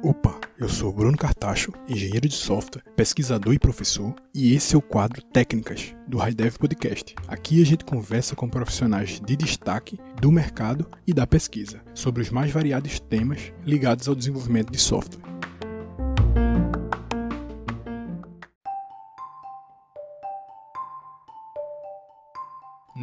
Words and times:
Opa, 0.00 0.38
eu 0.56 0.68
sou 0.68 0.92
Bruno 0.92 1.16
Cartacho, 1.16 1.72
engenheiro 1.88 2.28
de 2.28 2.34
software, 2.36 2.84
pesquisador 2.94 3.52
e 3.52 3.58
professor, 3.58 4.14
e 4.32 4.54
esse 4.54 4.76
é 4.76 4.78
o 4.78 4.82
quadro 4.82 5.20
Técnicas 5.24 5.96
do 6.06 6.18
HighDev 6.18 6.56
Podcast. 6.56 7.16
Aqui 7.26 7.60
a 7.60 7.66
gente 7.66 7.84
conversa 7.84 8.36
com 8.36 8.48
profissionais 8.48 9.20
de 9.20 9.34
destaque 9.34 9.98
do 10.20 10.30
mercado 10.30 10.86
e 11.04 11.12
da 11.12 11.26
pesquisa 11.26 11.82
sobre 11.94 12.22
os 12.22 12.30
mais 12.30 12.52
variados 12.52 13.00
temas 13.00 13.52
ligados 13.66 14.06
ao 14.06 14.14
desenvolvimento 14.14 14.70
de 14.70 14.78
software. 14.78 15.33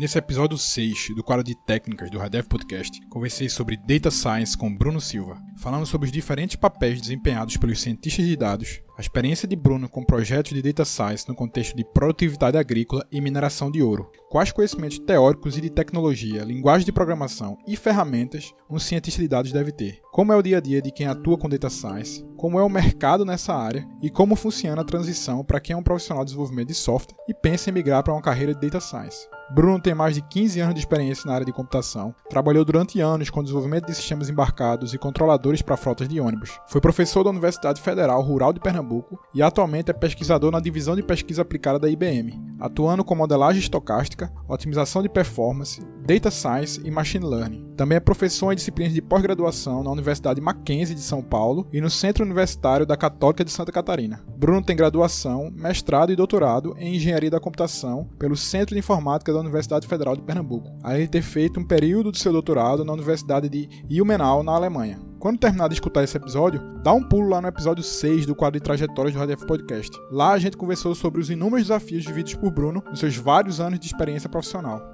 Nesse 0.01 0.17
episódio 0.17 0.57
6 0.57 1.09
do 1.15 1.23
quadro 1.23 1.43
de 1.43 1.53
técnicas 1.53 2.09
do 2.09 2.17
Radev 2.17 2.47
Podcast, 2.47 2.99
conversei 3.07 3.47
sobre 3.47 3.77
Data 3.77 4.09
Science 4.09 4.57
com 4.57 4.75
Bruno 4.75 4.99
Silva. 4.99 5.39
Falamos 5.57 5.89
sobre 5.89 6.07
os 6.07 6.11
diferentes 6.11 6.55
papéis 6.55 6.99
desempenhados 6.99 7.55
pelos 7.55 7.79
cientistas 7.79 8.25
de 8.25 8.35
dados, 8.35 8.81
a 8.97 9.01
experiência 9.01 9.47
de 9.47 9.55
Bruno 9.55 9.87
com 9.87 10.03
projetos 10.03 10.53
de 10.53 10.61
Data 10.63 10.85
Science 10.85 11.29
no 11.29 11.35
contexto 11.35 11.77
de 11.77 11.85
produtividade 11.85 12.57
agrícola 12.57 13.05
e 13.11 13.21
mineração 13.21 13.69
de 13.69 13.83
ouro, 13.83 14.11
quais 14.27 14.51
conhecimentos 14.51 14.97
teóricos 14.97 15.55
e 15.55 15.61
de 15.61 15.69
tecnologia, 15.69 16.43
linguagem 16.43 16.83
de 16.83 16.91
programação 16.91 17.55
e 17.67 17.75
ferramentas 17.75 18.55
um 18.67 18.79
cientista 18.79 19.21
de 19.21 19.27
dados 19.27 19.51
deve 19.51 19.71
ter, 19.71 19.99
como 20.11 20.33
é 20.33 20.35
o 20.35 20.41
dia 20.41 20.57
a 20.57 20.61
dia 20.61 20.81
de 20.81 20.91
quem 20.91 21.05
atua 21.05 21.37
com 21.37 21.47
Data 21.47 21.69
Science, 21.69 22.25
como 22.35 22.59
é 22.59 22.63
o 22.63 22.69
mercado 22.69 23.23
nessa 23.23 23.53
área 23.53 23.87
e 24.01 24.09
como 24.09 24.35
funciona 24.35 24.81
a 24.81 24.85
transição 24.85 25.45
para 25.45 25.59
quem 25.59 25.75
é 25.75 25.77
um 25.77 25.83
profissional 25.83 26.23
de 26.23 26.29
desenvolvimento 26.29 26.69
de 26.69 26.73
software 26.73 27.15
e 27.29 27.35
pensa 27.35 27.69
em 27.69 27.73
migrar 27.73 28.01
para 28.01 28.13
uma 28.13 28.21
carreira 28.21 28.55
de 28.55 28.61
Data 28.61 28.79
Science. 28.79 29.27
Bruno 29.53 29.81
tem 29.81 29.93
mais 29.93 30.15
de 30.15 30.21
15 30.21 30.61
anos 30.61 30.75
de 30.75 30.79
experiência 30.79 31.27
na 31.27 31.33
área 31.33 31.45
de 31.45 31.51
computação, 31.51 32.15
trabalhou 32.29 32.63
durante 32.63 33.01
anos 33.01 33.29
com 33.29 33.43
desenvolvimento 33.43 33.85
de 33.85 33.93
sistemas 33.93 34.29
embarcados 34.29 34.93
e 34.93 34.97
controladores 34.97 35.61
para 35.61 35.75
frotas 35.75 36.07
de 36.07 36.21
ônibus. 36.21 36.57
Foi 36.67 36.79
professor 36.79 37.21
da 37.21 37.31
Universidade 37.31 37.81
Federal 37.81 38.21
Rural 38.21 38.53
de 38.53 38.61
Pernambuco 38.61 39.19
e 39.33 39.41
atualmente 39.41 39.91
é 39.91 39.93
pesquisador 39.93 40.51
na 40.51 40.61
divisão 40.61 40.95
de 40.95 41.03
pesquisa 41.03 41.41
aplicada 41.41 41.77
da 41.77 41.89
IBM, 41.89 42.41
atuando 42.61 43.03
com 43.03 43.13
modelagem 43.13 43.59
estocástica, 43.61 44.31
otimização 44.47 45.01
de 45.01 45.09
performance, 45.09 45.85
data 46.11 46.29
science 46.29 46.81
e 46.83 46.91
machine 46.91 47.25
learning. 47.25 47.73
Também 47.77 47.95
é 47.95 47.99
professor 47.99 48.51
em 48.51 48.55
disciplinas 48.55 48.93
de 48.93 49.01
pós-graduação 49.01 49.81
na 49.81 49.91
Universidade 49.91 50.41
Mackenzie 50.41 50.93
de 50.93 50.99
São 50.99 51.23
Paulo 51.23 51.67
e 51.71 51.79
no 51.79 51.89
Centro 51.89 52.25
Universitário 52.25 52.85
da 52.85 52.97
Católica 52.97 53.45
de 53.45 53.51
Santa 53.51 53.71
Catarina. 53.71 54.21
Bruno 54.37 54.61
tem 54.61 54.75
graduação, 54.75 55.49
mestrado 55.55 56.11
e 56.11 56.15
doutorado 56.15 56.75
em 56.77 56.95
Engenharia 56.95 57.31
da 57.31 57.39
Computação 57.39 58.09
pelo 58.19 58.35
Centro 58.35 58.75
de 58.75 58.79
Informática 58.79 59.31
da 59.31 59.39
Universidade 59.39 59.87
Federal 59.87 60.15
de 60.17 60.21
Pernambuco, 60.21 60.69
além 60.83 61.03
de 61.03 61.11
ter 61.11 61.21
feito 61.21 61.61
um 61.61 61.65
período 61.65 62.11
de 62.11 62.19
seu 62.19 62.33
doutorado 62.33 62.83
na 62.83 62.91
Universidade 62.91 63.47
de 63.47 63.69
Ilmenau, 63.89 64.43
na 64.43 64.51
Alemanha. 64.51 64.99
Quando 65.21 65.37
terminar 65.37 65.67
de 65.67 65.75
escutar 65.75 66.03
esse 66.03 66.17
episódio, 66.17 66.59
dá 66.83 66.91
um 66.91 67.03
pulo 67.03 67.29
lá 67.29 67.39
no 67.39 67.47
episódio 67.47 67.83
6 67.83 68.25
do 68.25 68.33
quadro 68.33 68.59
de 68.59 68.63
trajetórias 68.63 69.13
do 69.13 69.21
RDF 69.21 69.45
Podcast. 69.45 69.95
Lá 70.11 70.31
a 70.31 70.39
gente 70.39 70.57
conversou 70.57 70.95
sobre 70.95 71.21
os 71.21 71.29
inúmeros 71.29 71.67
desafios 71.67 72.03
vividos 72.03 72.33
por 72.33 72.51
Bruno 72.51 72.83
nos 72.89 72.99
seus 72.99 73.15
vários 73.15 73.61
anos 73.61 73.79
de 73.79 73.85
experiência 73.85 74.27
profissional. 74.27 74.90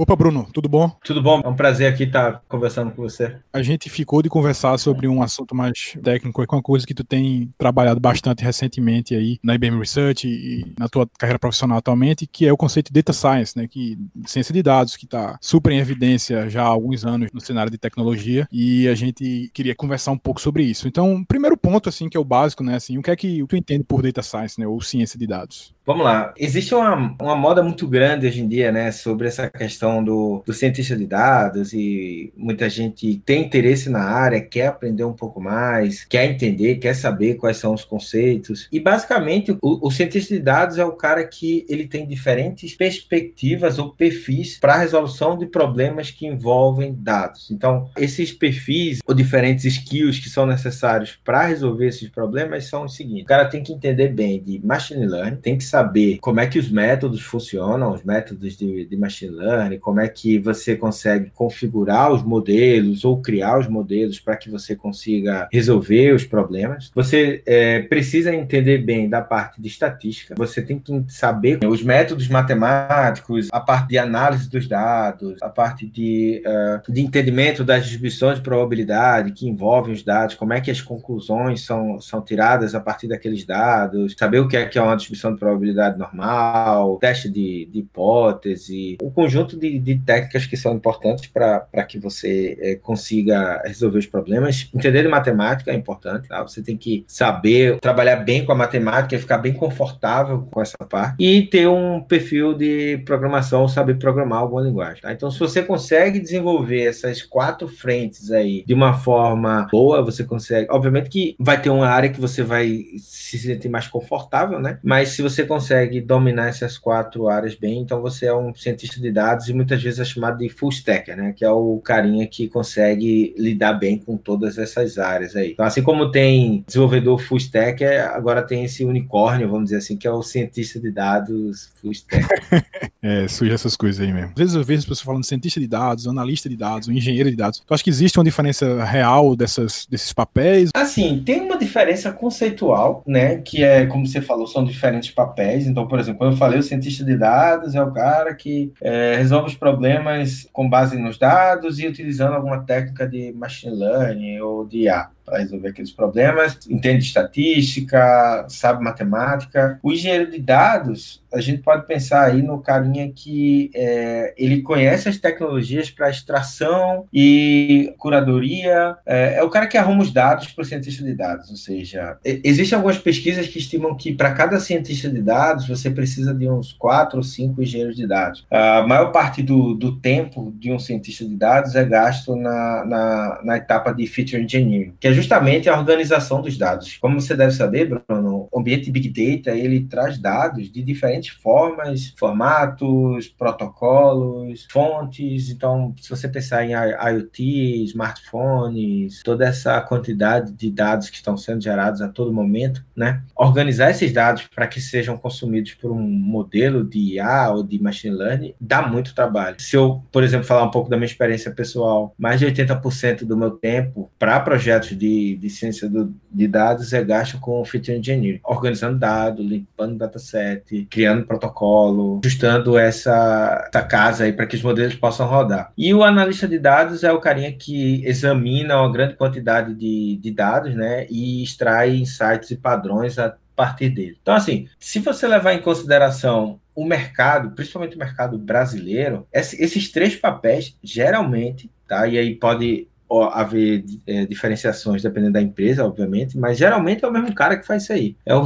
Opa, 0.00 0.14
Bruno, 0.14 0.46
tudo 0.52 0.68
bom? 0.68 0.96
Tudo 1.04 1.20
bom, 1.20 1.42
é 1.44 1.48
um 1.48 1.56
prazer 1.56 1.92
aqui 1.92 2.04
estar 2.04 2.40
conversando 2.48 2.92
com 2.92 3.02
você. 3.02 3.36
A 3.52 3.60
gente 3.62 3.90
ficou 3.90 4.22
de 4.22 4.28
conversar 4.28 4.78
sobre 4.78 5.08
um 5.08 5.20
assunto 5.20 5.56
mais 5.56 5.98
técnico, 6.04 6.46
com 6.46 6.54
uma 6.54 6.62
coisa 6.62 6.86
que 6.86 6.94
tu 6.94 7.02
tem 7.02 7.52
trabalhado 7.58 7.98
bastante 7.98 8.44
recentemente 8.44 9.16
aí 9.16 9.40
na 9.42 9.56
IBM 9.56 9.76
Research 9.76 10.28
e 10.28 10.72
na 10.78 10.88
tua 10.88 11.04
carreira 11.18 11.36
profissional 11.36 11.78
atualmente, 11.78 12.28
que 12.28 12.46
é 12.46 12.52
o 12.52 12.56
conceito 12.56 12.92
de 12.92 13.02
data 13.02 13.12
science, 13.12 13.58
né, 13.58 13.66
que 13.66 13.98
ciência 14.24 14.54
de 14.54 14.62
dados, 14.62 14.94
que 14.94 15.04
está 15.04 15.36
super 15.40 15.72
em 15.72 15.80
evidência 15.80 16.48
já 16.48 16.62
há 16.62 16.68
alguns 16.68 17.04
anos 17.04 17.30
no 17.32 17.40
cenário 17.40 17.72
de 17.72 17.76
tecnologia, 17.76 18.46
e 18.52 18.86
a 18.86 18.94
gente 18.94 19.50
queria 19.52 19.74
conversar 19.74 20.12
um 20.12 20.18
pouco 20.18 20.40
sobre 20.40 20.62
isso. 20.62 20.86
Então, 20.86 21.24
primeiro 21.24 21.56
ponto 21.56 21.88
assim, 21.88 22.08
que 22.08 22.16
é 22.16 22.20
o 22.20 22.24
básico, 22.24 22.62
né, 22.62 22.76
assim, 22.76 22.98
o 22.98 23.02
que 23.02 23.10
é 23.10 23.16
que 23.16 23.44
tu 23.48 23.56
entende 23.56 23.82
por 23.82 24.00
data 24.00 24.22
science, 24.22 24.60
né, 24.60 24.66
ou 24.68 24.80
ciência 24.80 25.18
de 25.18 25.26
dados? 25.26 25.74
Vamos 25.88 26.04
lá. 26.04 26.34
Existe 26.36 26.74
uma, 26.74 27.16
uma 27.18 27.34
moda 27.34 27.62
muito 27.62 27.88
grande 27.88 28.26
hoje 28.26 28.42
em 28.42 28.46
dia, 28.46 28.70
né, 28.70 28.92
sobre 28.92 29.26
essa 29.26 29.48
questão 29.48 30.04
do, 30.04 30.42
do 30.44 30.52
cientista 30.52 30.94
de 30.94 31.06
dados 31.06 31.72
e 31.72 32.30
muita 32.36 32.68
gente 32.68 33.22
tem 33.24 33.46
interesse 33.46 33.88
na 33.88 34.02
área, 34.02 34.38
quer 34.38 34.66
aprender 34.66 35.04
um 35.04 35.14
pouco 35.14 35.40
mais, 35.40 36.04
quer 36.04 36.26
entender, 36.26 36.74
quer 36.74 36.92
saber 36.92 37.36
quais 37.36 37.56
são 37.56 37.72
os 37.72 37.86
conceitos. 37.86 38.68
E 38.70 38.78
basicamente 38.78 39.52
o, 39.62 39.86
o 39.86 39.90
cientista 39.90 40.34
de 40.34 40.40
dados 40.40 40.76
é 40.76 40.84
o 40.84 40.92
cara 40.92 41.26
que 41.26 41.64
ele 41.70 41.88
tem 41.88 42.06
diferentes 42.06 42.74
perspectivas 42.74 43.78
ou 43.78 43.88
perfis 43.88 44.58
para 44.58 44.74
a 44.74 44.78
resolução 44.80 45.38
de 45.38 45.46
problemas 45.46 46.10
que 46.10 46.26
envolvem 46.26 46.94
dados. 46.94 47.50
Então, 47.50 47.88
esses 47.96 48.30
perfis 48.30 48.98
ou 49.06 49.14
diferentes 49.14 49.64
skills 49.64 50.18
que 50.18 50.28
são 50.28 50.44
necessários 50.44 51.18
para 51.24 51.46
resolver 51.46 51.86
esses 51.86 52.10
problemas 52.10 52.66
são 52.66 52.84
os 52.84 52.94
seguintes: 52.94 53.24
o 53.24 53.28
cara 53.28 53.48
tem 53.48 53.62
que 53.62 53.72
entender 53.72 54.08
bem 54.08 54.42
de 54.42 54.60
machine 54.62 55.06
learning, 55.06 55.36
tem 55.36 55.56
que 55.56 55.64
saber 55.64 55.77
como 56.20 56.40
é 56.40 56.46
que 56.46 56.58
os 56.58 56.70
métodos 56.70 57.20
funcionam, 57.20 57.92
os 57.92 58.02
métodos 58.02 58.56
de, 58.56 58.84
de 58.84 58.96
machine 58.96 59.32
learning, 59.32 59.78
como 59.78 60.00
é 60.00 60.08
que 60.08 60.38
você 60.38 60.76
consegue 60.76 61.30
configurar 61.34 62.12
os 62.12 62.22
modelos 62.22 63.04
ou 63.04 63.20
criar 63.20 63.58
os 63.58 63.68
modelos 63.68 64.18
para 64.18 64.36
que 64.36 64.50
você 64.50 64.74
consiga 64.74 65.48
resolver 65.52 66.12
os 66.14 66.24
problemas. 66.24 66.90
Você 66.94 67.42
é, 67.46 67.80
precisa 67.80 68.34
entender 68.34 68.78
bem 68.78 69.08
da 69.08 69.20
parte 69.20 69.60
de 69.60 69.68
estatística, 69.68 70.34
você 70.36 70.62
tem 70.62 70.78
que 70.78 71.04
saber 71.08 71.58
os 71.66 71.82
métodos 71.82 72.28
matemáticos, 72.28 73.48
a 73.52 73.60
parte 73.60 73.88
de 73.88 73.98
análise 73.98 74.48
dos 74.48 74.66
dados, 74.68 75.36
a 75.42 75.48
parte 75.48 75.86
de, 75.86 76.42
uh, 76.46 76.92
de 76.92 77.00
entendimento 77.00 77.64
das 77.64 77.82
distribuições 77.82 78.38
de 78.38 78.42
probabilidade 78.42 79.32
que 79.32 79.48
envolvem 79.48 79.92
os 79.92 80.02
dados, 80.02 80.34
como 80.34 80.52
é 80.52 80.60
que 80.60 80.70
as 80.70 80.80
conclusões 80.80 81.64
são, 81.64 82.00
são 82.00 82.20
tiradas 82.20 82.74
a 82.74 82.80
partir 82.80 83.08
daqueles 83.08 83.44
dados, 83.44 84.14
saber 84.16 84.40
o 84.40 84.48
que 84.48 84.56
é, 84.56 84.66
que 84.66 84.78
é 84.78 84.82
uma 84.82 84.96
distribuição 84.96 85.32
de 85.32 85.38
probabilidade 85.38 85.67
probabilidade 85.68 85.98
normal, 85.98 86.98
teste 86.98 87.28
de, 87.28 87.68
de 87.70 87.80
hipótese, 87.80 88.96
um 89.02 89.10
conjunto 89.10 89.58
de, 89.58 89.78
de 89.78 89.98
técnicas 89.98 90.46
que 90.46 90.56
são 90.56 90.74
importantes 90.74 91.26
para 91.26 91.84
que 91.86 91.98
você 91.98 92.56
é, 92.60 92.74
consiga 92.76 93.62
resolver 93.64 93.98
os 93.98 94.06
problemas. 94.06 94.70
Entender 94.74 95.02
de 95.02 95.08
matemática 95.08 95.70
é 95.70 95.74
importante, 95.74 96.28
tá? 96.28 96.42
você 96.42 96.62
tem 96.62 96.76
que 96.76 97.04
saber 97.06 97.78
trabalhar 97.80 98.16
bem 98.16 98.44
com 98.44 98.52
a 98.52 98.54
matemática 98.54 99.14
e 99.14 99.18
ficar 99.18 99.38
bem 99.38 99.52
confortável 99.52 100.48
com 100.50 100.60
essa 100.60 100.78
parte, 100.78 101.16
e 101.22 101.42
ter 101.42 101.68
um 101.68 102.00
perfil 102.00 102.54
de 102.54 102.98
programação, 103.04 103.68
saber 103.68 103.98
programar 103.98 104.40
alguma 104.40 104.62
linguagem. 104.62 105.02
Tá? 105.02 105.12
Então, 105.12 105.30
se 105.30 105.38
você 105.38 105.62
consegue 105.62 106.20
desenvolver 106.20 106.84
essas 106.84 107.22
quatro 107.22 107.68
frentes 107.68 108.30
aí 108.30 108.64
de 108.66 108.74
uma 108.74 108.94
forma 108.94 109.66
boa, 109.70 110.02
você 110.02 110.24
consegue. 110.24 110.68
Obviamente 110.70 111.08
que 111.08 111.36
vai 111.38 111.60
ter 111.60 111.70
uma 111.70 111.88
área 111.88 112.08
que 112.08 112.20
você 112.20 112.42
vai 112.42 112.84
se 112.98 113.38
sentir 113.38 113.68
mais 113.68 113.86
confortável, 113.86 114.60
né? 114.60 114.78
Mas 114.82 115.10
se 115.10 115.22
você 115.22 115.44
consegue 115.44 115.57
consegue 115.58 116.00
dominar 116.00 116.48
essas 116.48 116.78
quatro 116.78 117.28
áreas 117.28 117.56
bem, 117.56 117.80
então 117.80 118.00
você 118.00 118.26
é 118.26 118.34
um 118.34 118.54
cientista 118.54 119.00
de 119.00 119.10
dados 119.10 119.48
e 119.48 119.52
muitas 119.52 119.82
vezes 119.82 119.98
é 119.98 120.04
chamado 120.04 120.38
de 120.38 120.48
full 120.48 120.70
stacker, 120.70 121.16
né? 121.16 121.34
Que 121.36 121.44
é 121.44 121.50
o 121.50 121.80
carinha 121.84 122.28
que 122.28 122.48
consegue 122.48 123.34
lidar 123.36 123.72
bem 123.72 123.98
com 123.98 124.16
todas 124.16 124.56
essas 124.56 124.98
áreas 124.98 125.34
aí. 125.34 125.52
Então, 125.52 125.66
assim 125.66 125.82
como 125.82 126.12
tem 126.12 126.62
desenvolvedor 126.64 127.18
full 127.18 127.38
stacker, 127.38 128.08
agora 128.10 128.42
tem 128.42 128.64
esse 128.64 128.84
unicórnio, 128.84 129.48
vamos 129.48 129.64
dizer 129.64 129.78
assim, 129.78 129.96
que 129.96 130.06
é 130.06 130.12
o 130.12 130.22
cientista 130.22 130.78
de 130.78 130.92
dados 130.92 131.72
full 131.80 131.90
stacker. 131.90 132.40
é, 133.02 133.28
surge 133.28 133.52
essas 133.52 133.76
coisas 133.76 134.00
aí 134.00 134.12
mesmo. 134.12 134.30
Às 134.30 134.38
vezes 134.38 134.54
eu 134.54 134.64
vejo 134.64 134.80
as 134.80 134.84
pessoas 134.84 135.02
falando 135.02 135.24
cientista 135.24 135.60
de 135.60 135.66
dados, 135.66 136.06
analista 136.06 136.48
de 136.48 136.56
dados, 136.56 136.88
engenheiro 136.88 137.30
de 137.30 137.36
dados. 137.36 137.62
Tu 137.64 137.74
acha 137.74 137.84
que 137.84 137.90
existe 137.90 138.18
uma 138.18 138.24
diferença 138.24 138.84
real 138.84 139.36
dessas, 139.36 139.86
desses 139.88 140.12
papéis? 140.12 140.70
Assim, 140.74 141.22
tem 141.24 141.42
uma 141.42 141.56
diferença 141.56 142.12
conceitual, 142.12 143.02
né? 143.06 143.36
Que 143.38 143.62
é, 143.62 143.86
como 143.86 144.06
você 144.06 144.20
falou, 144.20 144.46
são 144.46 144.64
diferentes 144.64 145.10
papéis. 145.10 145.66
Então, 145.66 145.86
por 145.86 145.98
exemplo, 145.98 146.18
quando 146.18 146.32
eu 146.32 146.38
falei, 146.38 146.58
o 146.58 146.62
cientista 146.62 147.04
de 147.04 147.16
dados 147.16 147.74
é 147.74 147.82
o 147.82 147.92
cara 147.92 148.34
que 148.34 148.72
é, 148.82 149.16
resolve 149.16 149.48
os 149.48 149.54
problemas 149.54 150.48
com 150.52 150.68
base 150.68 150.98
nos 150.98 151.18
dados 151.18 151.78
e 151.78 151.86
utilizando 151.86 152.34
alguma 152.34 152.62
técnica 152.64 153.06
de 153.06 153.32
machine 153.32 153.74
learning 153.74 154.40
ou 154.40 154.66
de 154.66 154.82
IA 154.82 155.08
para 155.28 155.38
resolver 155.38 155.68
aqueles 155.68 155.92
problemas, 155.92 156.58
entende 156.68 157.04
estatística, 157.04 158.46
sabe 158.48 158.82
matemática. 158.82 159.78
O 159.82 159.92
engenheiro 159.92 160.30
de 160.30 160.38
dados, 160.38 161.22
a 161.32 161.40
gente 161.40 161.62
pode 161.62 161.86
pensar 161.86 162.24
aí 162.24 162.42
no 162.42 162.60
carinha 162.60 163.10
que 163.14 163.70
é, 163.74 164.34
ele 164.36 164.62
conhece 164.62 165.08
as 165.08 165.18
tecnologias 165.18 165.90
para 165.90 166.10
extração 166.10 167.06
e 167.12 167.94
curadoria. 167.98 168.96
É, 169.06 169.34
é, 169.38 169.42
o 169.42 169.50
cara 169.50 169.66
que 169.66 169.76
arruma 169.76 170.02
os 170.02 170.12
dados 170.12 170.48
para 170.48 170.62
o 170.62 170.64
cientista 170.64 171.04
de 171.04 171.14
dados, 171.14 171.50
ou 171.50 171.56
seja, 171.56 172.16
existem 172.24 172.76
algumas 172.76 172.98
pesquisas 172.98 173.46
que 173.46 173.58
estimam 173.58 173.94
que 173.94 174.12
para 174.12 174.32
cada 174.32 174.58
cientista 174.58 175.08
de 175.08 175.20
dados 175.20 175.68
você 175.68 175.90
precisa 175.90 176.34
de 176.34 176.48
uns 176.48 176.72
quatro 176.72 177.18
ou 177.18 177.22
cinco 177.22 177.62
engenheiros 177.62 177.96
de 177.96 178.06
dados. 178.06 178.46
A 178.50 178.82
maior 178.86 179.12
parte 179.12 179.42
do, 179.42 179.74
do 179.74 179.96
tempo 179.96 180.52
de 180.58 180.72
um 180.72 180.78
cientista 180.78 181.24
de 181.24 181.36
dados 181.36 181.74
é 181.74 181.84
gasto 181.84 182.34
na, 182.36 182.84
na, 182.84 183.40
na 183.44 183.56
etapa 183.56 183.92
de 183.92 184.06
feature 184.06 184.42
engineering, 184.42 184.94
que 184.98 185.08
é 185.08 185.12
justamente 185.18 185.68
a 185.68 185.76
organização 185.76 186.40
dos 186.40 186.56
dados. 186.56 186.96
Como 186.98 187.20
você 187.20 187.34
deve 187.34 187.50
saber, 187.50 187.88
Bruno, 188.06 188.37
ambiente 188.54 188.90
Big 188.90 189.08
Data, 189.08 189.56
ele 189.56 189.84
traz 189.84 190.18
dados 190.18 190.70
de 190.70 190.82
diferentes 190.82 191.30
formas, 191.30 192.14
formatos, 192.16 193.28
protocolos, 193.28 194.66
fontes. 194.70 195.50
Então, 195.50 195.94
se 196.00 196.10
você 196.10 196.28
pensar 196.28 196.64
em 196.64 196.72
IoT, 196.72 197.84
smartphones, 197.84 199.22
toda 199.22 199.46
essa 199.46 199.80
quantidade 199.80 200.52
de 200.52 200.70
dados 200.70 201.10
que 201.10 201.16
estão 201.16 201.36
sendo 201.36 201.62
gerados 201.62 202.00
a 202.00 202.08
todo 202.08 202.32
momento, 202.32 202.84
né? 202.94 203.22
Organizar 203.36 203.90
esses 203.90 204.12
dados 204.12 204.46
para 204.54 204.66
que 204.66 204.80
sejam 204.80 205.16
consumidos 205.16 205.74
por 205.74 205.90
um 205.90 206.00
modelo 206.00 206.84
de 206.84 207.14
IA 207.14 207.50
ou 207.50 207.62
de 207.62 207.80
machine 207.80 208.14
learning 208.14 208.54
dá 208.60 208.86
muito 208.86 209.14
trabalho. 209.14 209.56
Se 209.60 209.76
eu, 209.76 210.02
por 210.10 210.22
exemplo, 210.22 210.46
falar 210.46 210.64
um 210.64 210.70
pouco 210.70 210.90
da 210.90 210.96
minha 210.96 211.06
experiência 211.06 211.50
pessoal, 211.50 212.14
mais 212.18 212.40
de 212.40 212.46
80% 212.46 213.24
do 213.24 213.36
meu 213.36 213.50
tempo 213.50 214.10
para 214.18 214.40
projetos 214.40 214.96
de, 214.96 215.36
de 215.36 215.50
ciência 215.50 215.88
do, 215.88 216.14
de 216.30 216.48
dados 216.48 216.92
é 216.92 217.02
gasto 217.02 217.38
com 217.38 217.64
feature 217.64 217.96
engineering, 217.96 218.37
organizando 218.44 218.98
dados, 218.98 219.44
limpando 219.44 219.96
dataset, 219.96 220.86
criando 220.90 221.26
protocolo, 221.26 222.20
ajustando 222.24 222.78
essa, 222.78 223.66
essa 223.68 223.82
casa 223.82 224.24
aí 224.24 224.32
para 224.32 224.46
que 224.46 224.56
os 224.56 224.62
modelos 224.62 224.94
possam 224.94 225.26
rodar. 225.26 225.72
E 225.76 225.92
o 225.92 226.02
analista 226.02 226.48
de 226.48 226.58
dados 226.58 227.04
é 227.04 227.12
o 227.12 227.20
carinha 227.20 227.52
que 227.52 228.04
examina 228.04 228.80
uma 228.80 228.92
grande 228.92 229.14
quantidade 229.14 229.74
de, 229.74 230.16
de 230.16 230.30
dados, 230.30 230.74
né, 230.74 231.06
e 231.10 231.42
extrai 231.42 231.96
insights 231.96 232.50
e 232.50 232.56
padrões 232.56 233.18
a 233.18 233.34
partir 233.54 233.90
dele. 233.90 234.16
Então, 234.22 234.34
assim, 234.34 234.68
se 234.78 235.00
você 235.00 235.26
levar 235.26 235.52
em 235.52 235.60
consideração 235.60 236.60
o 236.74 236.84
mercado, 236.84 237.50
principalmente 237.50 237.96
o 237.96 237.98
mercado 237.98 238.38
brasileiro, 238.38 239.26
esses 239.32 239.90
três 239.90 240.14
papéis 240.14 240.76
geralmente, 240.80 241.68
tá? 241.88 242.06
E 242.06 242.16
aí 242.16 242.36
pode 242.36 242.86
haver 243.32 243.84
é, 244.06 244.26
diferenciações 244.26 245.02
dependendo 245.02 245.32
da 245.32 245.40
empresa, 245.40 245.84
obviamente, 245.84 246.36
mas 246.36 246.58
geralmente 246.58 247.04
é 247.04 247.08
o 247.08 247.12
mesmo 247.12 247.34
cara 247.34 247.56
que 247.56 247.66
faz 247.66 247.84
isso 247.84 247.92
aí. 247.92 248.16
É 248.24 248.34
o, 248.34 248.44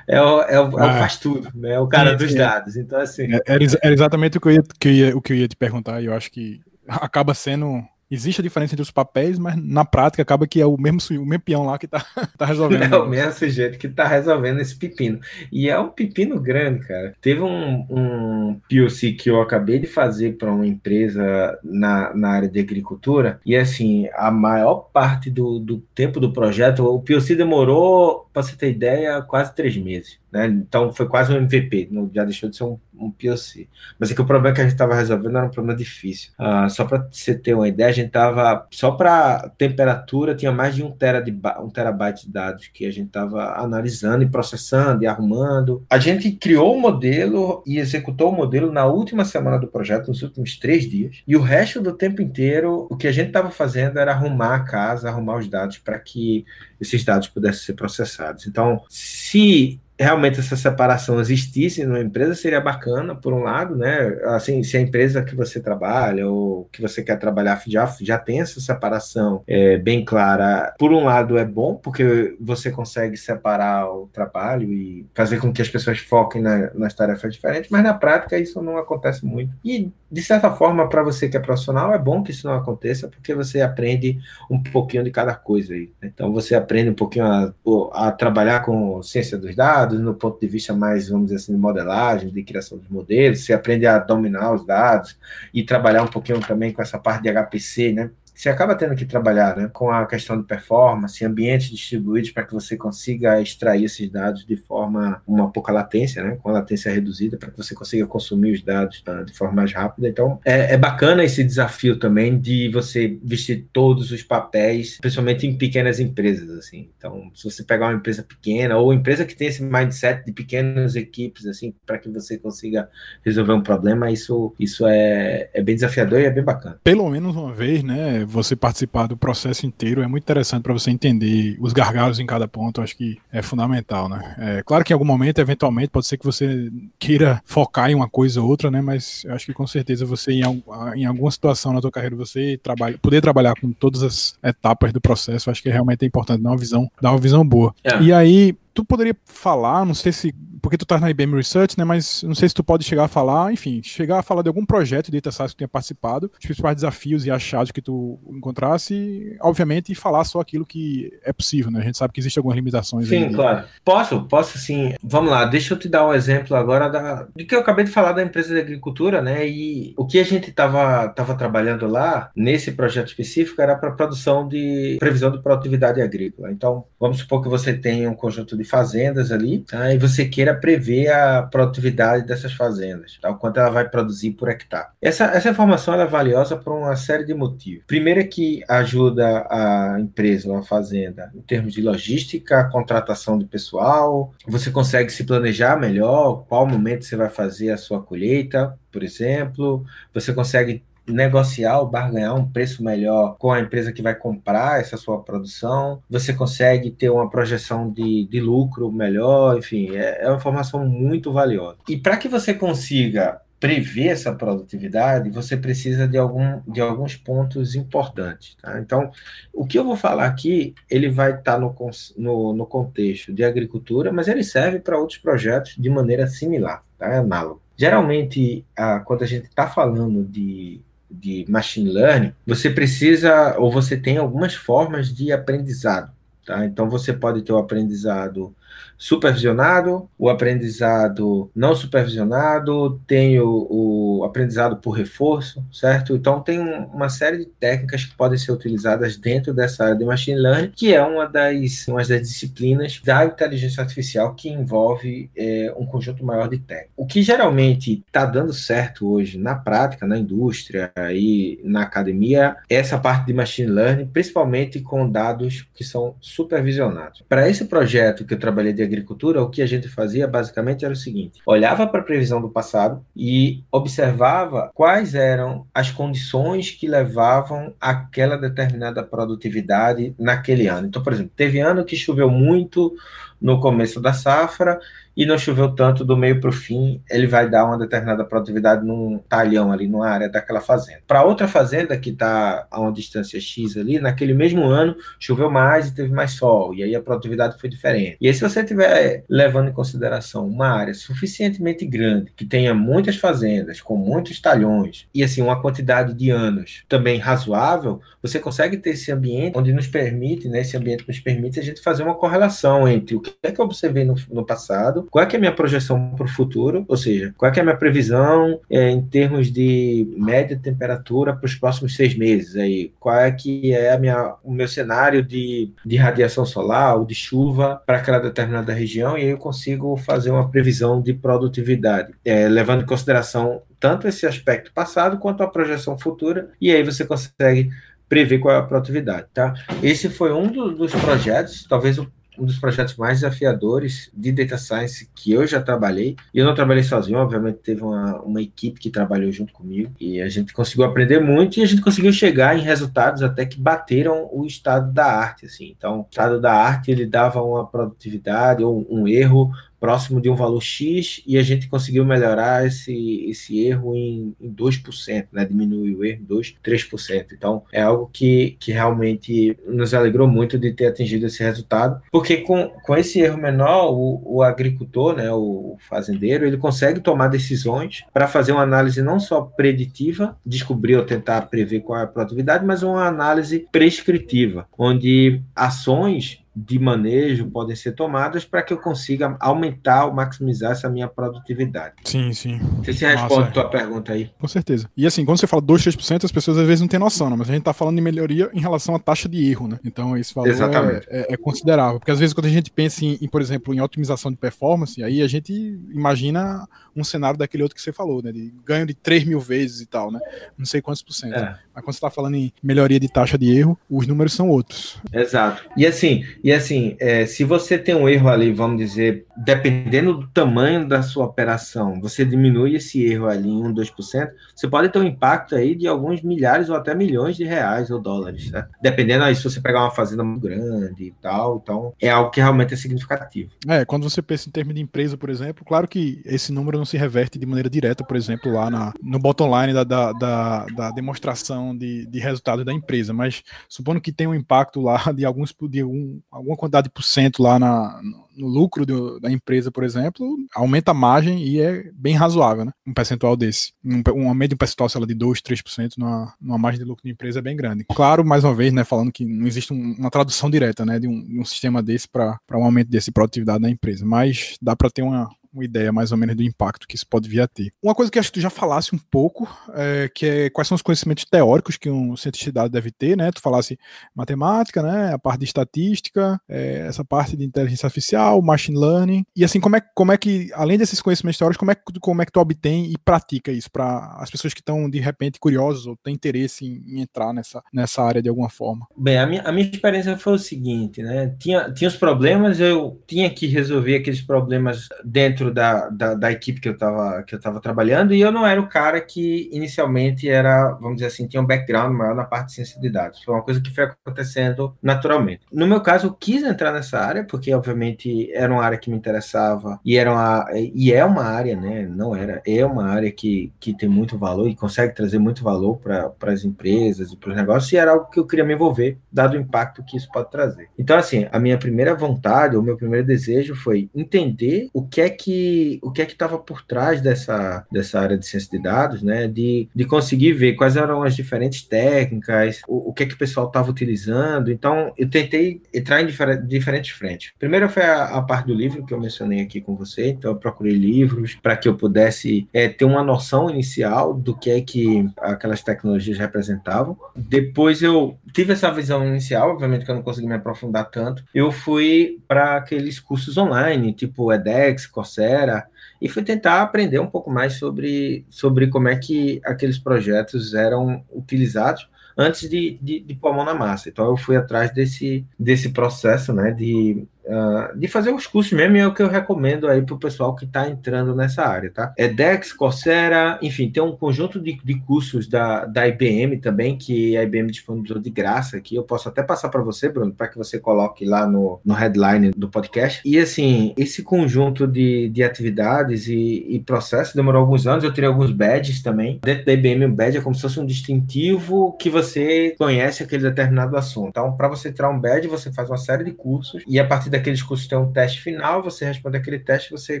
é 0.06 0.20
o, 0.20 0.42
é 0.42 0.60
o, 0.60 0.62
é 0.62 0.70
o 0.70 0.78
ah, 0.78 0.98
faz 0.98 1.16
tudo, 1.16 1.48
né? 1.54 1.72
É 1.72 1.80
o 1.80 1.86
cara 1.86 2.14
dos 2.14 2.34
dados. 2.34 2.76
Então, 2.76 3.00
assim. 3.00 3.32
É, 3.34 3.40
era, 3.46 3.64
era 3.82 3.94
exatamente 3.94 4.38
o 4.38 4.40
que, 4.40 4.48
eu 4.48 4.52
ia, 4.52 4.62
que 4.78 4.88
eu 4.88 4.92
ia, 4.92 5.16
o 5.16 5.22
que 5.22 5.32
eu 5.32 5.36
ia 5.36 5.48
te 5.48 5.56
perguntar, 5.56 6.02
e 6.02 6.06
eu 6.06 6.14
acho 6.14 6.30
que 6.30 6.60
acaba 6.86 7.32
sendo 7.32 7.82
existe 8.12 8.40
a 8.40 8.44
diferença 8.44 8.74
entre 8.74 8.82
os 8.82 8.90
papéis, 8.90 9.38
mas 9.38 9.56
na 9.56 9.84
prática 9.84 10.22
acaba 10.22 10.46
que 10.46 10.60
é 10.60 10.66
o 10.66 10.76
mesmo, 10.76 10.98
o 11.18 11.26
mesmo 11.26 11.42
peão 11.42 11.64
lá 11.64 11.78
que 11.78 11.86
tá, 11.86 12.04
tá 12.36 12.44
resolvendo. 12.44 12.92
É 12.92 12.96
o 12.98 13.08
mesmo 13.08 13.32
sujeito 13.32 13.78
que 13.78 13.88
tá 13.88 14.06
resolvendo 14.06 14.60
esse 14.60 14.76
pepino. 14.76 15.18
E 15.50 15.70
é 15.70 15.78
um 15.78 15.88
pepino 15.88 16.38
grande, 16.38 16.86
cara. 16.86 17.14
Teve 17.22 17.40
um, 17.40 17.86
um 17.88 18.60
POC 18.68 19.12
que 19.12 19.30
eu 19.30 19.40
acabei 19.40 19.78
de 19.78 19.86
fazer 19.86 20.36
para 20.36 20.52
uma 20.52 20.66
empresa 20.66 21.58
na, 21.64 22.14
na 22.14 22.28
área 22.28 22.48
de 22.48 22.60
agricultura, 22.60 23.40
e 23.46 23.56
assim, 23.56 24.08
a 24.14 24.30
maior 24.30 24.90
parte 24.92 25.30
do, 25.30 25.58
do 25.58 25.78
tempo 25.94 26.20
do 26.20 26.32
projeto, 26.32 26.84
o 26.84 27.00
POC 27.00 27.34
demorou, 27.34 28.28
para 28.32 28.42
você 28.42 28.54
ter 28.54 28.70
ideia, 28.70 29.22
quase 29.22 29.54
três 29.54 29.76
meses. 29.76 30.21
Né? 30.32 30.46
Então 30.46 30.90
foi 30.92 31.06
quase 31.06 31.30
um 31.30 31.36
MVP, 31.36 31.88
não, 31.90 32.10
já 32.12 32.24
deixou 32.24 32.48
de 32.48 32.56
ser 32.56 32.64
um, 32.64 32.78
um 32.98 33.10
POC. 33.10 33.68
Mas 33.98 34.10
é 34.10 34.14
que 34.14 34.20
o 34.20 34.24
problema 34.24 34.54
que 34.54 34.62
a 34.62 34.64
gente 34.64 34.72
estava 34.72 34.94
resolvendo 34.94 35.36
era 35.36 35.46
um 35.46 35.50
problema 35.50 35.76
difícil. 35.76 36.30
Uh, 36.40 36.70
só 36.70 36.86
para 36.86 37.06
você 37.10 37.34
ter 37.34 37.52
uma 37.52 37.68
ideia, 37.68 37.90
a 37.90 37.92
gente 37.92 38.06
estava 38.06 38.66
só 38.70 38.92
para 38.92 39.50
temperatura 39.58 40.34
tinha 40.34 40.50
mais 40.50 40.74
de 40.74 40.82
um, 40.82 40.90
tera 40.90 41.20
de 41.20 41.36
um 41.60 41.68
terabyte 41.68 42.26
de 42.26 42.32
dados 42.32 42.68
que 42.68 42.86
a 42.86 42.90
gente 42.90 43.08
estava 43.08 43.58
analisando 43.60 44.22
e 44.24 44.28
processando 44.28 45.04
e 45.04 45.06
arrumando. 45.06 45.84
A 45.90 45.98
gente 45.98 46.32
criou 46.32 46.74
o 46.74 46.80
modelo 46.80 47.62
e 47.66 47.78
executou 47.78 48.30
o 48.30 48.36
modelo 48.36 48.72
na 48.72 48.86
última 48.86 49.26
semana 49.26 49.58
do 49.58 49.68
projeto, 49.68 50.08
nos 50.08 50.22
últimos 50.22 50.58
três 50.58 50.88
dias. 50.88 51.22
E 51.28 51.36
o 51.36 51.42
resto 51.42 51.78
do 51.78 51.92
tempo 51.92 52.22
inteiro, 52.22 52.86
o 52.90 52.96
que 52.96 53.06
a 53.06 53.12
gente 53.12 53.26
estava 53.26 53.50
fazendo 53.50 53.98
era 53.98 54.12
arrumar 54.12 54.54
a 54.54 54.64
casa, 54.64 55.10
arrumar 55.10 55.36
os 55.36 55.48
dados 55.48 55.76
para 55.76 55.98
que 55.98 56.46
esses 56.80 57.04
dados 57.04 57.28
pudessem 57.28 57.62
ser 57.66 57.74
processados. 57.74 58.46
Então, 58.46 58.82
se 58.88 59.78
realmente 59.98 60.40
essa 60.40 60.56
separação 60.56 61.20
existisse 61.20 61.84
numa 61.84 62.00
empresa 62.00 62.34
seria 62.34 62.60
bacana 62.60 63.14
por 63.14 63.32
um 63.32 63.42
lado, 63.42 63.76
né? 63.76 64.18
Assim, 64.26 64.62
se 64.62 64.76
a 64.76 64.80
empresa 64.80 65.22
que 65.22 65.34
você 65.34 65.60
trabalha 65.60 66.28
ou 66.28 66.68
que 66.72 66.80
você 66.80 67.02
quer 67.02 67.18
trabalhar 67.18 67.62
já, 67.66 67.86
já 68.00 68.18
tem 68.18 68.40
essa 68.40 68.60
separação 68.60 69.42
é, 69.46 69.78
bem 69.78 70.04
clara, 70.04 70.74
por 70.78 70.92
um 70.92 71.04
lado 71.04 71.38
é 71.38 71.44
bom 71.44 71.74
porque 71.74 72.36
você 72.40 72.70
consegue 72.70 73.16
separar 73.16 73.88
o 73.88 74.08
trabalho 74.12 74.72
e 74.72 75.06
fazer 75.14 75.38
com 75.38 75.52
que 75.52 75.62
as 75.62 75.68
pessoas 75.68 75.98
foquem 75.98 76.42
na, 76.42 76.72
nas 76.74 76.94
tarefas 76.94 77.32
diferentes, 77.32 77.70
mas 77.70 77.82
na 77.82 77.94
prática 77.94 78.38
isso 78.38 78.60
não 78.62 78.76
acontece 78.76 79.24
muito. 79.24 79.52
E 79.64 79.90
de 80.10 80.22
certa 80.22 80.50
forma 80.50 80.88
para 80.88 81.02
você 81.02 81.28
que 81.28 81.36
é 81.36 81.40
profissional 81.40 81.94
é 81.94 81.98
bom 81.98 82.22
que 82.22 82.32
isso 82.32 82.46
não 82.46 82.54
aconteça 82.54 83.08
porque 83.08 83.34
você 83.34 83.60
aprende 83.60 84.18
um 84.50 84.62
pouquinho 84.62 85.04
de 85.04 85.10
cada 85.10 85.34
coisa 85.34 85.74
aí. 85.74 85.90
Então 86.02 86.32
você 86.32 86.54
aprende 86.54 86.90
um 86.90 86.94
pouquinho 86.94 87.24
a, 87.24 87.52
a 87.92 88.12
trabalhar 88.12 88.60
com 88.60 89.02
ciência 89.02 89.38
dos 89.38 89.54
dados 89.54 89.91
dados 89.92 90.04
no 90.04 90.14
ponto 90.14 90.40
de 90.40 90.46
vista 90.46 90.74
mais, 90.74 91.08
vamos 91.08 91.26
dizer 91.26 91.36
assim, 91.36 91.52
de 91.52 91.58
modelagem, 91.58 92.30
de 92.30 92.42
criação 92.42 92.78
de 92.78 92.90
modelos, 92.90 93.44
você 93.44 93.52
aprende 93.52 93.86
a 93.86 93.98
dominar 93.98 94.52
os 94.52 94.64
dados 94.64 95.18
e 95.52 95.62
trabalhar 95.62 96.02
um 96.02 96.08
pouquinho 96.08 96.40
também 96.40 96.72
com 96.72 96.82
essa 96.82 96.98
parte 96.98 97.22
de 97.22 97.30
HPC, 97.30 97.92
né? 97.92 98.10
Você 98.42 98.48
acaba 98.48 98.74
tendo 98.74 98.96
que 98.96 99.04
trabalhar 99.04 99.56
né, 99.56 99.70
com 99.72 99.88
a 99.88 100.04
questão 100.04 100.36
de 100.36 100.44
performance, 100.44 101.24
ambientes 101.24 101.70
distribuídos 101.70 102.32
para 102.32 102.42
que 102.42 102.52
você 102.52 102.76
consiga 102.76 103.40
extrair 103.40 103.84
esses 103.84 104.10
dados 104.10 104.44
de 104.44 104.56
forma, 104.56 105.22
uma 105.24 105.52
pouca 105.52 105.72
latência, 105.72 106.24
né, 106.24 106.36
com 106.42 106.48
a 106.48 106.52
latência 106.54 106.90
reduzida, 106.90 107.36
para 107.36 107.52
que 107.52 107.56
você 107.56 107.72
consiga 107.72 108.04
consumir 108.04 108.52
os 108.52 108.60
dados 108.60 109.00
tá, 109.02 109.22
de 109.22 109.32
forma 109.32 109.54
mais 109.54 109.72
rápida. 109.72 110.08
Então, 110.08 110.40
é, 110.44 110.74
é, 110.74 110.76
bacana 110.76 111.22
esse 111.22 111.44
desafio 111.44 111.96
também 112.00 112.36
de 112.36 112.68
você 112.70 113.16
vestir 113.22 113.68
todos 113.72 114.10
os 114.10 114.24
papéis, 114.24 114.98
principalmente 115.00 115.46
em 115.46 115.56
pequenas 115.56 116.00
empresas. 116.00 116.50
assim. 116.50 116.88
Então, 116.98 117.30
se 117.36 117.48
você 117.48 117.62
pegar 117.62 117.86
uma 117.86 117.94
empresa 117.94 118.24
pequena 118.24 118.76
ou 118.76 118.92
empresa 118.92 119.24
que 119.24 119.36
tem 119.36 119.46
esse 119.46 119.62
mindset 119.62 120.24
de 120.26 120.32
pequenas 120.32 120.96
equipes, 120.96 121.46
assim, 121.46 121.72
para 121.86 121.96
que 121.96 122.08
você 122.08 122.36
consiga 122.38 122.88
resolver 123.24 123.52
um 123.52 123.62
problema, 123.62 124.10
isso, 124.10 124.52
isso 124.58 124.84
é, 124.84 125.48
é 125.54 125.62
bem 125.62 125.76
desafiador 125.76 126.20
e 126.20 126.24
é 126.24 126.30
bem 126.30 126.42
bacana. 126.42 126.80
Pelo 126.82 127.08
menos 127.08 127.36
uma 127.36 127.52
vez, 127.52 127.84
né? 127.84 128.26
Você 128.32 128.56
participar 128.56 129.06
do 129.06 129.16
processo 129.16 129.66
inteiro 129.66 130.02
é 130.02 130.06
muito 130.06 130.22
interessante 130.22 130.62
para 130.62 130.72
você 130.72 130.90
entender 130.90 131.56
os 131.60 131.72
gargalos 131.72 132.18
em 132.18 132.26
cada 132.26 132.48
ponto, 132.48 132.80
acho 132.80 132.96
que 132.96 133.18
é 133.30 133.42
fundamental, 133.42 134.08
né? 134.08 134.34
É, 134.38 134.62
claro 134.62 134.84
que 134.84 134.92
em 134.92 134.94
algum 134.94 135.04
momento, 135.04 135.40
eventualmente, 135.40 135.90
pode 135.90 136.06
ser 136.06 136.16
que 136.16 136.24
você 136.24 136.70
queira 136.98 137.40
focar 137.44 137.90
em 137.90 137.94
uma 137.94 138.08
coisa 138.08 138.40
ou 138.40 138.48
outra, 138.48 138.70
né? 138.70 138.80
Mas 138.80 139.24
eu 139.24 139.34
acho 139.34 139.46
que 139.46 139.52
com 139.52 139.66
certeza 139.66 140.06
você, 140.06 140.32
em, 140.32 140.64
em 140.96 141.04
alguma 141.04 141.30
situação 141.30 141.72
na 141.72 141.80
tua 141.80 141.90
carreira, 141.90 142.16
você 142.16 142.58
trabalha, 142.62 142.98
poder 142.98 143.20
trabalhar 143.20 143.54
com 143.60 143.72
todas 143.72 144.02
as 144.02 144.34
etapas 144.42 144.92
do 144.92 145.00
processo, 145.00 145.50
acho 145.50 145.62
que 145.62 145.70
realmente 145.70 146.04
é 146.04 146.06
importante 146.06 146.42
dar 146.42 146.50
uma 146.50 146.58
visão, 146.58 146.90
dar 147.00 147.10
uma 147.10 147.20
visão 147.20 147.46
boa. 147.46 147.74
É. 147.84 148.00
E 148.00 148.12
aí, 148.12 148.56
tu 148.74 148.84
poderia 148.84 149.16
falar, 149.24 149.84
não 149.84 149.94
sei 149.94 150.12
se 150.12 150.34
porque 150.62 150.78
tu 150.78 150.86
tá 150.86 150.98
na 151.00 151.10
IBM 151.10 151.34
Research, 151.34 151.76
né, 151.76 151.84
mas 151.84 152.22
não 152.22 152.36
sei 152.36 152.48
se 152.48 152.54
tu 152.54 152.62
pode 152.62 152.84
chegar 152.84 153.04
a 153.04 153.08
falar, 153.08 153.52
enfim, 153.52 153.82
chegar 153.82 154.20
a 154.20 154.22
falar 154.22 154.42
de 154.42 154.48
algum 154.48 154.64
projeto 154.64 155.10
de 155.10 155.20
data 155.20 155.32
science 155.32 155.52
que 155.52 155.56
tu 155.56 155.58
tenha 155.58 155.68
participado, 155.68 156.30
os 156.32 156.46
principais 156.46 156.76
desafios 156.76 157.26
e 157.26 157.30
achados 157.32 157.72
que 157.72 157.82
tu 157.82 158.20
encontrasse, 158.30 158.94
e, 158.94 159.36
obviamente, 159.40 159.90
e 159.90 159.94
falar 159.94 160.22
só 160.22 160.40
aquilo 160.40 160.64
que 160.64 161.12
é 161.24 161.32
possível, 161.32 161.70
né? 161.70 161.80
A 161.80 161.82
gente 161.82 161.98
sabe 161.98 162.12
que 162.12 162.20
existem 162.20 162.40
algumas 162.40 162.54
limitações. 162.54 163.08
Sim, 163.08 163.24
aí, 163.24 163.34
claro. 163.34 163.66
Posso, 163.84 164.22
posso 164.28 164.56
sim. 164.56 164.94
Vamos 165.02 165.32
lá, 165.32 165.44
deixa 165.44 165.74
eu 165.74 165.78
te 165.78 165.88
dar 165.88 166.06
um 166.06 166.14
exemplo 166.14 166.56
agora 166.56 166.88
da, 166.88 167.24
do 167.24 167.44
que 167.44 167.54
eu 167.54 167.60
acabei 167.60 167.84
de 167.84 167.90
falar 167.90 168.12
da 168.12 168.22
empresa 168.22 168.54
de 168.54 168.60
agricultura, 168.60 169.20
né? 169.20 169.48
E 169.48 169.92
o 169.96 170.06
que 170.06 170.20
a 170.20 170.24
gente 170.24 170.50
estava 170.50 171.08
tava 171.08 171.34
trabalhando 171.34 171.88
lá, 171.88 172.30
nesse 172.36 172.70
projeto 172.70 173.08
específico, 173.08 173.60
era 173.60 173.74
para 173.74 173.90
produção 173.90 174.46
de 174.46 174.96
previsão 175.00 175.32
de 175.32 175.42
produtividade 175.42 176.00
agrícola. 176.00 176.52
Então, 176.52 176.84
vamos 177.00 177.18
supor 177.18 177.42
que 177.42 177.48
você 177.48 177.74
tem 177.74 178.06
um 178.06 178.14
conjunto 178.14 178.56
de 178.56 178.61
fazendas 178.64 179.32
ali, 179.32 179.60
tá? 179.60 179.92
e 179.92 179.98
você 179.98 180.24
queira 180.24 180.54
prever 180.54 181.08
a 181.08 181.42
produtividade 181.42 182.26
dessas 182.26 182.52
fazendas, 182.52 183.18
tá? 183.20 183.30
o 183.30 183.36
quanto 183.36 183.60
ela 183.60 183.70
vai 183.70 183.88
produzir 183.88 184.32
por 184.32 184.48
hectare. 184.48 184.88
Essa, 185.00 185.24
essa 185.26 185.50
informação 185.50 185.94
é 185.94 186.06
valiosa 186.06 186.56
por 186.56 186.72
uma 186.72 186.96
série 186.96 187.24
de 187.24 187.34
motivos. 187.34 187.84
Primeiro 187.86 188.20
é 188.20 188.24
que 188.24 188.62
ajuda 188.68 189.46
a 189.50 189.96
empresa 190.00 190.48
ou 190.48 190.56
a 190.56 190.62
fazenda 190.62 191.30
em 191.34 191.40
termos 191.40 191.72
de 191.74 191.82
logística, 191.82 192.68
contratação 192.70 193.38
de 193.38 193.44
pessoal, 193.44 194.32
você 194.46 194.70
consegue 194.70 195.10
se 195.10 195.24
planejar 195.24 195.78
melhor, 195.78 196.44
qual 196.48 196.66
momento 196.66 197.04
você 197.04 197.16
vai 197.16 197.28
fazer 197.28 197.70
a 197.70 197.76
sua 197.76 198.02
colheita, 198.02 198.78
por 198.90 199.02
exemplo, 199.02 199.84
você 200.12 200.32
consegue 200.32 200.82
negociar 201.06 201.80
ou 201.80 201.86
barganhar 201.86 202.34
um 202.34 202.48
preço 202.48 202.82
melhor 202.82 203.36
com 203.38 203.52
a 203.52 203.60
empresa 203.60 203.92
que 203.92 204.02
vai 204.02 204.14
comprar 204.14 204.80
essa 204.80 204.96
sua 204.96 205.22
produção, 205.22 206.02
você 206.08 206.32
consegue 206.32 206.90
ter 206.90 207.10
uma 207.10 207.28
projeção 207.28 207.90
de, 207.90 208.26
de 208.26 208.40
lucro 208.40 208.90
melhor, 208.90 209.58
enfim, 209.58 209.94
é, 209.94 210.24
é 210.24 210.28
uma 210.28 210.36
informação 210.36 210.86
muito 210.86 211.32
valiosa. 211.32 211.78
E 211.88 211.96
para 211.96 212.16
que 212.16 212.28
você 212.28 212.54
consiga 212.54 213.40
prever 213.62 214.08
essa 214.08 214.34
produtividade, 214.34 215.30
você 215.30 215.56
precisa 215.56 216.08
de, 216.08 216.18
algum, 216.18 216.60
de 216.66 216.80
alguns 216.80 217.14
pontos 217.14 217.76
importantes. 217.76 218.56
Tá? 218.60 218.80
Então, 218.80 219.12
o 219.52 219.64
que 219.64 219.78
eu 219.78 219.84
vou 219.84 219.94
falar 219.94 220.26
aqui, 220.26 220.74
ele 220.90 221.08
vai 221.08 221.30
estar 221.30 221.52
tá 221.52 221.58
no, 221.60 221.72
no, 222.16 222.52
no, 222.52 222.66
contexto 222.66 223.32
de 223.32 223.44
agricultura, 223.44 224.10
mas 224.10 224.26
ele 224.26 224.42
serve 224.42 224.80
para 224.80 224.98
outros 224.98 225.20
projetos 225.20 225.76
de 225.78 225.88
maneira 225.88 226.26
similar, 226.26 226.82
tá? 226.98 227.06
é 227.06 227.18
análogo. 227.18 227.62
Geralmente, 227.76 228.64
quando 229.04 229.22
a 229.22 229.26
gente 229.26 229.44
está 229.44 229.68
falando 229.68 230.24
de 230.24 230.80
de 231.12 231.44
machine 231.48 231.90
learning, 231.90 232.32
você 232.46 232.70
precisa 232.70 233.56
ou 233.58 233.70
você 233.70 233.96
tem 233.96 234.16
algumas 234.16 234.54
formas 234.54 235.14
de 235.14 235.32
aprendizado. 235.32 236.12
Tá? 236.44 236.64
Então 236.64 236.88
você 236.88 237.12
pode 237.12 237.42
ter 237.42 237.52
o 237.52 237.58
aprendizado 237.58 238.54
supervisionado, 238.96 240.08
o 240.18 240.30
aprendizado 240.30 241.50
não 241.54 241.74
supervisionado, 241.74 243.00
tem 243.06 243.40
o, 243.40 243.66
o 243.68 244.24
aprendizado 244.24 244.76
por 244.76 244.92
reforço, 244.92 245.64
certo? 245.72 246.14
Então 246.14 246.40
tem 246.40 246.60
uma 246.60 247.08
série 247.08 247.38
de 247.38 247.46
técnicas 247.46 248.04
que 248.04 248.16
podem 248.16 248.38
ser 248.38 248.52
utilizadas 248.52 249.16
dentro 249.16 249.52
dessa 249.52 249.84
área 249.84 249.96
de 249.96 250.04
machine 250.04 250.38
learning, 250.38 250.72
que 250.74 250.94
é 250.94 251.02
uma 251.02 251.26
das, 251.26 251.86
uma 251.88 251.98
das 251.98 252.22
disciplinas 252.22 253.00
da 253.04 253.24
inteligência 253.24 253.80
artificial 253.80 254.34
que 254.34 254.48
envolve 254.48 255.30
é, 255.36 255.72
um 255.76 255.86
conjunto 255.86 256.24
maior 256.24 256.48
de 256.48 256.58
técnicas. 256.58 256.92
O 256.96 257.06
que 257.06 257.22
geralmente 257.22 258.02
está 258.06 258.24
dando 258.24 258.52
certo 258.52 259.10
hoje 259.10 259.38
na 259.38 259.54
prática, 259.54 260.06
na 260.06 260.18
indústria 260.18 260.92
e 261.12 261.60
na 261.64 261.82
academia, 261.82 262.56
é 262.68 262.76
essa 262.76 262.98
parte 262.98 263.26
de 263.26 263.32
machine 263.32 263.70
learning, 263.70 264.06
principalmente 264.06 264.80
com 264.80 265.08
dados 265.08 265.66
que 265.74 265.84
são 265.84 266.14
supervisionados. 266.20 267.22
Para 267.28 267.48
esse 267.48 267.64
projeto 267.64 268.24
que 268.24 268.34
eu 268.34 268.38
trabalhei 268.38 268.71
de 268.72 268.82
agricultura, 268.82 269.42
o 269.42 269.50
que 269.50 269.62
a 269.62 269.66
gente 269.66 269.88
fazia 269.88 270.26
basicamente 270.26 270.84
era 270.84 270.94
o 270.94 270.96
seguinte: 270.96 271.40
olhava 271.46 271.86
para 271.86 272.00
a 272.00 272.04
previsão 272.04 272.40
do 272.40 272.48
passado 272.48 273.04
e 273.16 273.62
observava 273.70 274.70
quais 274.74 275.14
eram 275.14 275.66
as 275.74 275.90
condições 275.90 276.70
que 276.70 276.86
levavam 276.86 277.74
aquela 277.80 278.36
determinada 278.36 279.02
produtividade 279.02 280.14
naquele 280.18 280.66
ano. 280.66 280.86
Então, 280.86 281.02
por 281.02 281.12
exemplo, 281.12 281.32
teve 281.36 281.60
ano 281.60 281.84
que 281.84 281.96
choveu 281.96 282.30
muito 282.30 282.94
no 283.40 283.60
começo 283.60 284.00
da 284.00 284.12
safra 284.12 284.78
e 285.16 285.26
não 285.26 285.38
choveu 285.38 285.74
tanto 285.74 286.04
do 286.04 286.16
meio 286.16 286.40
para 286.40 286.50
o 286.50 286.52
fim, 286.52 287.02
ele 287.10 287.26
vai 287.26 287.48
dar 287.48 287.64
uma 287.64 287.78
determinada 287.78 288.24
produtividade 288.24 288.84
num 288.84 289.18
talhão 289.28 289.72
ali, 289.72 289.86
numa 289.86 290.08
área 290.08 290.28
daquela 290.28 290.60
fazenda. 290.60 291.00
Para 291.06 291.24
outra 291.24 291.46
fazenda 291.46 291.96
que 291.96 292.10
está 292.10 292.66
a 292.70 292.80
uma 292.80 292.92
distância 292.92 293.40
X 293.40 293.76
ali, 293.76 293.98
naquele 293.98 294.34
mesmo 294.34 294.64
ano 294.64 294.96
choveu 295.18 295.50
mais 295.50 295.88
e 295.88 295.94
teve 295.94 296.12
mais 296.12 296.32
sol, 296.32 296.74
e 296.74 296.82
aí 296.82 296.94
a 296.94 297.00
produtividade 297.00 297.60
foi 297.60 297.68
diferente. 297.68 298.16
E 298.20 298.26
aí, 298.26 298.34
se 298.34 298.40
você 298.40 298.60
estiver 298.60 299.24
levando 299.28 299.68
em 299.68 299.72
consideração 299.72 300.46
uma 300.46 300.68
área 300.68 300.94
suficientemente 300.94 301.84
grande, 301.86 302.32
que 302.36 302.44
tenha 302.44 302.74
muitas 302.74 303.16
fazendas, 303.16 303.80
com 303.80 303.96
muitos 303.96 304.40
talhões, 304.40 305.06
e 305.14 305.22
assim, 305.22 305.42
uma 305.42 305.60
quantidade 305.60 306.14
de 306.14 306.30
anos 306.30 306.84
também 306.88 307.18
razoável, 307.18 308.00
você 308.22 308.38
consegue 308.38 308.76
ter 308.76 308.90
esse 308.90 309.10
ambiente 309.12 309.56
onde 309.56 309.72
nos 309.72 309.86
permite, 309.86 310.48
né, 310.48 310.60
esse 310.60 310.76
ambiente 310.76 311.04
nos 311.06 311.20
permite 311.20 311.58
a 311.58 311.62
gente 311.62 311.82
fazer 311.82 312.02
uma 312.02 312.14
correlação 312.14 312.88
entre 312.88 313.16
o 313.16 313.20
que 313.20 313.34
é 313.42 313.52
que 313.52 313.60
eu 313.60 313.64
observei 313.64 314.04
no, 314.04 314.14
no 314.30 314.44
passado 314.44 315.01
qual 315.10 315.24
é, 315.24 315.28
é 315.32 315.36
a 315.36 315.38
minha 315.38 315.52
projeção 315.52 316.14
para 316.16 316.26
o 316.26 316.28
futuro, 316.28 316.84
ou 316.88 316.96
seja, 316.96 317.34
qual 317.36 317.50
é, 317.50 317.56
é 317.56 317.60
a 317.60 317.64
minha 317.64 317.76
previsão 317.76 318.60
é, 318.70 318.90
em 318.90 319.02
termos 319.02 319.52
de 319.52 320.06
média 320.16 320.58
temperatura 320.60 321.34
para 321.34 321.46
os 321.46 321.54
próximos 321.54 321.96
seis 321.96 322.16
meses, 322.16 322.56
aí, 322.56 322.92
qual 322.98 323.16
é 323.16 323.30
que 323.30 323.72
é 323.72 323.92
a 323.92 323.98
minha, 323.98 324.34
o 324.42 324.52
meu 324.52 324.68
cenário 324.68 325.22
de, 325.22 325.72
de 325.84 325.96
radiação 325.96 326.44
solar 326.44 326.96
ou 326.96 327.04
de 327.04 327.14
chuva 327.14 327.82
para 327.86 327.98
aquela 327.98 328.18
determinada 328.18 328.72
região, 328.72 329.16
e 329.16 329.22
aí 329.22 329.30
eu 329.30 329.38
consigo 329.38 329.96
fazer 329.96 330.30
uma 330.30 330.48
previsão 330.48 331.00
de 331.00 331.12
produtividade, 331.12 332.12
é, 332.24 332.48
levando 332.48 332.82
em 332.82 332.86
consideração 332.86 333.62
tanto 333.78 334.06
esse 334.06 334.26
aspecto 334.26 334.72
passado 334.72 335.18
quanto 335.18 335.42
a 335.42 335.48
projeção 335.48 335.98
futura, 335.98 336.50
e 336.60 336.70
aí 336.70 336.82
você 336.82 337.04
consegue 337.04 337.70
prever 338.08 338.38
qual 338.38 338.54
é 338.54 338.58
a 338.58 338.62
produtividade, 338.62 339.26
tá? 339.32 339.54
Esse 339.82 340.10
foi 340.10 340.32
um 340.32 340.46
do, 340.46 340.70
dos 340.72 340.94
projetos, 340.94 341.66
talvez 341.66 341.98
o 341.98 342.06
um 342.42 342.46
dos 342.46 342.58
projetos 342.58 342.96
mais 342.96 343.20
desafiadores 343.20 344.10
de 344.12 344.32
data 344.32 344.58
science 344.58 345.08
que 345.14 345.32
eu 345.32 345.46
já 345.46 345.62
trabalhei. 345.62 346.16
E 346.34 346.38
eu 346.38 346.44
não 346.44 346.54
trabalhei 346.54 346.82
sozinho, 346.82 347.18
obviamente 347.18 347.58
teve 347.58 347.82
uma, 347.82 348.20
uma 348.20 348.42
equipe 348.42 348.80
que 348.80 348.90
trabalhou 348.90 349.30
junto 349.30 349.52
comigo 349.52 349.92
e 350.00 350.20
a 350.20 350.28
gente 350.28 350.52
conseguiu 350.52 350.84
aprender 350.84 351.20
muito 351.20 351.58
e 351.58 351.62
a 351.62 351.66
gente 351.66 351.80
conseguiu 351.80 352.12
chegar 352.12 352.58
em 352.58 352.62
resultados 352.62 353.22
até 353.22 353.46
que 353.46 353.60
bateram 353.60 354.28
o 354.32 354.44
estado 354.44 354.92
da 354.92 355.06
arte, 355.06 355.46
assim. 355.46 355.74
Então, 355.76 356.00
o 356.00 356.06
estado 356.10 356.40
da 356.40 356.52
arte 356.52 356.90
ele 356.90 357.06
dava 357.06 357.40
uma 357.42 357.66
produtividade 357.66 358.64
ou 358.64 358.86
um 358.90 359.06
erro 359.06 359.52
próximo 359.82 360.20
de 360.20 360.30
um 360.30 360.36
valor 360.36 360.62
X 360.62 361.20
e 361.26 361.36
a 361.36 361.42
gente 361.42 361.68
conseguiu 361.68 362.04
melhorar 362.04 362.64
esse, 362.64 363.26
esse 363.28 363.66
erro 363.66 363.96
em, 363.96 364.32
em 364.40 364.48
2%, 364.48 365.26
né? 365.32 365.44
diminuir 365.44 365.96
o 365.96 366.04
erro 366.04 366.20
em 366.22 366.24
2%, 366.24 366.54
3%. 366.64 367.26
Então, 367.32 367.64
é 367.72 367.82
algo 367.82 368.08
que, 368.12 368.56
que 368.60 368.70
realmente 368.70 369.58
nos 369.66 369.92
alegrou 369.92 370.28
muito 370.28 370.56
de 370.56 370.72
ter 370.72 370.86
atingido 370.86 371.26
esse 371.26 371.42
resultado, 371.42 372.00
porque 372.12 372.36
com, 372.36 372.68
com 372.84 372.96
esse 372.96 373.18
erro 373.18 373.38
menor, 373.38 373.92
o, 373.92 374.22
o 374.36 374.42
agricultor, 374.44 375.16
né, 375.16 375.32
o 375.32 375.76
fazendeiro, 375.88 376.46
ele 376.46 376.58
consegue 376.58 377.00
tomar 377.00 377.26
decisões 377.26 378.04
para 378.14 378.28
fazer 378.28 378.52
uma 378.52 378.62
análise 378.62 379.02
não 379.02 379.18
só 379.18 379.40
preditiva, 379.40 380.36
descobrir 380.46 380.94
ou 380.94 381.04
tentar 381.04 381.42
prever 381.42 381.80
qual 381.80 381.98
é 381.98 382.04
a 382.04 382.06
produtividade, 382.06 382.64
mas 382.64 382.84
uma 382.84 383.04
análise 383.04 383.66
prescritiva, 383.72 384.68
onde 384.78 385.42
ações 385.56 386.41
de 386.54 386.78
manejo 386.78 387.46
podem 387.50 387.74
ser 387.74 387.92
tomadas 387.92 388.44
para 388.44 388.62
que 388.62 388.72
eu 388.72 388.78
consiga 388.78 389.36
aumentar 389.40 390.04
ou 390.04 390.12
maximizar 390.12 390.72
essa 390.72 390.88
minha 390.88 391.08
produtividade. 391.08 391.94
Sim, 392.04 392.32
sim. 392.34 392.60
Você 392.78 392.92
se 392.92 393.06
responde 393.06 393.48
a 393.48 393.50
tua 393.50 393.68
pergunta 393.68 394.12
aí. 394.12 394.30
Com 394.38 394.46
certeza. 394.46 394.88
E 394.94 395.06
assim, 395.06 395.24
quando 395.24 395.38
você 395.38 395.46
fala 395.46 395.62
2, 395.62 395.82
3%, 395.82 396.24
as 396.24 396.32
pessoas 396.32 396.58
às 396.58 396.66
vezes 396.66 396.80
não 396.80 396.88
têm 396.88 397.00
noção, 397.00 397.30
né? 397.30 397.36
mas 397.38 397.48
a 397.48 397.52
gente 397.52 397.62
está 397.62 397.72
falando 397.72 397.96
de 397.96 398.02
melhoria 398.02 398.50
em 398.52 398.60
relação 398.60 398.94
à 398.94 398.98
taxa 398.98 399.28
de 399.28 399.48
erro, 399.48 399.66
né? 399.66 399.78
Então 399.84 400.16
esse 400.16 400.34
valor 400.34 400.50
é, 400.50 401.04
é, 401.08 401.32
é, 401.32 401.36
considerável. 401.36 401.98
Porque 401.98 402.10
às 402.10 402.18
vezes 402.18 402.34
quando 402.34 402.46
a 402.46 402.50
gente 402.50 402.70
pensa 402.70 403.04
em, 403.04 403.18
em, 403.20 403.28
por 403.28 403.40
exemplo, 403.40 403.72
em 403.72 403.80
otimização 403.80 404.30
de 404.30 404.36
performance, 404.36 405.02
aí 405.02 405.22
a 405.22 405.26
gente 405.26 405.52
imagina 405.90 406.68
um 406.96 407.04
cenário 407.04 407.38
daquele 407.38 407.62
outro 407.62 407.74
que 407.74 407.82
você 407.82 407.92
falou, 407.92 408.22
né? 408.22 408.32
De 408.32 408.52
ganho 408.64 408.86
de 408.86 408.94
3 408.94 409.24
mil 409.24 409.40
vezes 409.40 409.80
e 409.80 409.86
tal, 409.86 410.10
né? 410.10 410.20
Não 410.56 410.66
sei 410.66 410.80
quantos 410.80 411.02
por 411.02 411.12
cento. 411.12 411.34
É. 411.34 411.58
Mas 411.74 411.84
quando 411.84 411.94
você 411.94 411.98
está 411.98 412.10
falando 412.10 412.34
em 412.34 412.52
melhoria 412.62 413.00
de 413.00 413.08
taxa 413.08 413.38
de 413.38 413.50
erro, 413.56 413.78
os 413.88 414.06
números 414.06 414.32
são 414.32 414.48
outros. 414.48 415.00
Exato. 415.12 415.64
E 415.76 415.86
assim, 415.86 416.24
e 416.44 416.52
assim, 416.52 416.96
é, 417.00 417.24
se 417.26 417.44
você 417.44 417.78
tem 417.78 417.94
um 417.94 418.08
erro 418.08 418.28
ali, 418.28 418.52
vamos 418.52 418.78
dizer, 418.78 419.26
dependendo 419.36 420.14
do 420.14 420.26
tamanho 420.28 420.86
da 420.86 421.02
sua 421.02 421.24
operação, 421.24 422.00
você 422.00 422.24
diminui 422.24 422.74
esse 422.74 423.04
erro 423.04 423.26
ali 423.26 423.48
em 423.48 423.64
1, 423.64 423.74
2%, 423.74 424.30
você 424.54 424.68
pode 424.68 424.88
ter 424.90 424.98
um 424.98 425.04
impacto 425.04 425.54
aí 425.54 425.74
de 425.74 425.86
alguns 425.86 426.22
milhares 426.22 426.68
ou 426.68 426.76
até 426.76 426.94
milhões 426.94 427.36
de 427.36 427.44
reais 427.44 427.90
ou 427.90 428.00
dólares, 428.00 428.50
né? 428.50 428.66
Dependendo 428.80 429.24
aí 429.24 429.34
se 429.34 429.44
você 429.44 429.60
pegar 429.60 429.80
uma 429.80 429.90
fazenda 429.90 430.22
muito 430.22 430.42
grande 430.42 431.04
e 431.04 431.14
tal, 431.20 431.60
então 431.62 431.94
é 432.00 432.10
algo 432.10 432.30
que 432.30 432.40
realmente 432.40 432.74
é 432.74 432.76
significativo. 432.76 433.50
É, 433.66 433.84
quando 433.84 434.08
você 434.08 434.20
pensa 434.20 434.48
em 434.48 434.52
termos 434.52 434.74
de 434.74 434.80
empresa, 434.80 435.16
por 435.16 435.30
exemplo, 435.30 435.64
claro 435.64 435.88
que 435.88 436.20
esse 436.24 436.52
número 436.52 436.78
não 436.78 436.84
se 436.84 436.96
reverte 436.96 437.38
de 437.38 437.46
maneira 437.46 437.70
direta, 437.70 438.04
por 438.04 438.16
exemplo, 438.16 438.52
lá 438.52 438.70
na, 438.70 438.92
no 439.02 439.18
bottom 439.18 439.60
line 439.60 439.72
da, 439.72 439.84
da, 439.84 440.12
da, 440.12 440.66
da 440.66 440.90
demonstração 440.90 441.76
de, 441.76 442.06
de 442.06 442.18
resultado 442.18 442.64
da 442.64 442.72
empresa, 442.72 443.12
mas 443.12 443.42
supondo 443.68 444.00
que 444.00 444.12
tem 444.12 444.26
um 444.26 444.34
impacto 444.34 444.80
lá 444.80 445.12
de 445.14 445.24
alguns 445.24 445.54
de 445.70 445.82
um, 445.82 446.20
alguma 446.30 446.56
quantidade 446.56 446.84
de 446.84 446.90
por 446.90 447.02
cento 447.02 447.42
lá 447.42 447.58
na, 447.58 448.00
no 448.36 448.48
lucro 448.48 448.84
do, 448.86 449.20
da 449.20 449.30
empresa, 449.30 449.70
por 449.70 449.84
exemplo, 449.84 450.36
aumenta 450.54 450.90
a 450.90 450.94
margem 450.94 451.42
e 451.42 451.60
é 451.60 451.90
bem 451.94 452.14
razoável, 452.14 452.64
né? 452.64 452.72
Um 452.86 452.92
percentual 452.92 453.36
desse. 453.36 453.72
Um, 453.84 454.02
um 454.14 454.28
aumento 454.28 454.50
de 454.50 454.54
um 454.54 454.58
percentual, 454.58 454.88
sei 454.88 455.00
lá, 455.00 455.06
de 455.06 455.14
2, 455.14 455.40
3% 455.40 455.92
numa, 455.98 456.34
numa 456.40 456.58
margem 456.58 456.80
de 456.80 456.88
lucro 456.88 457.02
de 457.04 457.10
empresa 457.10 457.38
é 457.38 457.42
bem 457.42 457.56
grande. 457.56 457.84
Claro, 457.94 458.24
mais 458.24 458.44
uma 458.44 458.54
vez, 458.54 458.72
né, 458.72 458.84
falando 458.84 459.12
que 459.12 459.24
não 459.24 459.46
existe 459.46 459.72
um, 459.72 459.94
uma 459.98 460.10
tradução 460.10 460.50
direta, 460.50 460.84
né, 460.84 460.98
de 460.98 461.08
um, 461.08 461.22
de 461.22 461.38
um 461.38 461.44
sistema 461.44 461.82
desse 461.82 462.08
para 462.08 462.38
um 462.54 462.64
aumento 462.64 462.88
desse 462.88 463.10
produtividade 463.10 463.62
da 463.62 463.70
empresa, 463.70 464.04
mas 464.04 464.56
dá 464.60 464.74
para 464.74 464.90
ter 464.90 465.02
uma, 465.02 465.28
uma 465.52 465.64
ideia 465.64 465.92
mais 465.92 466.12
ou 466.12 466.18
menos 466.18 466.36
do 466.36 466.42
impacto 466.42 466.86
que 466.86 466.96
isso 466.96 467.06
pode 467.06 467.28
vir 467.28 467.40
a 467.40 467.48
ter. 467.48 467.70
Uma 467.82 467.94
coisa 467.94 468.10
que 468.10 468.18
acho 468.18 468.30
que 468.30 468.38
tu 468.38 468.42
já 468.42 468.50
falasse 468.50 468.94
um 468.94 468.98
pouco, 468.98 469.48
é, 469.74 470.10
que 470.14 470.26
é 470.26 470.50
quais 470.50 470.68
são 470.68 470.74
os 470.74 470.82
conhecimentos 470.82 471.24
teóricos 471.24 471.76
que 471.76 471.90
um 471.90 472.16
cientista 472.16 472.46
de 472.46 472.52
dados 472.52 472.70
deve 472.70 472.90
ter, 472.90 473.16
né? 473.16 473.30
Tu 473.30 473.40
falasse 473.40 473.78
matemática, 474.14 474.82
né? 474.82 475.12
A 475.12 475.18
parte 475.18 475.40
de 475.40 475.46
estatística, 475.46 476.40
é, 476.48 476.86
essa 476.86 477.04
parte 477.04 477.36
de 477.36 477.44
inteligência 477.44 477.86
artificial, 477.86 478.40
machine 478.42 478.78
learning. 478.78 479.24
E 479.36 479.44
assim, 479.44 479.60
como 479.60 479.76
é, 479.76 479.80
como 479.94 480.12
é 480.12 480.16
que, 480.16 480.50
além 480.54 480.78
desses 480.78 481.00
conhecimentos 481.00 481.38
teóricos, 481.38 481.58
como 481.58 481.70
é, 481.70 481.76
como 482.00 482.22
é 482.22 482.26
que 482.26 482.32
tu 482.32 482.40
obtém 482.40 482.86
e 482.86 482.94
pratica 482.98 483.52
isso 483.52 483.70
para 483.70 484.16
as 484.18 484.30
pessoas 484.30 484.54
que 484.54 484.60
estão 484.60 484.88
de 484.88 485.00
repente 485.00 485.38
curiosas 485.38 485.86
ou 485.86 485.96
têm 485.96 486.14
interesse 486.14 486.64
em, 486.64 486.96
em, 486.96 487.00
entrar 487.00 487.32
nessa, 487.32 487.62
nessa 487.72 488.02
área 488.02 488.22
de 488.22 488.28
alguma 488.28 488.48
forma? 488.48 488.86
Bem, 488.96 489.18
a 489.18 489.26
minha, 489.26 489.42
a 489.42 489.52
minha 489.52 489.68
experiência 489.68 490.16
foi 490.16 490.34
o 490.34 490.38
seguinte, 490.38 491.02
né? 491.02 491.34
Tinha, 491.38 491.72
tinha 491.72 491.88
os 491.88 491.96
problemas, 491.96 492.60
eu 492.60 493.00
tinha 493.06 493.28
que 493.30 493.46
resolver 493.46 493.96
aqueles 493.96 494.20
problemas 494.20 494.88
dentro 495.04 495.41
dentro 495.42 495.52
da, 495.52 495.88
da, 495.88 496.14
da, 496.14 496.32
equipe 496.32 496.60
que 496.60 496.68
eu 496.68 496.72
estava 496.72 497.60
trabalhando, 497.60 498.14
e 498.14 498.20
eu 498.20 498.30
não 498.30 498.46
era 498.46 498.60
o 498.60 498.68
cara 498.68 499.00
que 499.00 499.48
inicialmente 499.52 500.28
era, 500.28 500.72
vamos 500.72 500.96
dizer 500.96 501.06
assim, 501.06 501.26
tinha 501.26 501.42
um 501.42 501.46
background 501.46 501.94
maior 501.94 502.14
na 502.14 502.24
parte 502.24 502.48
de 502.48 502.52
ciência 502.54 502.80
de 502.80 502.90
dados. 502.90 503.22
Foi 503.22 503.34
uma 503.34 503.42
coisa 503.42 503.60
que 503.60 503.74
foi 503.74 503.84
acontecendo 503.84 504.76
naturalmente. 504.82 505.42
No 505.52 505.66
meu 505.66 505.80
caso, 505.80 506.06
eu 506.06 506.12
quis 506.12 506.42
entrar 506.42 506.72
nessa 506.72 506.98
área, 506.98 507.24
porque 507.24 507.52
obviamente 507.52 508.30
era 508.32 508.52
uma 508.52 508.62
área 508.62 508.78
que 508.78 508.90
me 508.90 508.96
interessava, 508.96 509.80
e, 509.84 509.96
era 509.96 510.12
uma, 510.12 510.46
e 510.54 510.92
é 510.92 511.04
uma 511.04 511.24
área, 511.24 511.56
né? 511.56 511.86
Não 511.86 512.14
era, 512.14 512.42
é 512.46 512.64
uma 512.64 512.86
área 512.86 513.10
que, 513.10 513.52
que 513.58 513.76
tem 513.76 513.88
muito 513.88 514.18
valor 514.18 514.48
e 514.48 514.54
consegue 514.54 514.94
trazer 514.94 515.18
muito 515.18 515.42
valor 515.42 515.78
para 515.78 516.32
as 516.32 516.44
empresas 516.44 517.12
e 517.12 517.16
para 517.16 517.30
os 517.30 517.36
negócios, 517.36 517.72
e 517.72 517.76
era 517.76 517.92
algo 517.92 518.10
que 518.10 518.18
eu 518.18 518.26
queria 518.26 518.44
me 518.44 518.54
envolver, 518.54 518.98
dado 519.10 519.34
o 519.34 519.40
impacto 519.40 519.84
que 519.84 519.96
isso 519.96 520.08
pode 520.12 520.30
trazer. 520.30 520.68
Então, 520.78 520.96
assim, 520.96 521.26
a 521.32 521.38
minha 521.38 521.58
primeira 521.58 521.94
vontade, 521.94 522.56
o 522.56 522.62
meu 522.62 522.76
primeiro 522.76 523.06
desejo 523.06 523.54
foi 523.54 523.90
entender 523.94 524.68
o 524.72 524.86
que 524.86 525.00
é 525.00 525.08
que 525.08 525.31
que 525.32 525.78
o 525.82 525.90
que 525.90 526.02
é 526.02 526.06
que 526.06 526.12
estava 526.12 526.38
por 526.38 526.62
trás 526.62 527.00
dessa, 527.00 527.64
dessa 527.70 527.98
área 528.00 528.18
de 528.18 528.26
ciência 528.26 528.50
de 528.50 528.62
dados, 528.62 529.02
né? 529.02 529.26
De, 529.26 529.68
de 529.74 529.84
conseguir 529.84 530.32
ver 530.32 530.54
quais 530.54 530.76
eram 530.76 531.02
as 531.02 531.16
diferentes 531.16 531.62
técnicas, 531.62 532.60
o, 532.68 532.90
o 532.90 532.92
que 532.92 533.04
é 533.04 533.06
que 533.06 533.14
o 533.14 533.18
pessoal 533.18 533.46
estava 533.46 533.70
utilizando. 533.70 534.50
Então, 534.50 534.92
eu 534.96 535.08
tentei 535.08 535.60
entrar 535.72 536.02
em 536.02 536.06
difer 536.06 536.42
diferentes 536.42 536.90
frentes. 536.90 537.32
Primeiro 537.38 537.68
foi 537.68 537.82
a, 537.82 538.04
a, 538.04 538.22
parte 538.22 538.46
do 538.46 538.54
livro 538.54 538.84
que 538.84 538.92
eu 538.92 539.00
mencionei 539.00 539.40
aqui 539.40 539.60
com 539.60 539.74
você, 539.74 540.08
então 540.10 540.32
eu 540.32 540.36
procurei 540.36 540.74
livros 540.74 541.34
para 541.42 541.56
que 541.56 541.68
eu 541.68 541.74
pudesse 541.74 542.46
é, 542.52 542.68
ter 542.68 542.84
uma 542.84 543.02
noção 543.02 543.48
inicial 543.48 544.14
do 544.14 544.36
que 544.36 544.50
é 544.50 544.60
que 544.60 545.08
aquelas 545.18 545.62
tecnologias 545.62 546.18
representavam. 546.18 546.96
Depois 547.16 547.82
eu 547.82 548.16
tive 548.32 548.52
essa 548.52 548.70
visão 548.70 549.06
inicial, 549.06 549.50
obviamente 549.50 549.84
que 549.84 549.90
eu 549.90 549.94
não 549.94 550.02
consegui 550.02 550.26
me 550.26 550.34
aprofundar 550.34 550.90
tanto. 550.90 551.24
Eu 551.34 551.52
fui 551.52 552.20
para 552.26 552.56
aqueles 552.56 552.98
cursos 552.98 553.36
online, 553.36 553.92
tipo 553.92 554.32
edX, 554.32 554.86
Coursera, 554.86 555.66
e 556.00 556.08
fui 556.08 556.22
tentar 556.22 556.62
aprender 556.62 556.98
um 556.98 557.06
pouco 557.06 557.30
mais 557.30 557.54
sobre, 557.54 558.26
sobre 558.28 558.68
como 558.68 558.88
é 558.88 558.96
que 558.96 559.40
aqueles 559.44 559.78
projetos 559.78 560.54
eram 560.54 561.04
utilizados 561.12 561.88
antes 562.16 562.48
de, 562.48 562.78
de, 562.82 563.00
de 563.00 563.14
pôr 563.14 563.28
a 563.28 563.32
mão 563.32 563.44
na 563.44 563.54
massa. 563.54 563.88
Então 563.88 564.06
eu 564.06 564.16
fui 564.16 564.36
atrás 564.36 564.72
desse, 564.72 565.26
desse 565.38 565.70
processo, 565.70 566.32
né, 566.32 566.50
de 566.50 567.06
uh, 567.24 567.78
de 567.78 567.88
fazer 567.88 568.12
os 568.12 568.26
cursos 568.26 568.52
mesmo, 568.52 568.76
é 568.76 568.86
o 568.86 568.94
que 568.94 569.02
eu 569.02 569.08
recomendo 569.08 569.68
aí 569.68 569.82
para 569.82 569.94
o 569.94 569.98
pessoal 569.98 570.34
que 570.34 570.44
está 570.44 570.68
entrando 570.68 571.14
nessa 571.14 571.44
área, 571.44 571.70
tá? 571.70 571.92
É 571.96 572.08
Dex, 572.08 572.52
Coursera, 572.52 573.38
enfim, 573.42 573.70
tem 573.70 573.82
um 573.82 573.96
conjunto 573.96 574.40
de, 574.40 574.58
de 574.62 574.78
cursos 574.80 575.28
da, 575.28 575.64
da 575.64 575.86
IBM 575.86 576.38
também, 576.38 576.76
que 576.76 577.16
a 577.16 577.22
IBM 577.22 577.50
disponibilizou 577.50 578.00
de 578.00 578.10
graça 578.10 578.56
aqui. 578.56 578.74
Eu 578.74 578.82
posso 578.82 579.08
até 579.08 579.22
passar 579.22 579.48
para 579.48 579.62
você, 579.62 579.88
Bruno, 579.88 580.12
para 580.12 580.28
que 580.28 580.38
você 580.38 580.58
coloque 580.58 581.04
lá 581.04 581.26
no, 581.26 581.60
no 581.64 581.74
headline 581.74 582.30
do 582.36 582.48
podcast. 582.48 583.00
E 583.04 583.18
assim, 583.18 583.74
esse 583.76 584.02
conjunto 584.02 584.66
de, 584.66 585.08
de 585.08 585.22
atividades 585.22 586.06
e, 586.08 586.46
e 586.48 586.60
processos 586.60 587.14
demorou 587.14 587.40
alguns 587.40 587.66
anos. 587.66 587.84
Eu 587.84 587.92
tirei 587.92 588.08
alguns 588.08 588.30
badges 588.30 588.82
também. 588.82 589.20
Dentro 589.22 589.44
da 589.44 589.52
IBM, 589.52 589.84
o 589.86 589.92
badge 589.92 590.18
é 590.18 590.20
como 590.20 590.34
se 590.34 590.42
fosse 590.42 590.60
um 590.60 590.66
distintivo 590.66 591.76
que 591.78 591.90
você 591.90 592.54
conhece 592.58 593.02
aquele 593.02 593.22
determinado 593.22 593.76
assunto. 593.76 594.08
Então, 594.08 594.36
para 594.36 594.48
você 594.48 594.72
tirar 594.72 594.90
um 594.90 594.98
badge, 594.98 595.28
você 595.28 595.52
faz 595.52 595.68
uma 595.68 595.76
série 595.76 596.04
de 596.04 596.12
cursos 596.12 596.62
e 596.66 596.78
a 596.78 596.86
partir 596.86 597.10
daqueles 597.12 597.42
cursos 597.42 597.66
tem 597.66 597.78
um 597.78 597.92
teste 597.92 598.20
final, 598.20 598.62
você 598.62 598.84
responde 598.84 599.16
aquele 599.16 599.38
teste, 599.38 599.70
você 599.70 600.00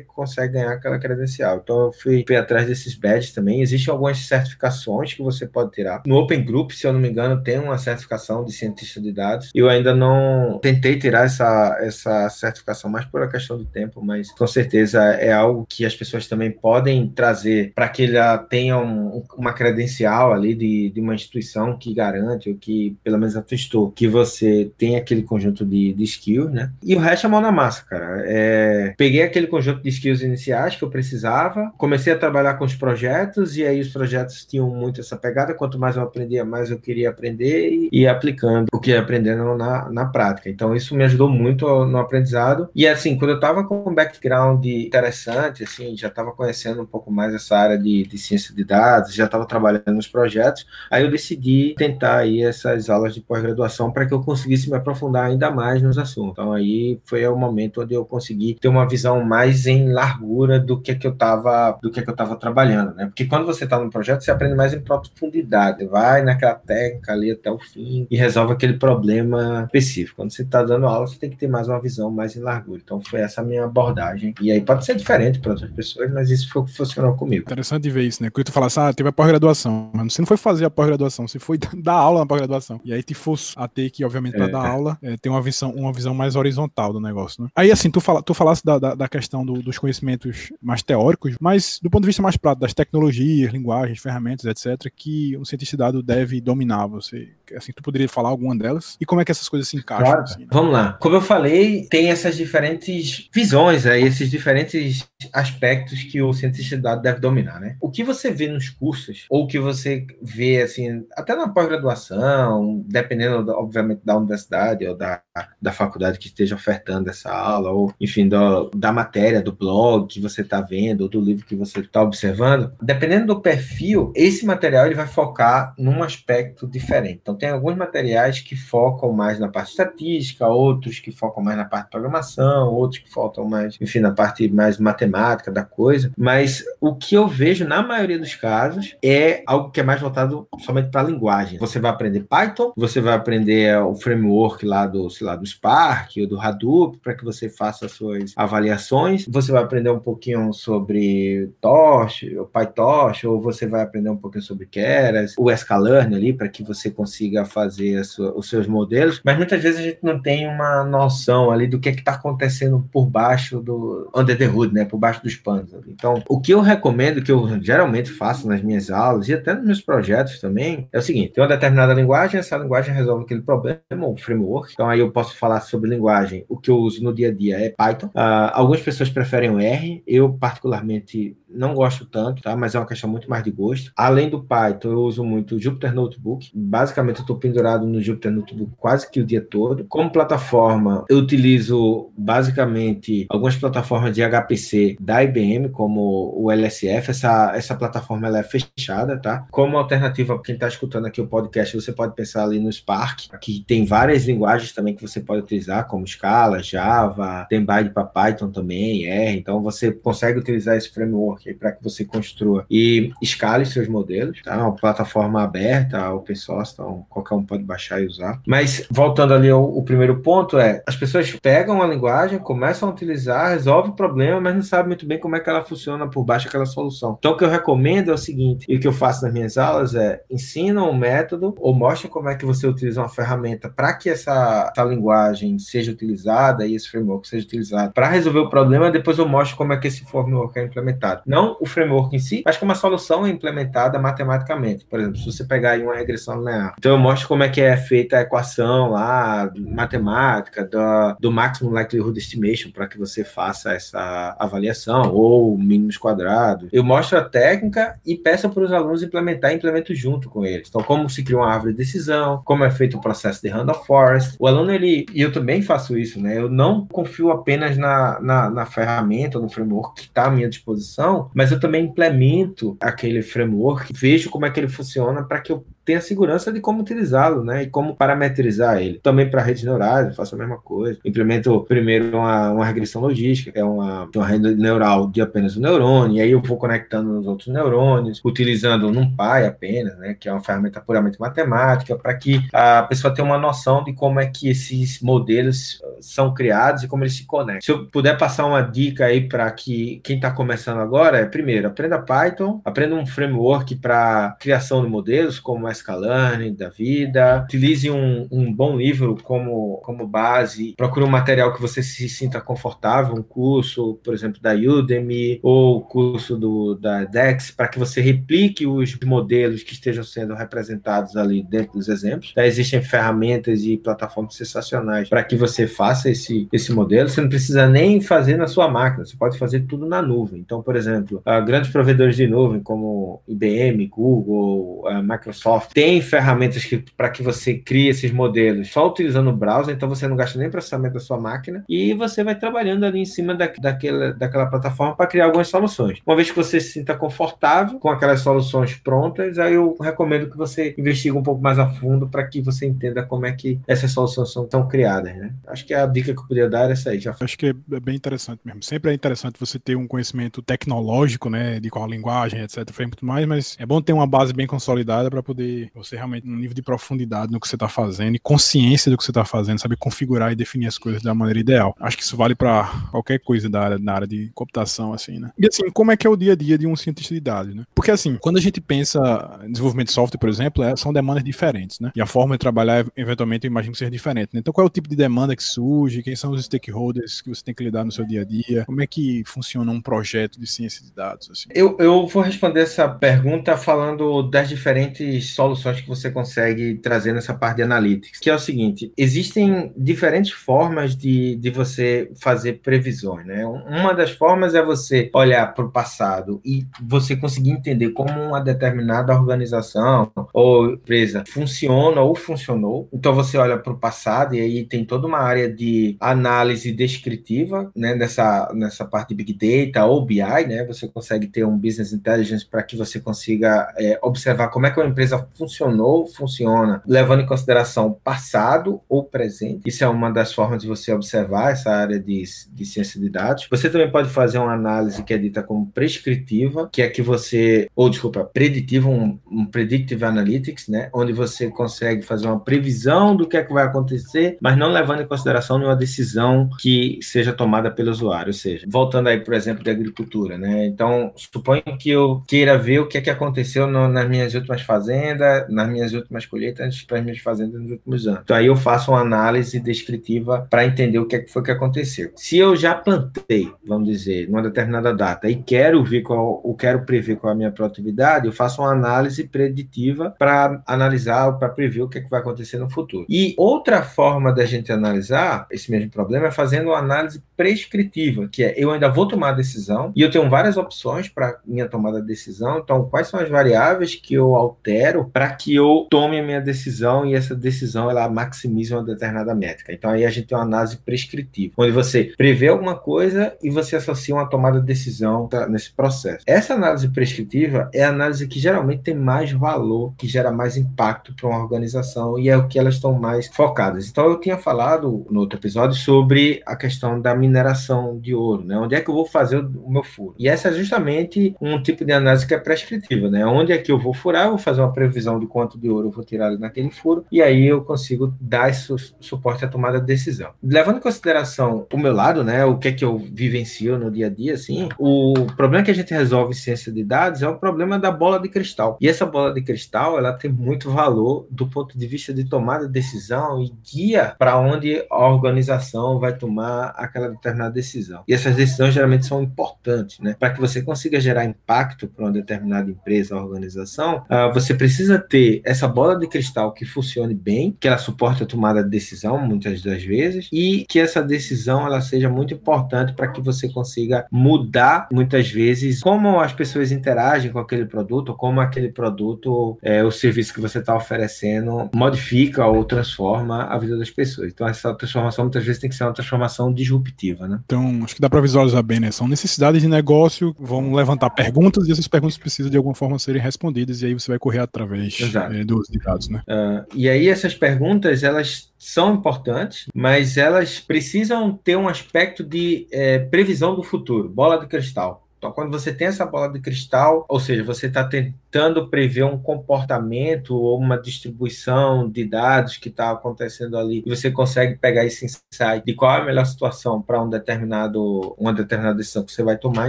consegue 0.00 0.54
ganhar 0.54 0.72
aquela 0.72 0.98
credencial. 0.98 1.60
Então 1.62 1.86
eu 1.86 1.92
fui, 1.92 2.24
fui 2.26 2.36
atrás 2.36 2.66
desses 2.66 2.94
badges 2.94 3.32
também. 3.32 3.60
Existem 3.60 3.92
algumas 3.92 4.18
certificações 4.18 5.14
que 5.14 5.22
você 5.22 5.46
pode 5.46 5.72
tirar. 5.72 6.02
No 6.06 6.16
Open 6.16 6.44
Group, 6.44 6.72
se 6.72 6.86
eu 6.86 6.92
não 6.92 7.00
me 7.00 7.08
engano, 7.08 7.42
tem 7.42 7.58
uma 7.58 7.78
certificação 7.78 8.44
de 8.44 8.52
cientista 8.52 9.00
de 9.00 9.12
dados. 9.12 9.50
Eu 9.54 9.68
ainda 9.68 9.94
não 9.94 10.58
tentei 10.60 10.98
tirar 10.98 11.26
essa, 11.26 11.78
essa 11.80 12.28
certificação 12.30 12.90
mais 12.90 13.04
por 13.04 13.22
a 13.22 13.28
questão 13.28 13.56
do 13.58 13.64
tempo, 13.64 14.02
mas 14.02 14.30
com 14.32 14.46
certeza 14.46 15.02
é 15.14 15.32
algo 15.32 15.66
que 15.68 15.84
as 15.84 15.94
pessoas 15.94 16.26
também 16.26 16.50
podem 16.50 17.08
trazer 17.08 17.72
para 17.74 17.88
que 17.88 18.04
ela 18.04 18.38
tenha 18.38 18.78
um, 18.78 19.22
uma 19.36 19.52
credencial 19.52 20.32
ali 20.32 20.54
de, 20.54 20.90
de 20.90 21.00
uma 21.00 21.14
instituição 21.14 21.76
que 21.76 21.92
garante, 21.94 22.50
ou 22.50 22.56
que 22.56 22.96
pelo 23.04 23.18
menos 23.18 23.36
atestou 23.36 23.90
que 23.90 24.08
você 24.08 24.70
tem 24.78 24.96
aquele 24.96 25.22
conjunto 25.22 25.64
de, 25.64 25.92
de 25.92 26.04
skills, 26.04 26.50
né? 26.52 26.72
E 26.82 26.94
o 26.94 26.98
resto 27.02 27.26
é 27.26 27.30
mão 27.30 27.40
na 27.40 27.52
massa, 27.52 27.84
cara. 27.84 28.22
É, 28.24 28.94
peguei 28.96 29.22
aquele 29.22 29.46
conjunto 29.46 29.82
de 29.82 29.88
skills 29.88 30.22
iniciais 30.22 30.76
que 30.76 30.82
eu 30.82 30.90
precisava, 30.90 31.72
comecei 31.76 32.12
a 32.12 32.18
trabalhar 32.18 32.54
com 32.54 32.64
os 32.64 32.74
projetos, 32.74 33.56
e 33.56 33.64
aí 33.64 33.80
os 33.80 33.88
projetos 33.88 34.44
tinham 34.44 34.68
muito 34.68 35.00
essa 35.00 35.16
pegada. 35.16 35.54
Quanto 35.54 35.78
mais 35.78 35.96
eu 35.96 36.02
aprendia, 36.02 36.44
mais 36.44 36.70
eu 36.70 36.78
queria 36.78 37.10
aprender 37.10 37.70
e, 37.70 37.88
e 37.92 38.06
aplicando 38.06 38.68
o 38.72 38.78
que 38.78 38.90
ia 38.90 39.00
aprendendo 39.00 39.56
na, 39.56 39.90
na 39.90 40.06
prática. 40.06 40.48
Então, 40.48 40.74
isso 40.74 40.94
me 40.94 41.04
ajudou 41.04 41.28
muito 41.28 41.66
no 41.84 41.98
aprendizado. 41.98 42.68
E 42.74 42.86
assim, 42.86 43.16
quando 43.16 43.30
eu 43.30 43.36
estava 43.36 43.64
com 43.64 43.88
um 43.88 43.94
background 43.94 44.64
interessante, 44.64 45.64
assim, 45.64 45.96
já 45.96 46.08
estava 46.08 46.32
conhecendo 46.32 46.82
um 46.82 46.86
pouco 46.86 47.10
mais 47.10 47.34
essa 47.34 47.56
área 47.56 47.78
de, 47.78 48.04
de 48.04 48.18
ciência 48.18 48.54
de 48.54 48.64
dados, 48.64 49.14
já 49.14 49.24
estava 49.24 49.46
trabalhando 49.46 49.92
nos 49.92 50.06
projetos, 50.06 50.66
aí 50.90 51.04
eu 51.04 51.10
decidi 51.10 51.74
tentar 51.76 52.18
aí 52.18 52.42
essas 52.42 52.88
aulas 52.88 53.14
de 53.14 53.20
pós-graduação 53.20 53.90
para 53.90 54.06
que 54.06 54.14
eu 54.14 54.20
conseguisse 54.20 54.70
me 54.70 54.76
aprofundar 54.76 55.26
ainda 55.26 55.50
mais 55.50 55.82
nos 55.82 55.98
assuntos. 55.98 56.32
Então, 56.32 56.52
aí 56.52 56.91
foi 57.04 57.26
o 57.26 57.36
momento 57.36 57.82
onde 57.82 57.94
eu 57.94 58.04
consegui 58.04 58.56
ter 58.60 58.68
uma 58.68 58.88
visão 58.88 59.24
mais 59.24 59.66
em 59.66 59.92
largura 59.92 60.58
do 60.58 60.80
que, 60.80 60.94
que 60.94 61.06
eu 61.06 61.12
estava 61.12 61.78
do 61.82 61.90
que, 61.90 62.02
que 62.02 62.08
eu 62.08 62.12
estava 62.12 62.36
trabalhando, 62.36 62.94
né? 62.94 63.06
Porque 63.06 63.24
quando 63.24 63.46
você 63.46 63.64
está 63.64 63.78
no 63.78 63.90
projeto, 63.90 64.22
você 64.22 64.30
aprende 64.30 64.54
mais 64.54 64.72
em 64.72 64.80
profundidade, 64.80 65.84
vai 65.86 66.22
naquela 66.22 66.54
técnica 66.54 67.12
ali 67.12 67.30
até 67.30 67.50
o 67.50 67.58
fim 67.58 68.06
e 68.10 68.16
resolve 68.16 68.52
aquele 68.52 68.74
problema 68.74 69.64
específico. 69.66 70.16
Quando 70.16 70.32
você 70.32 70.42
está 70.42 70.62
dando 70.62 70.86
aula, 70.86 71.06
você 71.06 71.18
tem 71.18 71.30
que 71.30 71.36
ter 71.36 71.48
mais 71.48 71.68
uma 71.68 71.80
visão 71.80 72.10
mais 72.10 72.36
em 72.36 72.40
largura. 72.40 72.80
Então 72.82 73.00
foi 73.00 73.20
essa 73.20 73.40
a 73.40 73.44
minha 73.44 73.64
abordagem. 73.64 74.34
E 74.40 74.50
aí 74.50 74.60
pode 74.60 74.84
ser 74.84 74.96
diferente 74.96 75.38
para 75.38 75.52
outras 75.52 75.70
pessoas, 75.70 76.10
mas 76.12 76.30
isso 76.30 76.50
foi 76.50 76.62
o 76.62 76.64
que 76.64 76.72
funcionou 76.72 77.14
comigo. 77.14 77.42
Interessante 77.42 77.90
ver 77.90 78.02
isso, 78.02 78.22
né? 78.22 78.30
Quando 78.30 78.46
tu 78.46 78.52
falasse, 78.52 78.78
ah, 78.80 78.92
teve 78.92 79.08
a 79.08 79.12
pós-graduação, 79.12 79.90
mas 79.92 80.14
você 80.14 80.22
não 80.22 80.26
foi 80.26 80.36
fazer 80.36 80.64
a 80.64 80.70
pós-graduação, 80.70 81.26
você 81.26 81.38
foi 81.38 81.58
dar 81.76 81.94
aula 81.94 82.20
na 82.20 82.26
pós-graduação. 82.26 82.80
E 82.84 82.92
aí 82.92 83.02
te 83.02 83.14
fosse 83.14 83.52
a 83.56 83.68
ter 83.68 83.90
que, 83.90 84.04
obviamente, 84.04 84.34
para 84.34 84.46
é. 84.46 84.48
dar 84.48 84.66
aula, 84.66 84.98
é, 85.02 85.16
ter 85.16 85.28
uma 85.28 85.42
visão, 85.42 85.70
uma 85.72 85.92
visão 85.92 86.14
mais 86.14 86.36
horizontal 86.36 86.81
do 86.90 87.00
negócio, 87.00 87.44
né? 87.44 87.50
Aí, 87.54 87.70
assim, 87.70 87.90
tu, 87.90 88.00
fala, 88.00 88.22
tu 88.22 88.34
falasse 88.34 88.64
da, 88.64 88.78
da, 88.78 88.94
da 88.94 89.08
questão 89.08 89.44
do, 89.44 89.62
dos 89.62 89.78
conhecimentos 89.78 90.52
mais 90.60 90.82
teóricos, 90.82 91.36
mas 91.40 91.78
do 91.82 91.90
ponto 91.90 92.02
de 92.02 92.06
vista 92.06 92.22
mais 92.22 92.36
prático, 92.36 92.62
das 92.62 92.74
tecnologias, 92.74 93.52
linguagens, 93.52 94.00
ferramentas, 94.00 94.44
etc., 94.46 94.90
que 94.94 95.36
um 95.36 95.44
cientista 95.44 95.76
de 95.76 95.78
dados 95.78 96.02
deve 96.02 96.40
dominar, 96.40 96.86
você, 96.86 97.28
assim, 97.56 97.72
tu 97.72 97.82
poderia 97.82 98.08
falar 98.08 98.30
alguma 98.30 98.56
delas? 98.56 98.96
E 99.00 99.06
como 99.06 99.20
é 99.20 99.24
que 99.24 99.30
essas 99.30 99.48
coisas 99.48 99.68
se 99.68 99.76
encaixam? 99.76 100.06
Claro. 100.06 100.22
Assim, 100.22 100.40
né? 100.40 100.46
Vamos 100.50 100.72
lá. 100.72 100.92
Como 100.94 101.16
eu 101.16 101.20
falei, 101.20 101.86
tem 101.88 102.10
essas 102.10 102.36
diferentes 102.36 103.28
visões 103.32 103.86
aí, 103.86 104.02
esses 104.02 104.30
diferentes 104.30 105.06
aspectos 105.32 106.02
que 106.04 106.20
o 106.22 106.32
cientista 106.32 106.76
de 106.76 106.82
dados 106.82 107.02
deve 107.02 107.20
dominar, 107.20 107.60
né? 107.60 107.76
O 107.80 107.90
que 107.90 108.02
você 108.02 108.30
vê 108.30 108.48
nos 108.48 108.70
cursos, 108.70 109.26
ou 109.28 109.44
o 109.44 109.46
que 109.46 109.58
você 109.58 110.06
vê, 110.20 110.62
assim, 110.62 111.04
até 111.12 111.34
na 111.34 111.48
pós-graduação, 111.48 112.82
dependendo, 112.86 113.50
obviamente, 113.52 114.02
da 114.04 114.16
universidade 114.16 114.86
ou 114.86 114.96
da, 114.96 115.22
da 115.60 115.72
faculdade 115.72 116.18
que 116.18 116.26
esteja 116.26 116.56
ofertando 116.72 117.10
essa 117.10 117.30
aula, 117.30 117.70
ou 117.70 117.92
enfim, 118.00 118.28
do, 118.28 118.70
da 118.74 118.92
matéria, 118.92 119.42
do 119.42 119.52
blog 119.52 120.06
que 120.06 120.20
você 120.20 120.40
está 120.40 120.60
vendo, 120.60 121.02
ou 121.02 121.08
do 121.08 121.20
livro 121.20 121.44
que 121.44 121.54
você 121.54 121.80
está 121.80 122.02
observando, 122.02 122.72
dependendo 122.80 123.26
do 123.26 123.40
perfil, 123.40 124.12
esse 124.16 124.46
material 124.46 124.86
ele 124.86 124.94
vai 124.94 125.06
focar 125.06 125.74
num 125.78 126.02
aspecto 126.02 126.66
diferente. 126.66 127.20
Então, 127.22 127.34
tem 127.34 127.50
alguns 127.50 127.76
materiais 127.76 128.40
que 128.40 128.56
focam 128.56 129.12
mais 129.12 129.38
na 129.38 129.48
parte 129.48 129.70
estatística, 129.70 130.46
outros 130.46 130.98
que 130.98 131.12
focam 131.12 131.42
mais 131.42 131.56
na 131.56 131.64
parte 131.64 131.84
de 131.86 131.90
programação, 131.90 132.72
outros 132.72 133.02
que 133.02 133.10
focam 133.10 133.44
mais, 133.44 133.76
enfim, 133.80 134.00
na 134.00 134.10
parte 134.10 134.48
mais 134.48 134.78
matemática 134.78 135.50
da 135.50 135.64
coisa. 135.64 136.10
Mas 136.16 136.64
o 136.80 136.94
que 136.94 137.14
eu 137.14 137.28
vejo 137.28 137.66
na 137.66 137.82
maioria 137.82 138.18
dos 138.18 138.34
casos 138.34 138.96
é 139.02 139.42
algo 139.46 139.70
que 139.70 139.80
é 139.80 139.82
mais 139.82 140.00
voltado 140.00 140.46
somente 140.60 140.90
para 140.90 141.02
a 141.02 141.04
linguagem. 141.04 141.58
Você 141.58 141.78
vai 141.78 141.90
aprender 141.90 142.20
Python, 142.20 142.72
você 142.76 143.00
vai 143.00 143.14
aprender 143.14 143.76
o 143.82 143.94
framework 143.94 144.64
lá 144.64 144.86
do, 144.86 145.08
sei 145.10 145.26
lá, 145.26 145.36
do 145.36 145.46
Spark 145.46 146.16
ou 146.18 146.26
do 146.26 146.40
Hadoop 146.40 146.61
para 147.02 147.14
que 147.14 147.24
você 147.24 147.48
faça 147.48 147.86
as 147.86 147.92
suas 147.92 148.32
avaliações. 148.36 149.26
Você 149.28 149.50
vai 149.50 149.62
aprender 149.62 149.90
um 149.90 149.98
pouquinho 149.98 150.52
sobre 150.52 151.50
Torch, 151.60 152.36
ou 152.36 152.46
PyTorch, 152.46 153.26
ou 153.26 153.40
você 153.40 153.66
vai 153.66 153.82
aprender 153.82 154.10
um 154.10 154.16
pouquinho 154.16 154.42
sobre 154.42 154.66
Keras, 154.66 155.34
o 155.38 155.54
Scalearn 155.54 156.14
ali, 156.14 156.32
para 156.32 156.48
que 156.48 156.62
você 156.62 156.90
consiga 156.90 157.44
fazer 157.44 158.04
sua, 158.04 158.36
os 158.36 158.48
seus 158.48 158.66
modelos. 158.66 159.20
Mas 159.24 159.36
muitas 159.36 159.62
vezes 159.62 159.80
a 159.80 159.82
gente 159.82 159.98
não 160.02 160.20
tem 160.20 160.46
uma 160.46 160.84
noção 160.84 161.50
ali 161.50 161.66
do 161.66 161.80
que 161.80 161.88
é 161.88 161.92
está 161.92 162.12
acontecendo 162.12 162.84
por 162.92 163.06
baixo 163.06 163.60
do 163.60 164.10
under 164.14 164.36
the 164.36 164.48
hood, 164.48 164.74
né? 164.74 164.84
Por 164.84 164.98
baixo 164.98 165.22
dos 165.22 165.36
panos. 165.36 165.72
Ali. 165.74 165.92
Então, 165.92 166.22
o 166.28 166.40
que 166.40 166.52
eu 166.52 166.60
recomendo, 166.60 167.22
que 167.22 167.30
eu 167.30 167.48
geralmente 167.62 168.10
faço 168.10 168.46
nas 168.46 168.62
minhas 168.62 168.90
aulas 168.90 169.28
e 169.28 169.34
até 169.34 169.54
nos 169.54 169.64
meus 169.64 169.80
projetos 169.80 170.40
também, 170.40 170.88
é 170.92 170.98
o 170.98 171.02
seguinte: 171.02 171.32
tem 171.32 171.42
uma 171.42 171.48
determinada 171.48 171.94
linguagem, 171.94 172.38
essa 172.38 172.56
linguagem 172.56 172.94
resolve 172.94 173.24
aquele 173.24 173.42
problema, 173.42 173.80
o 173.90 174.16
framework. 174.16 174.72
Então, 174.72 174.88
aí 174.88 175.00
eu 175.00 175.10
posso 175.10 175.36
falar 175.36 175.60
sobre 175.60 175.90
linguagem. 175.90 176.41
O 176.48 176.58
que 176.58 176.70
eu 176.70 176.76
uso 176.76 177.02
no 177.02 177.12
dia 177.12 177.28
a 177.28 177.32
dia 177.32 177.58
é 177.58 177.68
Python. 177.70 178.06
Uh, 178.08 178.50
algumas 178.52 178.80
pessoas 178.80 179.10
preferem 179.10 179.50
o 179.50 179.58
R, 179.58 180.02
eu 180.06 180.32
particularmente 180.32 181.36
não 181.54 181.74
gosto 181.74 182.04
tanto, 182.04 182.42
tá? 182.42 182.56
Mas 182.56 182.74
é 182.74 182.78
uma 182.78 182.86
questão 182.86 183.08
muito 183.08 183.28
mais 183.28 183.44
de 183.44 183.50
gosto. 183.50 183.92
Além 183.96 184.28
do 184.28 184.42
Python, 184.42 184.90
eu 184.90 185.02
uso 185.02 185.24
muito 185.24 185.56
o 185.56 185.60
Jupyter 185.60 185.94
Notebook. 185.94 186.50
Basicamente, 186.54 187.18
eu 187.18 187.22
estou 187.22 187.36
pendurado 187.36 187.86
no 187.86 188.00
Jupyter 188.00 188.32
Notebook 188.32 188.72
quase 188.76 189.10
que 189.10 189.20
o 189.20 189.26
dia 189.26 189.40
todo. 189.40 189.84
Como 189.88 190.10
plataforma, 190.10 191.04
eu 191.08 191.18
utilizo 191.18 192.10
basicamente 192.16 193.26
algumas 193.28 193.56
plataformas 193.56 194.14
de 194.14 194.22
HPC 194.22 194.96
da 195.00 195.22
IBM, 195.22 195.68
como 195.70 196.32
o 196.36 196.50
LSF. 196.50 197.10
Essa, 197.10 197.52
essa 197.54 197.74
plataforma 197.74 198.26
ela 198.26 198.38
é 198.38 198.42
fechada, 198.42 199.18
tá? 199.18 199.46
Como 199.50 199.76
alternativa 199.76 200.40
quem 200.42 200.54
está 200.54 200.68
escutando 200.68 201.06
aqui 201.06 201.20
o 201.20 201.26
podcast, 201.26 201.74
você 201.74 201.92
pode 201.92 202.14
pensar 202.14 202.44
ali 202.44 202.58
no 202.58 202.72
Spark, 202.72 203.28
que 203.40 203.64
tem 203.66 203.84
várias 203.84 204.24
linguagens 204.24 204.72
também 204.72 204.94
que 204.94 205.02
você 205.02 205.20
pode 205.20 205.42
utilizar, 205.42 205.86
como 205.86 206.06
Scala, 206.06 206.62
Java, 206.62 207.46
tem 207.48 207.64
Byte 207.64 207.90
para 207.90 208.04
Python 208.04 208.50
também, 208.50 209.06
R. 209.06 209.36
Então, 209.36 209.62
você 209.62 209.92
consegue 209.92 210.38
utilizar 210.38 210.76
esse 210.76 210.90
framework 210.90 211.41
para 211.58 211.72
que 211.72 211.82
você 211.82 212.04
construa 212.04 212.64
e 212.70 213.10
escale 213.20 213.66
seus 213.66 213.88
modelos. 213.88 214.40
Tá? 214.42 214.56
Uma 214.58 214.74
plataforma 214.74 215.42
aberta, 215.42 216.12
open 216.12 216.36
source, 216.36 216.72
então 216.72 217.04
qualquer 217.08 217.34
um 217.34 217.44
pode 217.44 217.62
baixar 217.62 218.02
e 218.02 218.06
usar. 218.06 218.40
Mas 218.46 218.86
voltando 218.90 219.34
ali 219.34 219.50
ao, 219.50 219.82
primeiro 219.82 220.20
ponto 220.20 220.58
é, 220.58 220.82
as 220.86 220.96
pessoas 220.96 221.30
pegam 221.32 221.82
a 221.82 221.86
linguagem, 221.86 222.38
começam 222.38 222.88
a 222.88 222.92
utilizar, 222.92 223.50
resolve 223.50 223.90
o 223.90 223.94
problema, 223.94 224.40
mas 224.40 224.54
não 224.54 224.62
sabem 224.62 224.88
muito 224.88 225.06
bem 225.06 225.18
como 225.18 225.36
é 225.36 225.40
que 225.40 225.50
ela 225.50 225.62
funciona 225.62 226.08
por 226.08 226.24
baixo 226.24 226.48
aquela 226.48 226.66
solução. 226.66 227.16
Então 227.18 227.32
o 227.32 227.36
que 227.36 227.44
eu 227.44 227.48
recomendo 227.48 228.10
é 228.10 228.14
o 228.14 228.18
seguinte, 228.18 228.66
e 228.68 228.76
o 228.76 228.80
que 228.80 228.86
eu 228.86 228.92
faço 228.92 229.24
nas 229.24 229.32
minhas 229.32 229.58
aulas 229.58 229.94
é 229.94 230.22
ensina 230.30 230.82
um 230.82 230.96
método 230.96 231.54
ou 231.58 231.74
mostra 231.74 232.08
como 232.08 232.28
é 232.28 232.34
que 232.34 232.44
você 232.44 232.66
utiliza 232.66 233.00
uma 233.00 233.08
ferramenta 233.08 233.68
para 233.68 233.92
que 233.94 234.08
essa, 234.08 234.70
essa 234.70 234.84
linguagem 234.84 235.58
seja 235.58 235.92
utilizada 235.92 236.66
e 236.66 236.74
esse 236.74 236.88
framework 236.88 237.26
seja 237.26 237.44
utilizado 237.44 237.92
para 237.92 238.08
resolver 238.08 238.40
o 238.40 238.50
problema, 238.50 238.90
depois 238.90 239.18
eu 239.18 239.28
mostro 239.28 239.56
como 239.56 239.72
é 239.72 239.76
que 239.76 239.88
esse 239.88 240.04
framework 240.04 240.58
é 240.58 240.64
implementado. 240.64 241.22
Não 241.32 241.56
o 241.58 241.64
framework 241.64 242.14
em 242.14 242.18
si, 242.18 242.42
mas 242.44 242.58
como 242.58 242.72
a 242.72 242.74
solução 242.74 243.24
é 243.26 243.30
implementada 243.30 243.98
matematicamente. 243.98 244.84
Por 244.84 245.00
exemplo, 245.00 245.18
se 245.18 245.24
você 245.24 245.44
pegar 245.44 245.70
aí 245.70 245.82
uma 245.82 245.94
regressão 245.94 246.36
linear. 246.36 246.74
Então 246.78 246.92
eu 246.92 246.98
mostro 246.98 247.26
como 247.26 247.42
é 247.42 247.48
que 247.48 247.62
é 247.62 247.74
feita 247.74 248.18
a 248.18 248.20
equação 248.20 248.90
lá, 248.90 249.50
matemática, 249.56 250.62
do, 250.62 251.16
do 251.18 251.32
Maximum 251.32 251.70
Likelihood 251.70 252.18
Estimation, 252.18 252.70
para 252.70 252.86
que 252.86 252.98
você 252.98 253.24
faça 253.24 253.72
essa 253.72 254.36
avaliação, 254.38 255.10
ou 255.14 255.56
mínimos 255.56 255.96
quadrados. 255.96 256.68
Eu 256.70 256.84
mostro 256.84 257.16
a 257.16 257.24
técnica 257.24 257.98
e 258.04 258.14
peço 258.14 258.50
para 258.50 258.62
os 258.62 258.72
alunos 258.72 259.02
implementar 259.02 259.52
e 259.52 259.54
implemento 259.54 259.94
junto 259.94 260.28
com 260.28 260.44
eles. 260.44 260.68
Então, 260.68 260.82
como 260.82 261.08
se 261.08 261.22
cria 261.22 261.38
uma 261.38 261.50
árvore 261.50 261.72
de 261.72 261.78
decisão, 261.78 262.42
como 262.44 262.62
é 262.62 262.70
feito 262.70 262.98
o 262.98 263.00
processo 263.00 263.40
de 263.40 263.48
Randall 263.48 263.82
Forest. 263.84 264.36
O 264.38 264.46
aluno, 264.46 264.70
ele, 264.70 265.06
e 265.14 265.22
eu 265.22 265.32
também 265.32 265.62
faço 265.62 265.96
isso, 265.96 266.20
né? 266.20 266.36
Eu 266.36 266.50
não 266.50 266.86
confio 266.86 267.30
apenas 267.30 267.78
na, 267.78 268.20
na, 268.20 268.50
na 268.50 268.66
ferramenta, 268.66 269.38
no 269.38 269.48
framework 269.48 269.94
que 269.94 270.08
está 270.08 270.26
à 270.26 270.30
minha 270.30 270.48
disposição, 270.48 271.21
mas 271.34 271.52
eu 271.52 271.60
também 271.60 271.84
implemento 271.84 272.76
aquele 272.80 273.22
framework, 273.22 273.92
vejo 273.92 274.30
como 274.30 274.46
é 274.46 274.50
que 274.50 274.58
ele 274.60 274.68
funciona 274.68 275.22
para 275.22 275.40
que 275.40 275.52
eu 275.52 275.64
tenha 275.84 276.00
segurança 276.00 276.52
de 276.52 276.60
como 276.60 276.80
utilizá-lo, 276.80 277.44
né? 277.44 277.64
E 277.64 277.66
como 277.66 277.96
parametrizar 277.96 278.80
ele. 278.80 279.00
Também 279.02 279.28
para 279.28 279.42
redes 279.42 279.62
neurais, 279.64 280.08
eu 280.08 280.14
faço 280.14 280.34
a 280.34 280.38
mesma 280.38 280.58
coisa. 280.58 280.98
Implemento 281.04 281.64
primeiro 281.68 282.16
uma, 282.16 282.50
uma 282.50 282.64
regressão 282.64 283.02
logística, 283.02 283.52
que 283.52 283.58
é 283.58 283.64
uma, 283.64 284.08
uma 284.14 284.26
rede 284.26 284.54
neural 284.54 285.08
de 285.10 285.20
apenas 285.20 285.56
um 285.56 285.60
neurônio, 285.60 286.16
e 286.16 286.20
aí 286.20 286.30
eu 286.30 286.40
vou 286.40 286.56
conectando 286.56 287.12
nos 287.12 287.26
outros 287.26 287.48
neurônios, 287.48 288.20
utilizando 288.24 288.86
um 288.86 288.92
NumPy 288.92 289.46
apenas, 289.46 289.96
né? 289.98 290.14
Que 290.18 290.28
é 290.28 290.32
uma 290.32 290.42
ferramenta 290.42 290.80
puramente 290.80 291.20
matemática, 291.20 291.96
para 291.96 292.14
que 292.14 292.40
a 292.52 292.82
pessoa 292.82 293.14
tenha 293.14 293.26
uma 293.26 293.38
noção 293.38 293.84
de 293.84 293.92
como 293.92 294.20
é 294.20 294.26
que 294.26 294.48
esses 294.48 295.00
modelos 295.00 295.80
são 296.00 296.34
criados 296.34 296.82
e 296.82 296.88
como 296.88 297.04
eles 297.04 297.16
se 297.16 297.26
conectam. 297.26 297.60
Se 297.62 297.70
eu 297.70 297.86
puder 297.86 298.16
passar 298.16 298.46
uma 298.46 298.60
dica 298.60 299.06
aí 299.06 299.28
para 299.28 299.50
que 299.50 300.00
quem 300.04 300.16
está 300.16 300.30
começando 300.30 300.78
agora, 300.78 301.18
é 301.18 301.24
primeiro, 301.24 301.68
aprenda 301.68 301.98
Python, 301.98 302.60
aprenda 302.64 302.94
um 302.94 303.06
framework 303.06 303.76
para 303.76 304.36
criação 304.40 304.82
de 304.82 304.88
modelos, 304.88 305.38
como 305.38 305.68
Scalane, 305.74 306.50
da 306.50 306.68
vida. 306.68 307.42
Utilize 307.44 307.90
um, 307.90 308.26
um 308.30 308.52
bom 308.52 308.76
livro 308.76 309.16
como, 309.22 309.78
como 309.84 310.06
base. 310.06 310.74
Procure 310.76 311.04
um 311.04 311.10
material 311.10 311.52
que 311.54 311.60
você 311.60 311.82
se 311.82 312.08
sinta 312.08 312.40
confortável, 312.40 313.14
um 313.14 313.22
curso, 313.22 313.98
por 314.04 314.14
exemplo, 314.14 314.40
da 314.40 314.54
Udemy 314.54 315.40
ou 315.42 315.80
curso 315.82 316.36
do, 316.36 316.74
da 316.74 317.04
Dex, 317.04 317.50
para 317.50 317.68
que 317.68 317.78
você 317.78 318.00
replique 318.00 318.66
os 318.66 318.98
modelos 319.04 319.62
que 319.62 319.72
estejam 319.72 320.04
sendo 320.04 320.34
representados 320.34 321.16
ali 321.16 321.42
dentro 321.42 321.74
dos 321.74 321.88
exemplos. 321.88 322.32
Já 322.36 322.46
existem 322.46 322.82
ferramentas 322.82 323.62
e 323.64 323.76
plataformas 323.76 324.34
sensacionais 324.34 325.08
para 325.08 325.24
que 325.24 325.36
você 325.36 325.66
faça 325.66 326.10
esse, 326.10 326.48
esse 326.52 326.72
modelo. 326.72 327.08
Você 327.08 327.20
não 327.20 327.28
precisa 327.28 327.68
nem 327.68 328.00
fazer 328.00 328.36
na 328.36 328.46
sua 328.46 328.68
máquina, 328.68 329.04
você 329.04 329.16
pode 329.16 329.38
fazer 329.38 329.60
tudo 329.60 329.86
na 329.86 330.02
nuvem. 330.02 330.40
Então, 330.40 330.62
por 330.62 330.76
exemplo, 330.76 331.22
grandes 331.46 331.70
provedores 331.70 332.16
de 332.16 332.26
nuvem 332.26 332.60
como 332.60 333.22
IBM, 333.26 333.86
Google, 333.88 334.84
Microsoft, 335.02 335.61
tem 335.72 336.00
ferramentas 336.00 336.68
para 336.96 337.10
que 337.10 337.22
você 337.22 337.54
crie 337.54 337.88
esses 337.88 338.10
modelos 338.10 338.70
só 338.70 338.88
utilizando 338.88 339.30
o 339.30 339.36
browser, 339.36 339.74
então 339.74 339.88
você 339.88 340.06
não 340.06 340.16
gasta 340.16 340.38
nem 340.38 340.50
processamento 340.50 340.94
da 340.94 341.00
sua 341.00 341.18
máquina 341.18 341.64
e 341.68 341.94
você 341.94 342.22
vai 342.24 342.34
trabalhando 342.34 342.84
ali 342.84 343.00
em 343.00 343.04
cima 343.04 343.34
da, 343.34 343.50
daquela, 343.60 344.12
daquela 344.12 344.46
plataforma 344.46 344.96
para 344.96 345.06
criar 345.06 345.26
algumas 345.26 345.48
soluções. 345.48 345.98
Uma 346.06 346.16
vez 346.16 346.30
que 346.30 346.36
você 346.36 346.60
se 346.60 346.72
sinta 346.72 346.94
confortável 346.94 347.78
com 347.78 347.88
aquelas 347.88 348.20
soluções 348.20 348.74
prontas, 348.74 349.38
aí 349.38 349.54
eu 349.54 349.76
recomendo 349.80 350.30
que 350.30 350.36
você 350.36 350.74
investigue 350.78 351.16
um 351.16 351.22
pouco 351.22 351.42
mais 351.42 351.58
a 351.58 351.68
fundo 351.68 352.08
para 352.08 352.26
que 352.26 352.40
você 352.40 352.66
entenda 352.66 353.02
como 353.02 353.26
é 353.26 353.32
que 353.32 353.60
essas 353.66 353.90
soluções 353.90 354.32
são 354.32 354.46
tão 354.46 354.68
criadas, 354.68 355.14
né? 355.16 355.32
Acho 355.46 355.64
que 355.64 355.74
a 355.74 355.86
dica 355.86 356.12
que 356.12 356.20
eu 356.20 356.26
podia 356.26 356.48
dar 356.48 356.68
é 356.68 356.72
essa 356.72 356.90
aí. 356.90 357.00
Já 357.00 357.14
Acho 357.20 357.38
que 357.38 357.46
é 357.46 357.80
bem 357.80 357.96
interessante 357.96 358.40
mesmo. 358.44 358.62
Sempre 358.62 358.90
é 358.90 358.94
interessante 358.94 359.38
você 359.38 359.58
ter 359.58 359.76
um 359.76 359.86
conhecimento 359.86 360.42
tecnológico, 360.42 361.28
né, 361.28 361.60
de 361.60 361.70
qual 361.70 361.86
linguagem, 361.86 362.40
etc, 362.40 362.68
muito 362.80 363.04
mais, 363.04 363.26
mas 363.26 363.56
é 363.58 363.66
bom 363.66 363.80
ter 363.80 363.92
uma 363.92 364.06
base 364.06 364.32
bem 364.32 364.46
consolidada 364.46 365.10
para 365.10 365.22
poder 365.22 365.51
você 365.74 365.96
realmente 365.96 366.26
um 366.26 366.36
nível 366.36 366.54
de 366.54 366.62
profundidade 366.62 367.32
no 367.32 367.40
que 367.40 367.48
você 367.48 367.56
está 367.56 367.68
fazendo 367.68 368.16
e 368.16 368.18
consciência 368.18 368.90
do 368.90 368.96
que 368.96 369.04
você 369.04 369.10
está 369.10 369.24
fazendo, 369.24 369.58
saber 369.58 369.76
configurar 369.76 370.32
e 370.32 370.36
definir 370.36 370.66
as 370.66 370.78
coisas 370.78 371.02
da 371.02 371.14
maneira 371.14 371.40
ideal. 371.40 371.74
Acho 371.80 371.96
que 371.96 372.02
isso 372.02 372.16
vale 372.16 372.34
para 372.34 372.64
qualquer 372.90 373.18
coisa 373.20 373.48
da 373.48 373.60
área, 373.60 373.78
na 373.78 373.92
área 373.92 374.06
de 374.06 374.30
computação, 374.34 374.92
assim, 374.92 375.18
né? 375.18 375.30
E 375.38 375.46
assim, 375.46 375.70
como 375.70 375.90
é 375.90 375.96
que 375.96 376.06
é 376.06 376.10
o 376.10 376.16
dia 376.16 376.32
a 376.32 376.36
dia 376.36 376.58
de 376.58 376.66
um 376.66 376.76
cientista 376.76 377.14
de 377.14 377.20
dados, 377.20 377.54
né? 377.54 377.64
Porque 377.74 377.90
assim, 377.90 378.16
quando 378.20 378.38
a 378.38 378.40
gente 378.40 378.60
pensa 378.60 379.00
em 379.44 379.52
desenvolvimento 379.52 379.88
de 379.88 379.94
software, 379.94 380.18
por 380.18 380.28
exemplo, 380.28 380.62
é, 380.62 380.76
são 380.76 380.92
demandas 380.92 381.24
diferentes, 381.24 381.80
né? 381.80 381.92
E 381.94 382.00
a 382.00 382.06
forma 382.06 382.34
de 382.34 382.38
trabalhar, 382.38 382.86
eventualmente, 382.96 383.46
eu 383.46 383.50
imagino 383.50 383.72
que 383.72 383.78
seja 383.78 383.90
diferente. 383.90 384.30
Né? 384.32 384.40
Então, 384.40 384.52
qual 384.52 384.66
é 384.66 384.68
o 384.68 384.70
tipo 384.70 384.88
de 384.88 384.96
demanda 384.96 385.34
que 385.36 385.42
surge? 385.42 386.02
Quem 386.02 386.16
são 386.16 386.30
os 386.30 386.44
stakeholders 386.44 387.20
que 387.20 387.28
você 387.28 387.42
tem 387.42 387.54
que 387.54 387.62
lidar 387.62 387.84
no 387.84 387.92
seu 387.92 388.04
dia 388.04 388.22
a 388.22 388.24
dia? 388.24 388.64
Como 388.64 388.80
é 388.80 388.86
que 388.86 389.22
funciona 389.26 389.70
um 389.70 389.80
projeto 389.80 390.40
de 390.40 390.46
ciência 390.46 390.84
de 390.84 390.92
dados? 390.92 391.30
Assim? 391.30 391.48
Eu, 391.54 391.76
eu 391.78 392.06
vou 392.06 392.22
responder 392.22 392.60
essa 392.60 392.88
pergunta 392.88 393.56
falando 393.56 394.22
das 394.22 394.48
diferentes 394.48 395.34
soluções 395.42 395.80
que 395.80 395.88
você 395.88 396.10
consegue 396.10 396.74
trazer 396.74 397.12
nessa 397.12 397.34
parte 397.34 397.56
de 397.56 397.62
analytics, 397.62 398.20
que 398.20 398.30
é 398.30 398.34
o 398.34 398.38
seguinte: 398.38 398.92
existem 398.96 399.72
diferentes 399.76 400.32
formas 400.32 400.96
de, 400.96 401.36
de 401.36 401.50
você 401.50 402.10
fazer 402.20 402.60
previsões, 402.62 403.26
né? 403.26 403.44
Uma 403.46 403.92
das 403.92 404.10
formas 404.10 404.54
é 404.54 404.62
você 404.62 405.10
olhar 405.14 405.54
para 405.54 405.64
o 405.64 405.70
passado 405.70 406.40
e 406.44 406.66
você 406.82 407.16
conseguir 407.16 407.50
entender 407.50 407.90
como 407.90 408.12
uma 408.12 408.40
determinada 408.40 409.12
organização 409.14 410.10
ou 410.32 410.74
empresa 410.74 411.24
funciona 411.28 412.00
ou 412.00 412.14
funcionou. 412.14 412.88
Então 412.92 413.14
você 413.14 413.36
olha 413.36 413.58
para 413.58 413.72
o 413.72 413.78
passado 413.78 414.34
e 414.34 414.40
aí 414.40 414.64
tem 414.64 414.84
toda 414.84 415.06
uma 415.06 415.18
área 415.18 415.52
de 415.52 415.96
análise 416.00 416.72
descritiva, 416.72 417.70
né? 417.74 417.94
Nessa, 417.94 418.50
nessa 418.54 418.84
parte 418.84 419.14
de 419.14 419.24
Big 419.24 419.32
Data 419.34 419.86
ou 419.86 420.04
BI, 420.04 420.20
né? 420.20 420.64
Você 420.66 420.88
consegue 420.88 421.26
ter 421.26 421.44
um 421.44 421.58
business 421.58 421.92
intelligence 421.92 422.46
para 422.46 422.62
que 422.62 422.76
você 422.76 423.00
consiga 423.00 423.72
é, 423.76 423.98
observar 424.02 424.48
como 424.48 424.66
é 424.66 424.70
que 424.70 424.80
uma 424.80 424.88
empresa 424.88 425.18
funcionou, 425.36 426.06
funciona, 426.06 426.82
levando 426.86 427.22
em 427.22 427.26
consideração 427.26 427.88
o 427.88 427.94
passado 427.94 428.80
ou 428.88 429.04
presente. 429.04 429.62
Isso 429.66 429.84
é 429.84 429.88
uma 429.88 430.10
das 430.10 430.32
formas 430.32 430.62
de 430.62 430.68
você 430.68 430.92
observar 430.92 431.52
essa 431.52 431.70
área 431.70 431.98
de, 431.98 432.22
de 432.50 432.64
ciência 432.64 433.00
de 433.00 433.08
dados. 433.08 433.46
Você 433.50 433.68
também 433.68 433.90
pode 433.90 434.08
fazer 434.08 434.38
uma 434.38 434.52
análise 434.52 435.02
que 435.02 435.14
é 435.14 435.18
dita 435.18 435.42
como 435.42 435.70
prescritiva, 435.70 436.68
que 436.72 436.82
é 436.82 436.88
que 436.88 437.02
você, 437.02 437.68
ou 437.74 437.88
desculpa, 437.88 438.24
preditiva, 438.24 438.88
um, 438.88 439.18
um 439.30 439.46
predictive 439.46 440.04
analytics, 440.04 440.68
né, 440.68 440.88
onde 440.92 441.12
você 441.12 441.48
consegue 441.48 442.02
fazer 442.02 442.26
uma 442.26 442.40
previsão 442.40 443.14
do 443.16 443.26
que 443.26 443.36
é 443.36 443.42
que 443.42 443.52
vai 443.52 443.64
acontecer, 443.64 444.38
mas 444.40 444.56
não 444.56 444.70
levando 444.70 445.02
em 445.02 445.06
consideração 445.06 445.58
nenhuma 445.58 445.76
decisão 445.76 446.48
que 446.60 446.98
seja 447.02 447.32
tomada 447.32 447.70
pelo 447.70 447.90
usuário. 447.90 448.28
Ou 448.28 448.34
seja, 448.34 448.66
voltando 448.68 449.08
aí, 449.08 449.20
por 449.20 449.34
exemplo, 449.34 449.62
de 449.62 449.70
agricultura, 449.70 450.38
né? 450.38 450.66
Então, 450.66 451.12
suponho 451.16 451.62
que 451.78 451.90
eu 451.90 452.22
queira 452.26 452.58
ver 452.58 452.80
o 452.80 452.88
que 452.88 452.98
é 452.98 453.00
que 453.00 453.10
aconteceu 453.10 453.66
no, 453.66 453.88
nas 453.88 454.08
minhas 454.08 454.34
últimas 454.34 454.62
fazendas, 454.62 455.21
nas 455.48 455.68
minhas 455.68 455.92
últimas 455.92 456.26
colheitas, 456.26 456.82
para 456.82 456.98
as 456.98 457.04
minhas 457.04 457.18
fazendas 457.18 457.60
nos 457.60 457.70
últimos 457.70 458.06
anos. 458.06 458.20
Então, 458.24 458.36
aí 458.36 458.46
eu 458.46 458.56
faço 458.56 458.90
uma 458.90 459.00
análise 459.00 459.58
descritiva 459.60 460.46
para 460.48 460.64
entender 460.64 460.98
o 460.98 461.06
que, 461.06 461.16
é 461.16 461.18
que 461.20 461.30
foi 461.30 461.42
que 461.42 461.50
aconteceu. 461.50 462.12
Se 462.16 462.36
eu 462.36 462.56
já 462.56 462.74
plantei, 462.74 463.50
vamos 463.66 463.88
dizer, 463.88 464.28
numa 464.28 464.42
determinada 464.42 464.94
data 464.94 465.28
e 465.28 465.36
quero 465.36 465.82
ver 465.84 466.02
qual, 466.02 466.40
ou 466.42 466.54
quero 466.54 466.84
prever 466.84 467.16
qual 467.16 467.30
é 467.30 467.34
a 467.34 467.36
minha 467.36 467.50
produtividade, 467.50 468.26
eu 468.26 468.32
faço 468.32 468.62
uma 468.62 468.70
análise 468.70 469.24
preditiva 469.24 470.14
para 470.18 470.62
analisar, 470.66 471.32
para 471.38 471.48
prever 471.48 471.82
o 471.82 471.88
que, 471.88 471.98
é 471.98 472.00
que 472.00 472.10
vai 472.10 472.20
acontecer 472.20 472.58
no 472.58 472.70
futuro. 472.70 473.06
E 473.08 473.34
outra 473.36 473.82
forma 473.82 474.32
da 474.32 474.44
gente 474.44 474.72
analisar 474.72 475.46
esse 475.50 475.70
mesmo 475.70 475.90
problema 475.90 476.28
é 476.28 476.30
fazendo 476.30 476.68
uma 476.68 476.78
análise 476.78 477.22
prescritiva, 477.36 478.28
que 478.30 478.44
é 478.44 478.54
eu 478.56 478.70
ainda 478.70 478.88
vou 478.88 479.06
tomar 479.06 479.30
a 479.30 479.32
decisão 479.32 479.92
e 479.94 480.02
eu 480.02 480.10
tenho 480.10 480.28
várias 480.28 480.56
opções 480.56 481.08
para 481.08 481.40
minha 481.44 481.68
tomada 481.68 482.00
de 482.00 482.06
decisão. 482.06 482.58
Então, 482.58 482.84
quais 482.88 483.08
são 483.08 483.20
as 483.20 483.28
variáveis 483.28 483.94
que 483.94 484.14
eu 484.14 484.34
altero 484.34 485.04
para 485.12 485.30
que 485.30 485.54
eu 485.54 485.86
tome 485.90 486.18
a 486.18 486.22
minha 486.22 486.40
decisão 486.40 487.04
e 487.06 487.14
essa 487.14 487.34
decisão 487.34 487.90
ela 487.90 488.08
maximize 488.08 488.72
uma 488.72 488.84
determinada 488.84 489.34
métrica. 489.34 489.72
Então 489.72 489.90
aí 489.90 490.04
a 490.04 490.10
gente 490.10 490.28
tem 490.28 490.36
uma 490.36 490.44
análise 490.44 490.76
prescritiva, 490.76 491.54
onde 491.56 491.72
você 491.72 492.12
prevê 492.16 492.48
alguma 492.48 492.74
coisa 492.74 493.36
e 493.42 493.50
você 493.50 493.76
associa 493.76 494.14
uma 494.14 494.28
tomada 494.28 494.60
de 494.60 494.66
decisão 494.66 495.28
nesse 495.48 495.72
processo. 495.72 496.24
Essa 496.26 496.54
análise 496.54 496.88
prescritiva 496.88 497.68
é 497.72 497.84
a 497.84 497.88
análise 497.88 498.26
que 498.26 498.38
geralmente 498.38 498.82
tem 498.82 498.94
mais 498.94 499.32
valor, 499.32 499.94
que 499.96 500.06
gera 500.08 500.30
mais 500.30 500.56
impacto 500.56 501.14
para 501.14 501.28
uma 501.28 501.42
organização 501.42 502.18
e 502.18 502.28
é 502.28 502.36
o 502.36 502.48
que 502.48 502.58
elas 502.58 502.74
estão 502.74 502.92
mais 502.92 503.28
focadas. 503.28 503.88
Então 503.88 504.06
eu 504.06 504.18
tinha 504.18 504.38
falado 504.38 505.06
no 505.10 505.20
outro 505.20 505.38
episódio 505.38 505.76
sobre 505.76 506.42
a 506.46 506.56
questão 506.56 507.00
da 507.00 507.14
mineração 507.14 507.98
de 507.98 508.14
ouro, 508.14 508.44
né? 508.44 508.56
Onde 508.56 508.74
é 508.74 508.80
que 508.80 508.88
eu 508.88 508.94
vou 508.94 509.06
fazer 509.06 509.38
o 509.38 509.70
meu 509.70 509.82
furo? 509.82 510.14
E 510.18 510.28
essa 510.28 510.48
é 510.48 510.52
justamente 510.52 511.34
um 511.40 511.62
tipo 511.62 511.84
de 511.84 511.92
análise 511.92 512.26
que 512.26 512.34
é 512.34 512.38
prescritiva, 512.38 513.10
né? 513.10 513.26
Onde 513.26 513.52
é 513.52 513.58
que 513.58 513.70
eu 513.70 513.78
vou 513.78 513.94
furar? 513.94 514.24
Eu 514.24 514.30
vou 514.30 514.38
fazer 514.38 514.60
uma 514.60 514.72
previsão 514.72 514.91
de 515.18 515.26
quanto 515.26 515.58
de 515.58 515.68
ouro 515.68 515.88
eu 515.88 515.90
vou 515.90 516.04
tirar 516.04 516.30
naquele 516.38 516.70
furo 516.70 517.04
e 517.10 517.20
aí 517.22 517.46
eu 517.46 517.62
consigo 517.62 518.14
dar 518.20 518.50
esse 518.50 518.74
suporte 519.00 519.44
à 519.44 519.48
tomada 519.48 519.80
de 519.80 519.86
decisão. 519.86 520.30
Levando 520.42 520.78
em 520.78 520.80
consideração 520.80 521.66
o 521.72 521.78
meu 521.78 521.92
lado, 521.92 522.24
né? 522.24 522.44
O 522.44 522.58
que 522.58 522.68
é 522.68 522.72
que 522.72 522.84
eu 522.84 522.98
vivencio 522.98 523.78
no 523.78 523.90
dia 523.90 524.06
a 524.06 524.10
dia, 524.10 524.34
assim, 524.34 524.68
o 524.78 525.14
problema 525.36 525.64
que 525.64 525.70
a 525.70 525.74
gente 525.74 525.92
resolve 525.92 526.30
em 526.30 526.36
ciência 526.36 526.72
de 526.72 526.84
dados 526.84 527.22
é 527.22 527.28
o 527.28 527.36
problema 527.36 527.78
da 527.78 527.90
bola 527.90 528.18
de 528.18 528.28
cristal. 528.28 528.76
E 528.80 528.88
essa 528.88 529.06
bola 529.06 529.32
de 529.32 529.42
cristal, 529.42 529.98
ela 529.98 530.12
tem 530.12 530.30
muito 530.30 530.70
valor 530.70 531.26
do 531.30 531.46
ponto 531.46 531.78
de 531.78 531.86
vista 531.86 532.12
de 532.12 532.24
tomada 532.24 532.66
de 532.66 532.72
decisão 532.72 533.42
e 533.42 533.52
guia 533.72 534.14
para 534.18 534.38
onde 534.38 534.84
a 534.90 535.08
organização 535.08 535.98
vai 535.98 536.16
tomar 536.16 536.72
aquela 536.76 537.08
determinada 537.08 537.52
decisão. 537.52 538.02
E 538.06 538.14
essas 538.14 538.36
decisões 538.36 538.74
geralmente 538.74 539.06
são 539.06 539.22
importantes, 539.22 539.98
né? 540.00 540.16
Para 540.18 540.30
que 540.30 540.40
você 540.40 540.62
consiga 540.62 541.00
gerar 541.00 541.24
impacto 541.24 541.88
para 541.88 542.04
uma 542.04 542.12
determinada 542.12 542.70
empresa, 542.70 543.16
organização, 543.16 544.04
uh, 544.10 544.32
você 544.32 544.54
precisa 544.54 544.81
ter 544.98 545.40
essa 545.44 545.68
bola 545.68 545.98
de 545.98 546.06
cristal 546.06 546.52
que 546.52 546.64
funcione 546.64 547.14
bem, 547.14 547.56
que 547.58 547.68
ela 547.68 547.78
suporte 547.78 548.22
a 548.22 548.26
tomada 548.26 548.62
de 548.62 548.70
decisão 548.70 549.18
muitas 549.18 549.62
das 549.62 549.82
vezes 549.82 550.28
e 550.32 550.64
que 550.68 550.78
essa 550.78 551.02
decisão 551.02 551.66
ela 551.66 551.80
seja 551.80 552.08
muito 552.08 552.34
importante 552.34 552.92
para 552.94 553.08
que 553.08 553.20
você 553.20 553.48
consiga 553.48 554.06
mudar 554.10 554.88
muitas 554.92 555.28
vezes 555.28 555.80
como 555.80 556.20
as 556.20 556.32
pessoas 556.32 556.72
interagem 556.72 557.32
com 557.32 557.38
aquele 557.38 557.66
produto, 557.66 558.14
como 558.14 558.40
aquele 558.40 558.70
produto, 558.70 559.58
é, 559.62 559.82
o 559.84 559.90
serviço 559.90 560.34
que 560.34 560.40
você 560.40 560.58
está 560.58 560.74
oferecendo 560.74 561.70
modifica 561.74 562.46
ou 562.46 562.64
transforma 562.64 563.44
a 563.44 563.58
vida 563.58 563.76
das 563.76 563.90
pessoas. 563.90 564.32
Então 564.32 564.46
essa 564.46 564.74
transformação 564.74 565.24
muitas 565.24 565.44
vezes 565.44 565.60
tem 565.60 565.70
que 565.70 565.76
ser 565.76 565.84
uma 565.84 565.92
transformação 565.92 566.52
disruptiva, 566.52 567.28
né? 567.28 567.40
Então 567.44 567.82
acho 567.84 567.94
que 567.94 568.00
dá 568.00 568.08
para 568.08 568.20
visualizar 568.20 568.62
bem, 568.62 568.80
né? 568.80 568.90
São 568.90 569.08
necessidades 569.08 569.62
de 569.62 569.68
negócio, 569.68 570.34
vão 570.38 570.74
levantar 570.74 571.10
perguntas 571.10 571.68
e 571.68 571.72
essas 571.72 571.88
perguntas 571.88 572.16
precisam 572.16 572.50
de 572.50 572.56
alguma 572.56 572.74
forma 572.74 572.98
serem 572.98 573.20
respondidas 573.20 573.82
e 573.82 573.86
aí 573.86 573.94
você 573.94 574.10
vai 574.10 574.18
correr 574.18 574.38
através 574.38 574.71
é, 574.74 575.44
dos 575.44 575.68
dados, 575.84 576.08
né? 576.08 576.22
Uh, 576.28 576.66
e 576.74 576.88
aí 576.88 577.08
essas 577.08 577.34
perguntas 577.34 578.02
elas 578.02 578.52
são 578.58 578.94
importantes, 578.94 579.66
mas 579.74 580.16
elas 580.16 580.60
precisam 580.60 581.32
ter 581.32 581.56
um 581.56 581.68
aspecto 581.68 582.22
de 582.22 582.66
é, 582.70 582.98
previsão 582.98 583.54
do 583.54 583.62
futuro, 583.62 584.08
bola 584.08 584.38
de 584.38 584.46
cristal. 584.46 585.02
Então, 585.22 585.30
quando 585.30 585.52
você 585.52 585.72
tem 585.72 585.86
essa 585.86 586.04
bola 586.04 586.32
de 586.32 586.40
cristal, 586.40 587.06
ou 587.08 587.20
seja, 587.20 587.44
você 587.44 587.68
está 587.68 587.84
tentando 587.84 588.68
prever 588.68 589.04
um 589.04 589.16
comportamento 589.16 590.34
ou 590.34 590.58
uma 590.58 590.76
distribuição 590.76 591.88
de 591.88 592.04
dados 592.04 592.56
que 592.56 592.68
está 592.68 592.90
acontecendo 592.90 593.56
ali, 593.56 593.84
e 593.86 593.88
você 593.88 594.10
consegue 594.10 594.56
pegar 594.56 594.84
esse 594.84 595.04
insight 595.04 595.64
de 595.64 595.74
qual 595.74 595.96
é 595.96 596.00
a 596.00 596.04
melhor 596.04 596.26
situação 596.26 596.82
para 596.82 597.00
um 597.00 597.08
determinado, 597.08 598.16
uma 598.18 598.32
determinada 598.32 598.76
decisão 598.76 599.04
que 599.04 599.12
você 599.12 599.22
vai 599.22 599.38
tomar. 599.38 599.68